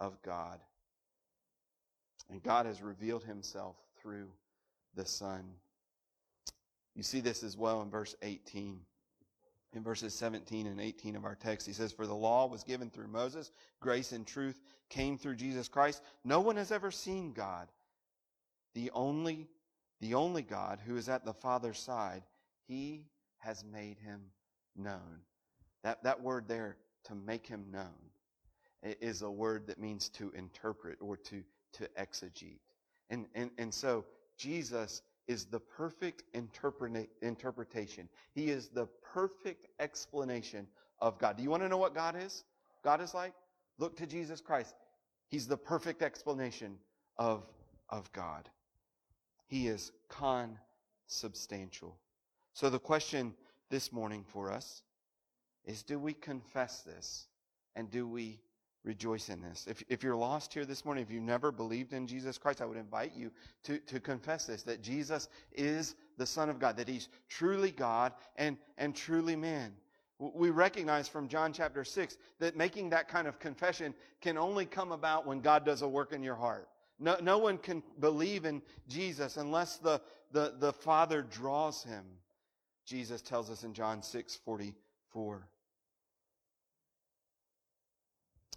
of 0.00 0.20
God. 0.22 0.58
And 2.28 2.42
God 2.42 2.66
has 2.66 2.82
revealed 2.82 3.22
himself 3.24 3.76
through 4.02 4.28
the 4.94 5.06
Son. 5.06 5.44
You 6.94 7.04
see 7.04 7.20
this 7.20 7.42
as 7.42 7.56
well 7.56 7.80
in 7.82 7.88
verse 7.88 8.14
18. 8.20 8.80
In 9.74 9.82
verses 9.82 10.12
17 10.12 10.66
and 10.66 10.80
18 10.80 11.16
of 11.16 11.24
our 11.24 11.36
text, 11.36 11.66
he 11.66 11.72
says, 11.72 11.92
For 11.92 12.06
the 12.06 12.14
law 12.14 12.46
was 12.46 12.62
given 12.64 12.90
through 12.90 13.08
Moses, 13.08 13.52
grace 13.80 14.12
and 14.12 14.26
truth 14.26 14.60
came 14.90 15.16
through 15.16 15.36
Jesus 15.36 15.68
Christ. 15.68 16.02
No 16.24 16.40
one 16.40 16.56
has 16.56 16.72
ever 16.72 16.90
seen 16.90 17.32
God. 17.32 17.68
The 18.74 18.90
only, 18.92 19.48
the 20.00 20.14
only 20.14 20.42
God 20.42 20.80
who 20.84 20.96
is 20.96 21.08
at 21.08 21.24
the 21.24 21.32
Father's 21.32 21.78
side, 21.78 22.24
he 22.66 23.06
has 23.38 23.64
made 23.64 23.98
him 23.98 24.20
known. 24.76 25.20
That, 25.84 26.02
that 26.02 26.20
word 26.20 26.48
there, 26.48 26.76
to 27.04 27.14
make 27.14 27.46
him 27.46 27.66
known 27.70 28.11
is 28.82 29.22
a 29.22 29.30
word 29.30 29.66
that 29.66 29.78
means 29.78 30.08
to 30.10 30.32
interpret 30.36 30.98
or 31.00 31.16
to, 31.16 31.42
to 31.74 31.88
exegete. 31.98 32.60
And, 33.10 33.26
and, 33.34 33.50
and 33.58 33.72
so 33.72 34.04
Jesus 34.36 35.02
is 35.28 35.44
the 35.44 35.60
perfect 35.60 36.24
interpreta- 36.34 37.08
interpretation. 37.20 38.08
He 38.34 38.50
is 38.50 38.68
the 38.68 38.86
perfect 39.12 39.66
explanation 39.78 40.66
of 41.00 41.18
God. 41.18 41.36
Do 41.36 41.42
you 41.42 41.50
want 41.50 41.62
to 41.62 41.68
know 41.68 41.78
what 41.78 41.94
God 41.94 42.16
is? 42.16 42.44
God 42.82 43.00
is 43.00 43.14
like? 43.14 43.32
Look 43.78 43.96
to 43.96 44.06
Jesus 44.06 44.40
Christ. 44.40 44.74
He's 45.28 45.46
the 45.46 45.56
perfect 45.56 46.02
explanation 46.02 46.76
of, 47.16 47.44
of 47.88 48.12
God. 48.12 48.48
He 49.46 49.68
is 49.68 49.92
consubstantial. 50.08 51.96
So 52.52 52.68
the 52.68 52.78
question 52.78 53.34
this 53.70 53.92
morning 53.92 54.24
for 54.26 54.50
us 54.50 54.82
is 55.64 55.82
do 55.82 55.98
we 55.98 56.12
confess 56.12 56.82
this 56.82 57.26
and 57.76 57.90
do 57.90 58.06
we 58.06 58.40
rejoice 58.84 59.28
in 59.28 59.40
this. 59.40 59.66
If, 59.68 59.82
if 59.88 60.02
you're 60.02 60.16
lost 60.16 60.52
here 60.52 60.64
this 60.64 60.84
morning, 60.84 61.02
if 61.02 61.10
you've 61.10 61.22
never 61.22 61.52
believed 61.52 61.92
in 61.92 62.06
Jesus 62.06 62.38
Christ, 62.38 62.60
I 62.60 62.66
would 62.66 62.76
invite 62.76 63.12
you 63.14 63.30
to, 63.64 63.78
to 63.78 64.00
confess 64.00 64.46
this, 64.46 64.62
that 64.64 64.82
Jesus 64.82 65.28
is 65.52 65.94
the 66.18 66.26
Son 66.26 66.48
of 66.50 66.58
God, 66.58 66.76
that 66.76 66.88
He's 66.88 67.08
truly 67.28 67.70
God 67.70 68.12
and, 68.36 68.56
and 68.78 68.94
truly 68.94 69.36
man. 69.36 69.72
We 70.18 70.50
recognize 70.50 71.08
from 71.08 71.26
John 71.26 71.52
chapter 71.52 71.84
6 71.84 72.16
that 72.38 72.56
making 72.56 72.90
that 72.90 73.08
kind 73.08 73.26
of 73.26 73.38
confession 73.38 73.94
can 74.20 74.38
only 74.38 74.66
come 74.66 74.92
about 74.92 75.26
when 75.26 75.40
God 75.40 75.64
does 75.64 75.82
a 75.82 75.88
work 75.88 76.12
in 76.12 76.22
your 76.22 76.36
heart. 76.36 76.68
No, 77.00 77.16
no 77.20 77.38
one 77.38 77.58
can 77.58 77.82
believe 77.98 78.44
in 78.44 78.62
Jesus 78.88 79.36
unless 79.36 79.78
the, 79.78 80.00
the, 80.30 80.54
the 80.58 80.72
Father 80.72 81.22
draws 81.22 81.82
him. 81.82 82.04
Jesus 82.84 83.22
tells 83.22 83.50
us 83.50 83.64
in 83.64 83.74
John 83.74 84.02
6 84.02 84.36
44. 84.44 85.48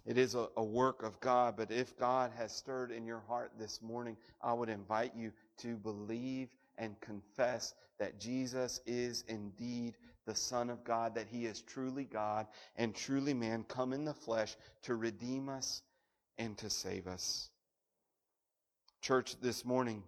It 0.06 0.18
is 0.18 0.36
a, 0.36 0.48
a, 0.56 0.62
work 0.62 1.02
of 1.02 1.18
God, 1.18 1.56
but 1.56 1.72
if 1.72 1.98
God 1.98 2.30
has 2.36 2.52
stirred 2.52 2.92
in 2.92 3.04
your 3.04 3.24
heart 3.26 3.50
this 3.58 3.82
morning, 3.82 4.16
I 4.40 4.52
would 4.52 4.68
invite 4.68 5.16
you 5.16 5.32
to 5.58 5.76
believe 5.76 6.48
and 6.78 6.98
confess 7.00 7.74
that 7.98 8.20
Jesus 8.20 8.80
is 8.86 9.24
indeed 9.26 9.96
the 10.24 10.34
Son 10.34 10.70
of 10.70 10.84
God, 10.84 11.16
that 11.16 11.26
He 11.28 11.46
is 11.46 11.60
truly 11.60 12.04
God 12.04 12.46
and 12.76 12.94
truly 12.94 13.34
man, 13.34 13.64
come 13.66 13.92
in 13.92 14.04
the 14.04 14.14
flesh 14.14 14.56
to 14.82 14.94
redeem 14.94 15.48
us 15.48 15.82
and 16.38 16.56
to 16.58 16.70
save 16.70 17.08
us. 17.08 17.50
Church, 19.00 19.40
this 19.40 19.64
morning, 19.64 20.04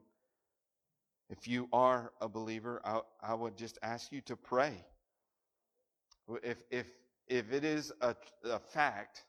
if 1.29 1.49
you 1.49 1.69
are 1.73 2.13
a 2.21 2.29
believer, 2.29 2.81
I, 2.85 3.01
I 3.21 3.35
would 3.35 3.57
just 3.57 3.79
ask 3.83 4.13
you 4.13 4.21
to 4.23 4.37
pray. 4.37 4.85
If, 6.43 6.63
if, 6.71 6.87
if 7.27 7.53
it 7.53 7.65
is 7.65 7.93
a, 8.01 8.15
a 8.45 8.59
fact 8.61 9.25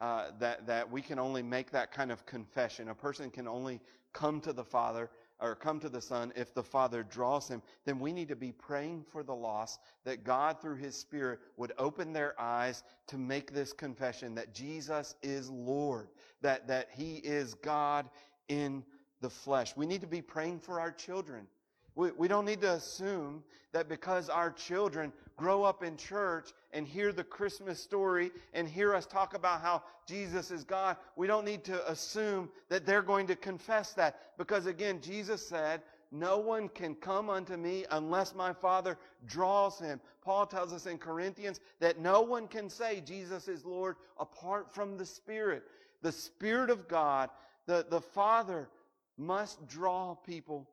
uh, 0.00 0.30
that, 0.38 0.66
that 0.66 0.90
we 0.90 1.02
can 1.02 1.18
only 1.18 1.42
make 1.42 1.70
that 1.70 1.92
kind 1.92 2.10
of 2.10 2.24
confession. 2.26 2.88
A 2.88 2.94
person 2.94 3.30
can 3.30 3.46
only 3.46 3.80
come 4.12 4.40
to 4.40 4.52
the 4.52 4.64
Father 4.64 5.10
or 5.40 5.54
come 5.54 5.80
to 5.80 5.88
the 5.88 6.00
Son 6.00 6.32
if 6.36 6.52
the 6.52 6.62
Father 6.62 7.02
draws 7.02 7.48
him, 7.48 7.62
then 7.84 7.98
we 7.98 8.12
need 8.12 8.28
to 8.28 8.36
be 8.36 8.52
praying 8.52 9.04
for 9.10 9.22
the 9.22 9.34
lost 9.34 9.80
that 10.04 10.24
God 10.24 10.60
through 10.60 10.76
His 10.76 10.96
Spirit 10.96 11.40
would 11.56 11.72
open 11.78 12.12
their 12.12 12.38
eyes 12.38 12.82
to 13.06 13.16
make 13.16 13.52
this 13.52 13.72
confession 13.72 14.34
that 14.34 14.54
Jesus 14.54 15.14
is 15.22 15.48
Lord, 15.50 16.08
that, 16.42 16.68
that 16.68 16.88
He 16.92 17.16
is 17.16 17.54
God 17.54 18.08
in 18.48 18.84
the 19.20 19.30
flesh. 19.30 19.76
We 19.76 19.86
need 19.86 20.02
to 20.02 20.06
be 20.06 20.22
praying 20.22 20.60
for 20.60 20.80
our 20.80 20.92
children. 20.92 21.46
We, 21.94 22.10
we 22.12 22.28
don't 22.28 22.44
need 22.44 22.60
to 22.62 22.72
assume 22.72 23.42
that 23.72 23.88
because 23.88 24.28
our 24.28 24.50
children 24.50 25.12
grow 25.36 25.62
up 25.62 25.82
in 25.82 25.96
church 25.96 26.50
and 26.72 26.86
hear 26.86 27.12
the 27.12 27.24
Christmas 27.24 27.80
story 27.80 28.30
and 28.52 28.68
hear 28.68 28.94
us 28.94 29.06
talk 29.06 29.34
about 29.34 29.62
how 29.62 29.82
Jesus 30.06 30.50
is 30.50 30.64
God, 30.64 30.96
we 31.16 31.26
don't 31.26 31.44
need 31.44 31.64
to 31.64 31.90
assume 31.90 32.48
that 32.68 32.84
they're 32.84 33.02
going 33.02 33.26
to 33.28 33.36
confess 33.36 33.92
that. 33.94 34.36
Because 34.38 34.66
again, 34.66 35.00
Jesus 35.00 35.46
said, 35.46 35.82
no 36.12 36.38
one 36.38 36.68
can 36.68 36.96
come 36.96 37.30
unto 37.30 37.56
me 37.56 37.84
unless 37.92 38.34
my 38.34 38.52
Father 38.52 38.98
draws 39.26 39.78
him. 39.78 40.00
Paul 40.22 40.46
tells 40.46 40.72
us 40.72 40.86
in 40.86 40.98
Corinthians 40.98 41.60
that 41.78 42.00
no 42.00 42.20
one 42.20 42.48
can 42.48 42.68
say 42.68 43.00
Jesus 43.00 43.46
is 43.46 43.64
Lord 43.64 43.96
apart 44.18 44.74
from 44.74 44.96
the 44.96 45.06
Spirit. 45.06 45.62
The 46.02 46.12
Spirit 46.12 46.70
of 46.70 46.88
God, 46.88 47.30
the, 47.66 47.86
the 47.88 48.00
Father 48.00 48.68
must 49.16 49.66
draw 49.68 50.14
people 50.14 50.68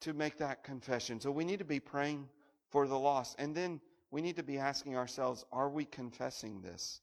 to 0.00 0.12
make 0.12 0.38
that 0.38 0.64
confession. 0.64 1.20
So 1.20 1.30
we 1.30 1.44
need 1.44 1.58
to 1.58 1.64
be 1.64 1.80
praying 1.80 2.28
for 2.68 2.86
the 2.86 2.98
lost. 2.98 3.36
And 3.38 3.54
then 3.54 3.80
we 4.10 4.20
need 4.20 4.36
to 4.36 4.42
be 4.42 4.58
asking 4.58 4.96
ourselves, 4.96 5.44
are 5.52 5.68
we 5.68 5.84
confessing 5.84 6.60
this? 6.60 7.00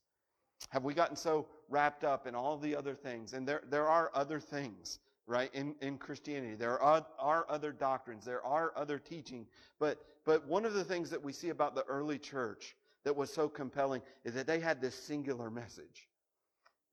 Have 0.70 0.84
we 0.84 0.94
gotten 0.94 1.16
so 1.16 1.48
wrapped 1.70 2.04
up 2.04 2.28
in 2.28 2.36
all 2.36 2.58
the 2.58 2.76
other 2.76 2.94
things? 2.94 3.34
And 3.34 3.48
there, 3.48 3.62
there 3.70 3.88
are 3.88 4.12
other 4.14 4.40
things 4.40 5.00
right, 5.28 5.50
in, 5.54 5.76
in 5.82 5.98
Christianity. 5.98 6.56
There 6.56 6.80
are, 6.82 7.06
are 7.20 7.46
other 7.50 7.72
doctrines, 7.72 8.26
there 8.26 8.46
are 8.46 8.72
other 8.76 9.00
teaching. 9.00 9.46
But, 9.80 10.00
but 10.24 10.48
one 10.48 10.66
of 10.66 10.74
the 10.74 10.84
things 10.84 11.10
that 11.10 11.24
we 11.24 11.34
see 11.34 11.50
about 11.50 11.76
the 11.76 11.84
early 11.84 12.18
church 12.18 12.76
that 13.04 13.16
was 13.16 13.32
so 13.32 13.48
compelling 13.48 14.02
is 14.24 14.34
that 14.34 14.48
they 14.48 14.60
had 14.60 14.82
this 14.82 14.96
singular 14.96 15.50
message 15.50 16.08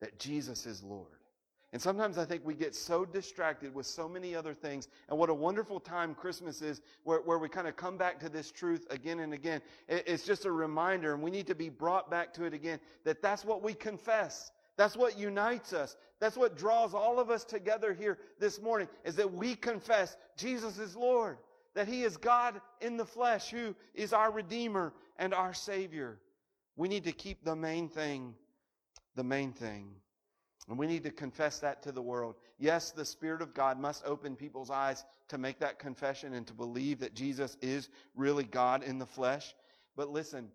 that 0.00 0.18
Jesus 0.18 0.66
is 0.66 0.82
Lord. 0.82 1.21
And 1.72 1.80
sometimes 1.80 2.18
I 2.18 2.26
think 2.26 2.44
we 2.44 2.54
get 2.54 2.74
so 2.74 3.06
distracted 3.06 3.74
with 3.74 3.86
so 3.86 4.06
many 4.06 4.34
other 4.34 4.52
things. 4.52 4.88
And 5.08 5.18
what 5.18 5.30
a 5.30 5.34
wonderful 5.34 5.80
time 5.80 6.14
Christmas 6.14 6.60
is 6.60 6.82
where, 7.04 7.20
where 7.20 7.38
we 7.38 7.48
kind 7.48 7.66
of 7.66 7.76
come 7.76 7.96
back 7.96 8.20
to 8.20 8.28
this 8.28 8.50
truth 8.50 8.86
again 8.90 9.20
and 9.20 9.32
again. 9.32 9.62
It, 9.88 10.04
it's 10.06 10.24
just 10.24 10.44
a 10.44 10.52
reminder, 10.52 11.14
and 11.14 11.22
we 11.22 11.30
need 11.30 11.46
to 11.46 11.54
be 11.54 11.70
brought 11.70 12.10
back 12.10 12.34
to 12.34 12.44
it 12.44 12.52
again, 12.52 12.78
that 13.04 13.22
that's 13.22 13.42
what 13.42 13.62
we 13.62 13.72
confess. 13.72 14.52
That's 14.76 14.96
what 14.98 15.18
unites 15.18 15.72
us. 15.72 15.96
That's 16.20 16.36
what 16.36 16.58
draws 16.58 16.92
all 16.92 17.18
of 17.18 17.30
us 17.30 17.42
together 17.42 17.94
here 17.94 18.18
this 18.38 18.60
morning 18.60 18.88
is 19.04 19.16
that 19.16 19.32
we 19.32 19.54
confess 19.54 20.16
Jesus 20.36 20.78
is 20.78 20.94
Lord, 20.94 21.38
that 21.74 21.88
He 21.88 22.02
is 22.02 22.18
God 22.18 22.60
in 22.82 22.98
the 22.98 23.04
flesh 23.06 23.50
who 23.50 23.74
is 23.94 24.12
our 24.12 24.30
Redeemer 24.30 24.92
and 25.18 25.32
our 25.32 25.54
Savior. 25.54 26.18
We 26.76 26.88
need 26.88 27.04
to 27.04 27.12
keep 27.12 27.44
the 27.44 27.56
main 27.56 27.88
thing, 27.88 28.34
the 29.14 29.24
main 29.24 29.52
thing. 29.52 29.94
And 30.68 30.78
we 30.78 30.86
need 30.86 31.02
to 31.04 31.10
confess 31.10 31.58
that 31.58 31.82
to 31.82 31.92
the 31.92 32.02
world. 32.02 32.36
Yes, 32.58 32.92
the 32.92 33.04
Spirit 33.04 33.42
of 33.42 33.52
God 33.52 33.78
must 33.78 34.04
open 34.06 34.36
people's 34.36 34.70
eyes 34.70 35.04
to 35.28 35.38
make 35.38 35.58
that 35.58 35.78
confession 35.78 36.34
and 36.34 36.46
to 36.46 36.54
believe 36.54 37.00
that 37.00 37.14
Jesus 37.14 37.56
is 37.60 37.88
really 38.14 38.44
God 38.44 38.84
in 38.84 38.98
the 38.98 39.06
flesh. 39.06 39.54
But 39.96 40.10
listen, 40.10 40.48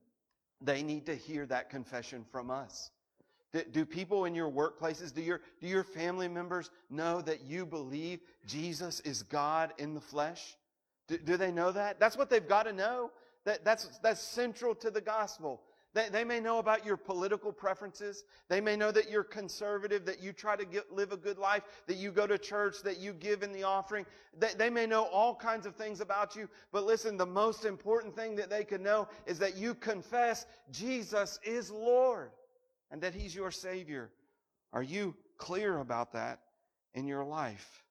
they 0.61 0.81
need 0.81 1.05
to 1.07 1.15
hear 1.15 1.45
that 1.47 1.69
confession 1.69 2.23
from 2.31 2.49
us. 2.49 2.91
Do, 3.71 3.85
people 3.85 4.25
in 4.25 4.35
your 4.35 4.51
workplaces, 4.51 5.13
do 5.13 5.21
your, 5.21 5.41
do 5.61 5.67
your 5.67 5.83
family 5.83 6.27
members 6.27 6.69
know 6.89 7.21
that 7.21 7.41
you 7.41 7.65
believe 7.65 8.19
Jesus 8.45 8.99
is 8.99 9.23
God 9.23 9.73
in 9.77 9.93
the 9.93 10.01
flesh? 10.01 10.57
Do, 11.07 11.17
do 11.17 11.37
they 11.37 11.51
know 11.51 11.71
that? 11.71 11.99
That's 11.99 12.17
what 12.17 12.29
they've 12.29 12.47
got 12.47 12.63
to 12.63 12.73
know. 12.73 13.11
That, 13.45 13.63
that's, 13.63 13.87
that's 14.03 14.21
central 14.21 14.75
to 14.75 14.91
the 14.91 15.01
gospel. 15.01 15.61
They, 15.97 16.09
they 16.09 16.23
may 16.23 16.39
know 16.39 16.59
about 16.59 16.85
your 16.85 16.95
political 16.95 17.51
preferences. 17.51 18.23
They 18.49 18.61
may 18.61 18.75
know 18.75 18.91
that 18.91 19.09
you're 19.09 19.23
conservative, 19.23 20.05
that 20.05 20.21
you 20.21 20.31
try 20.31 20.55
to 20.55 20.63
get, 20.63 20.93
live 20.93 21.11
a 21.11 21.17
good 21.17 21.39
life, 21.39 21.63
that 21.87 21.97
you 21.97 22.11
go 22.11 22.27
to 22.27 22.37
church, 22.37 22.83
that 22.83 22.99
you 22.99 23.13
give 23.13 23.41
in 23.41 23.51
the 23.51 23.63
offering. 23.63 24.05
They, 24.37 24.51
they 24.55 24.69
may 24.69 24.85
know 24.85 25.05
all 25.05 25.33
kinds 25.33 25.65
of 25.65 25.75
things 25.75 25.99
about 25.99 26.35
you. 26.35 26.49
But 26.71 26.85
listen, 26.85 27.17
the 27.17 27.25
most 27.25 27.65
important 27.65 28.15
thing 28.15 28.35
that 28.35 28.47
they 28.47 28.63
can 28.63 28.83
know 28.83 29.07
is 29.25 29.39
that 29.39 29.57
you 29.57 29.73
confess 29.73 30.45
Jesus 30.69 31.39
is 31.43 31.71
Lord 31.71 32.29
and 32.91 33.01
that 33.01 33.15
He's 33.15 33.33
your 33.33 33.49
Savior. 33.49 34.11
Are 34.73 34.83
you 34.83 35.15
clear 35.39 35.79
about 35.79 36.13
that 36.13 36.41
in 36.93 37.07
your 37.07 37.25
life? 37.25 37.83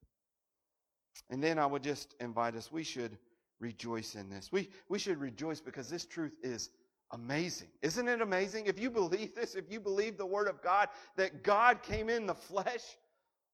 And 1.28 1.42
then 1.42 1.58
I 1.58 1.66
would 1.66 1.82
just 1.82 2.14
invite 2.20 2.54
us, 2.54 2.70
we 2.70 2.84
should 2.84 3.18
rejoice 3.58 4.14
in 4.14 4.30
this. 4.30 4.52
We, 4.52 4.68
we 4.88 5.00
should 5.00 5.18
rejoice 5.18 5.60
because 5.60 5.90
this 5.90 6.06
truth 6.06 6.36
is 6.44 6.70
amazing. 7.12 7.68
Isn't 7.82 8.08
it 8.08 8.20
amazing? 8.20 8.66
If 8.66 8.78
you 8.78 8.90
believe 8.90 9.34
this, 9.34 9.54
if 9.54 9.70
you 9.70 9.80
believe 9.80 10.16
the 10.16 10.26
Word 10.26 10.48
of 10.48 10.62
God, 10.62 10.88
that 11.16 11.42
God 11.42 11.82
came 11.82 12.08
in 12.08 12.26
the 12.26 12.34
flesh, 12.34 12.82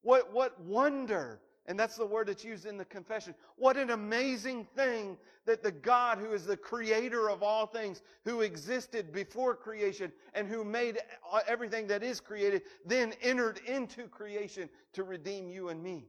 what, 0.03 0.33
what 0.33 0.61
wonder 0.61 1.41
and 1.67 1.79
that's 1.79 1.97
the 1.97 2.07
word 2.07 2.27
that's 2.27 2.45
used 2.45 2.67
in 2.67 2.77
the 2.77 2.85
confession. 2.85 3.35
What 3.57 3.77
an 3.77 3.91
amazing 3.91 4.67
thing 4.75 5.17
that 5.47 5.63
the 5.63 5.71
God 5.71 6.19
who 6.19 6.33
is 6.33 6.45
the 6.45 6.57
creator 6.57 7.31
of 7.31 7.43
all 7.43 7.67
things, 7.67 8.03
who 8.25 8.41
existed 8.41 9.13
before 9.13 9.55
creation 9.55 10.13
and 10.35 10.49
who 10.49 10.65
made 10.65 10.99
everything 11.47 11.87
that 11.87 12.03
is 12.03 12.21
created, 12.21 12.63
then 12.85 13.15
entered 13.23 13.61
into 13.67 14.09
creation 14.09 14.69
to 14.93 15.05
redeem 15.05 15.49
you 15.49 15.69
and 15.69 15.81
me. 15.83 16.07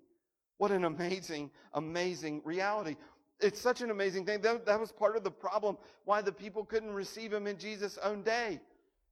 What 0.58 0.72
an 0.72 0.86
amazing, 0.86 1.52
amazing 1.74 2.42
reality. 2.44 2.96
It's 3.44 3.60
such 3.60 3.82
an 3.82 3.92
amazing 3.92 4.26
thing. 4.26 4.42
That, 4.42 4.66
that 4.66 4.80
was 4.80 4.92
part 4.92 5.18
of 5.18 5.24
the 5.24 5.32
problem 5.32 5.78
why 6.06 6.22
the 6.22 6.32
people 6.32 6.64
couldn't 6.64 6.92
receive 6.92 7.34
him 7.34 7.46
in 7.46 7.58
Jesus' 7.58 7.98
own 8.02 8.24
day. 8.24 8.60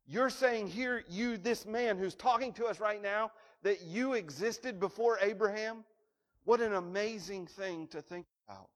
You're 0.08 0.30
saying 0.30 0.68
here, 0.68 1.04
you, 1.10 1.38
this 1.38 1.66
man 1.66 1.98
who's 1.98 2.16
talking 2.16 2.54
to 2.54 2.66
us 2.66 2.80
right 2.80 3.02
now, 3.02 3.32
that 3.64 3.82
you 3.84 4.14
existed 4.14 4.80
before 4.80 5.18
Abraham? 5.22 5.84
What 6.46 6.62
an 6.62 6.74
amazing 6.74 7.48
thing 7.48 7.88
to 7.88 8.02
think 8.02 8.26
about. 8.48 8.70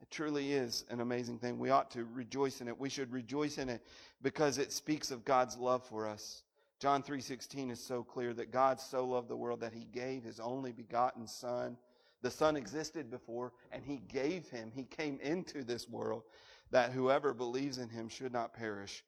It 0.00 0.10
truly 0.10 0.52
is 0.52 0.84
an 0.90 1.00
amazing 1.00 1.38
thing. 1.38 1.58
We 1.58 1.70
ought 1.70 1.90
to 1.92 2.04
rejoice 2.12 2.60
in 2.60 2.68
it. 2.68 2.78
We 2.78 2.88
should 2.88 3.12
rejoice 3.12 3.58
in 3.58 3.68
it 3.68 3.82
because 4.22 4.58
it 4.58 4.72
speaks 4.72 5.10
of 5.10 5.24
God's 5.24 5.56
love 5.56 5.84
for 5.84 6.06
us. 6.06 6.42
John 6.78 7.02
3:16 7.02 7.70
is 7.70 7.82
so 7.82 8.04
clear 8.04 8.32
that 8.34 8.52
God 8.52 8.80
so 8.80 9.04
loved 9.04 9.28
the 9.28 9.36
world 9.36 9.60
that 9.60 9.72
he 9.72 9.84
gave 9.84 10.22
his 10.22 10.38
only 10.38 10.72
begotten 10.72 11.26
son. 11.26 11.76
The 12.22 12.30
son 12.30 12.56
existed 12.56 13.10
before 13.10 13.52
and 13.70 13.84
he 13.84 13.98
gave 13.98 14.48
him. 14.48 14.72
He 14.74 14.84
came 14.84 15.18
into 15.20 15.62
this 15.62 15.88
world 15.88 16.24
that 16.70 16.92
whoever 16.92 17.32
believes 17.32 17.78
in 17.78 17.88
him 17.88 18.08
should 18.08 18.32
not 18.32 18.54
perish 18.54 19.04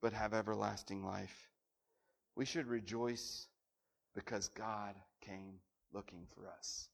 but 0.00 0.12
have 0.12 0.32
everlasting 0.34 1.04
life. 1.04 1.48
We 2.36 2.44
should 2.44 2.66
rejoice 2.66 3.46
because 4.14 4.48
God 4.48 4.94
came 5.20 5.60
looking 5.92 6.26
for 6.34 6.48
us. 6.48 6.88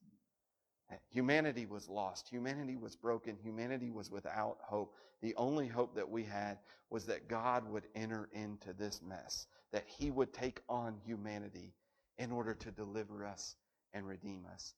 Humanity 1.11 1.67
was 1.67 1.89
lost. 1.89 2.29
Humanity 2.29 2.77
was 2.77 2.95
broken. 2.95 3.37
Humanity 3.43 3.91
was 3.91 4.11
without 4.11 4.59
hope. 4.63 4.95
The 5.21 5.35
only 5.37 5.67
hope 5.67 5.95
that 5.97 6.09
we 6.09 6.25
had 6.25 6.59
was 6.91 7.07
that 7.07 7.29
God 7.29 7.69
would 7.69 7.87
enter 7.95 8.29
into 8.33 8.73
this 8.73 9.01
mess, 9.03 9.47
that 9.73 9.87
He 9.89 10.11
would 10.11 10.33
take 10.33 10.61
on 10.69 10.97
humanity 11.05 11.75
in 12.19 12.31
order 12.31 12.55
to 12.55 12.71
deliver 12.71 13.25
us 13.27 13.57
and 13.93 14.07
redeem 14.07 14.47
us. 14.53 14.75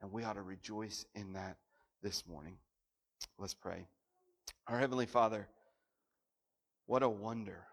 And 0.00 0.12
we 0.12 0.24
ought 0.24 0.34
to 0.34 0.42
rejoice 0.42 1.06
in 1.14 1.32
that 1.34 1.56
this 2.02 2.26
morning. 2.26 2.56
Let's 3.38 3.54
pray. 3.54 3.86
Our 4.68 4.78
Heavenly 4.78 5.06
Father, 5.06 5.48
what 6.86 7.02
a 7.02 7.08
wonder. 7.08 7.64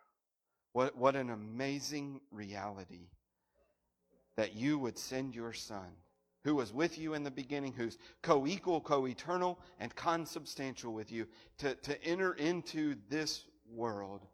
What, 0.73 0.97
what 0.97 1.15
an 1.15 1.29
amazing 1.29 2.19
reality 2.31 3.09
that 4.35 4.55
you 4.55 4.79
would 4.79 4.97
send 4.97 5.35
your 5.35 5.53
Son, 5.53 5.89
who 6.43 6.55
was 6.55 6.73
with 6.73 6.97
you 6.97 7.13
in 7.13 7.23
the 7.23 7.31
beginning, 7.31 7.73
who's 7.73 7.99
co 8.23 8.47
equal, 8.47 8.81
co 8.81 9.05
eternal, 9.07 9.59
and 9.79 9.95
consubstantial 9.95 10.93
with 10.93 11.11
you, 11.11 11.27
to, 11.59 11.75
to 11.75 12.03
enter 12.03 12.33
into 12.33 12.95
this 13.09 13.43
world, 13.71 14.25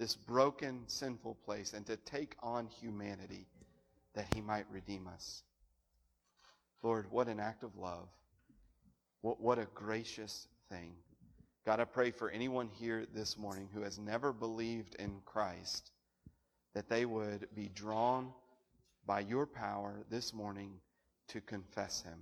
this 0.00 0.16
broken, 0.16 0.82
sinful 0.86 1.36
place, 1.36 1.72
and 1.72 1.86
to 1.86 1.96
take 1.98 2.34
on 2.42 2.66
humanity 2.66 3.46
that 4.14 4.26
he 4.34 4.40
might 4.40 4.66
redeem 4.70 5.06
us. 5.06 5.44
Lord, 6.82 7.06
what 7.10 7.28
an 7.28 7.40
act 7.40 7.62
of 7.62 7.76
love. 7.76 8.08
What, 9.20 9.40
what 9.40 9.58
a 9.58 9.66
gracious 9.74 10.46
thing. 10.70 10.92
God, 11.66 11.80
I 11.80 11.84
pray 11.84 12.10
for 12.10 12.30
anyone 12.30 12.70
here 12.78 13.06
this 13.14 13.36
morning 13.36 13.68
who 13.74 13.82
has 13.82 13.98
never 13.98 14.32
believed 14.32 14.94
in 14.98 15.20
Christ 15.24 15.90
that 16.74 16.88
they 16.88 17.04
would 17.04 17.48
be 17.54 17.68
drawn 17.74 18.32
by 19.06 19.20
your 19.20 19.46
power 19.46 20.04
this 20.10 20.32
morning 20.32 20.70
to 21.28 21.40
confess 21.40 22.02
him. 22.02 22.18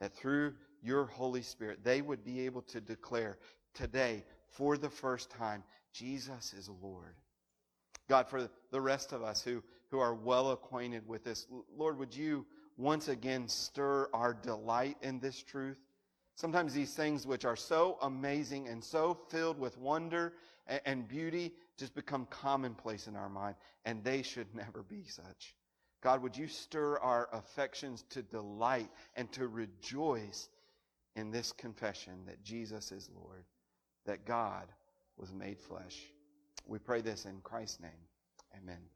That 0.00 0.14
through 0.14 0.54
your 0.82 1.06
Holy 1.06 1.42
Spirit, 1.42 1.84
they 1.84 2.02
would 2.02 2.24
be 2.24 2.44
able 2.44 2.62
to 2.62 2.80
declare 2.80 3.38
today, 3.74 4.24
for 4.48 4.76
the 4.76 4.90
first 4.90 5.30
time, 5.30 5.62
Jesus 5.92 6.52
is 6.52 6.68
Lord. 6.82 7.14
God, 8.08 8.28
for 8.28 8.48
the 8.70 8.80
rest 8.80 9.12
of 9.12 9.22
us 9.22 9.42
who, 9.42 9.62
who 9.90 9.98
are 9.98 10.14
well 10.14 10.50
acquainted 10.50 11.06
with 11.08 11.24
this, 11.24 11.46
Lord, 11.76 11.98
would 11.98 12.14
you 12.14 12.44
once 12.76 13.08
again 13.08 13.48
stir 13.48 14.08
our 14.12 14.34
delight 14.34 14.96
in 15.02 15.20
this 15.20 15.42
truth? 15.42 15.78
Sometimes 16.36 16.74
these 16.74 16.94
things 16.94 17.26
which 17.26 17.44
are 17.44 17.56
so 17.56 17.98
amazing 18.02 18.68
and 18.68 18.82
so 18.82 19.14
filled 19.28 19.58
with 19.58 19.78
wonder 19.78 20.32
and, 20.86 21.06
beauty 21.06 21.52
just 21.78 21.94
become 21.94 22.26
commonplace 22.26 23.06
in 23.06 23.16
our 23.16 23.28
mind, 23.28 23.54
and 23.84 24.02
they 24.02 24.22
should 24.22 24.46
never 24.54 24.82
be 24.82 25.04
such. 25.04 25.54
God, 26.00 26.22
would 26.22 26.36
you 26.36 26.48
stir 26.48 26.98
our 26.98 27.28
affections 27.32 28.04
to 28.10 28.22
delight 28.22 28.90
and 29.14 29.30
to 29.32 29.48
rejoice 29.48 30.48
in 31.16 31.30
this 31.30 31.52
confession 31.52 32.14
that 32.26 32.42
Jesus 32.42 32.92
is 32.92 33.08
Lord, 33.14 33.44
that 34.04 34.26
God 34.26 34.66
was 35.16 35.32
made 35.32 35.60
flesh. 35.60 36.02
We 36.66 36.78
pray 36.78 37.00
this 37.00 37.24
in 37.24 37.40
Christ's 37.42 37.80
name. 37.80 37.90
Amen. 38.56 38.93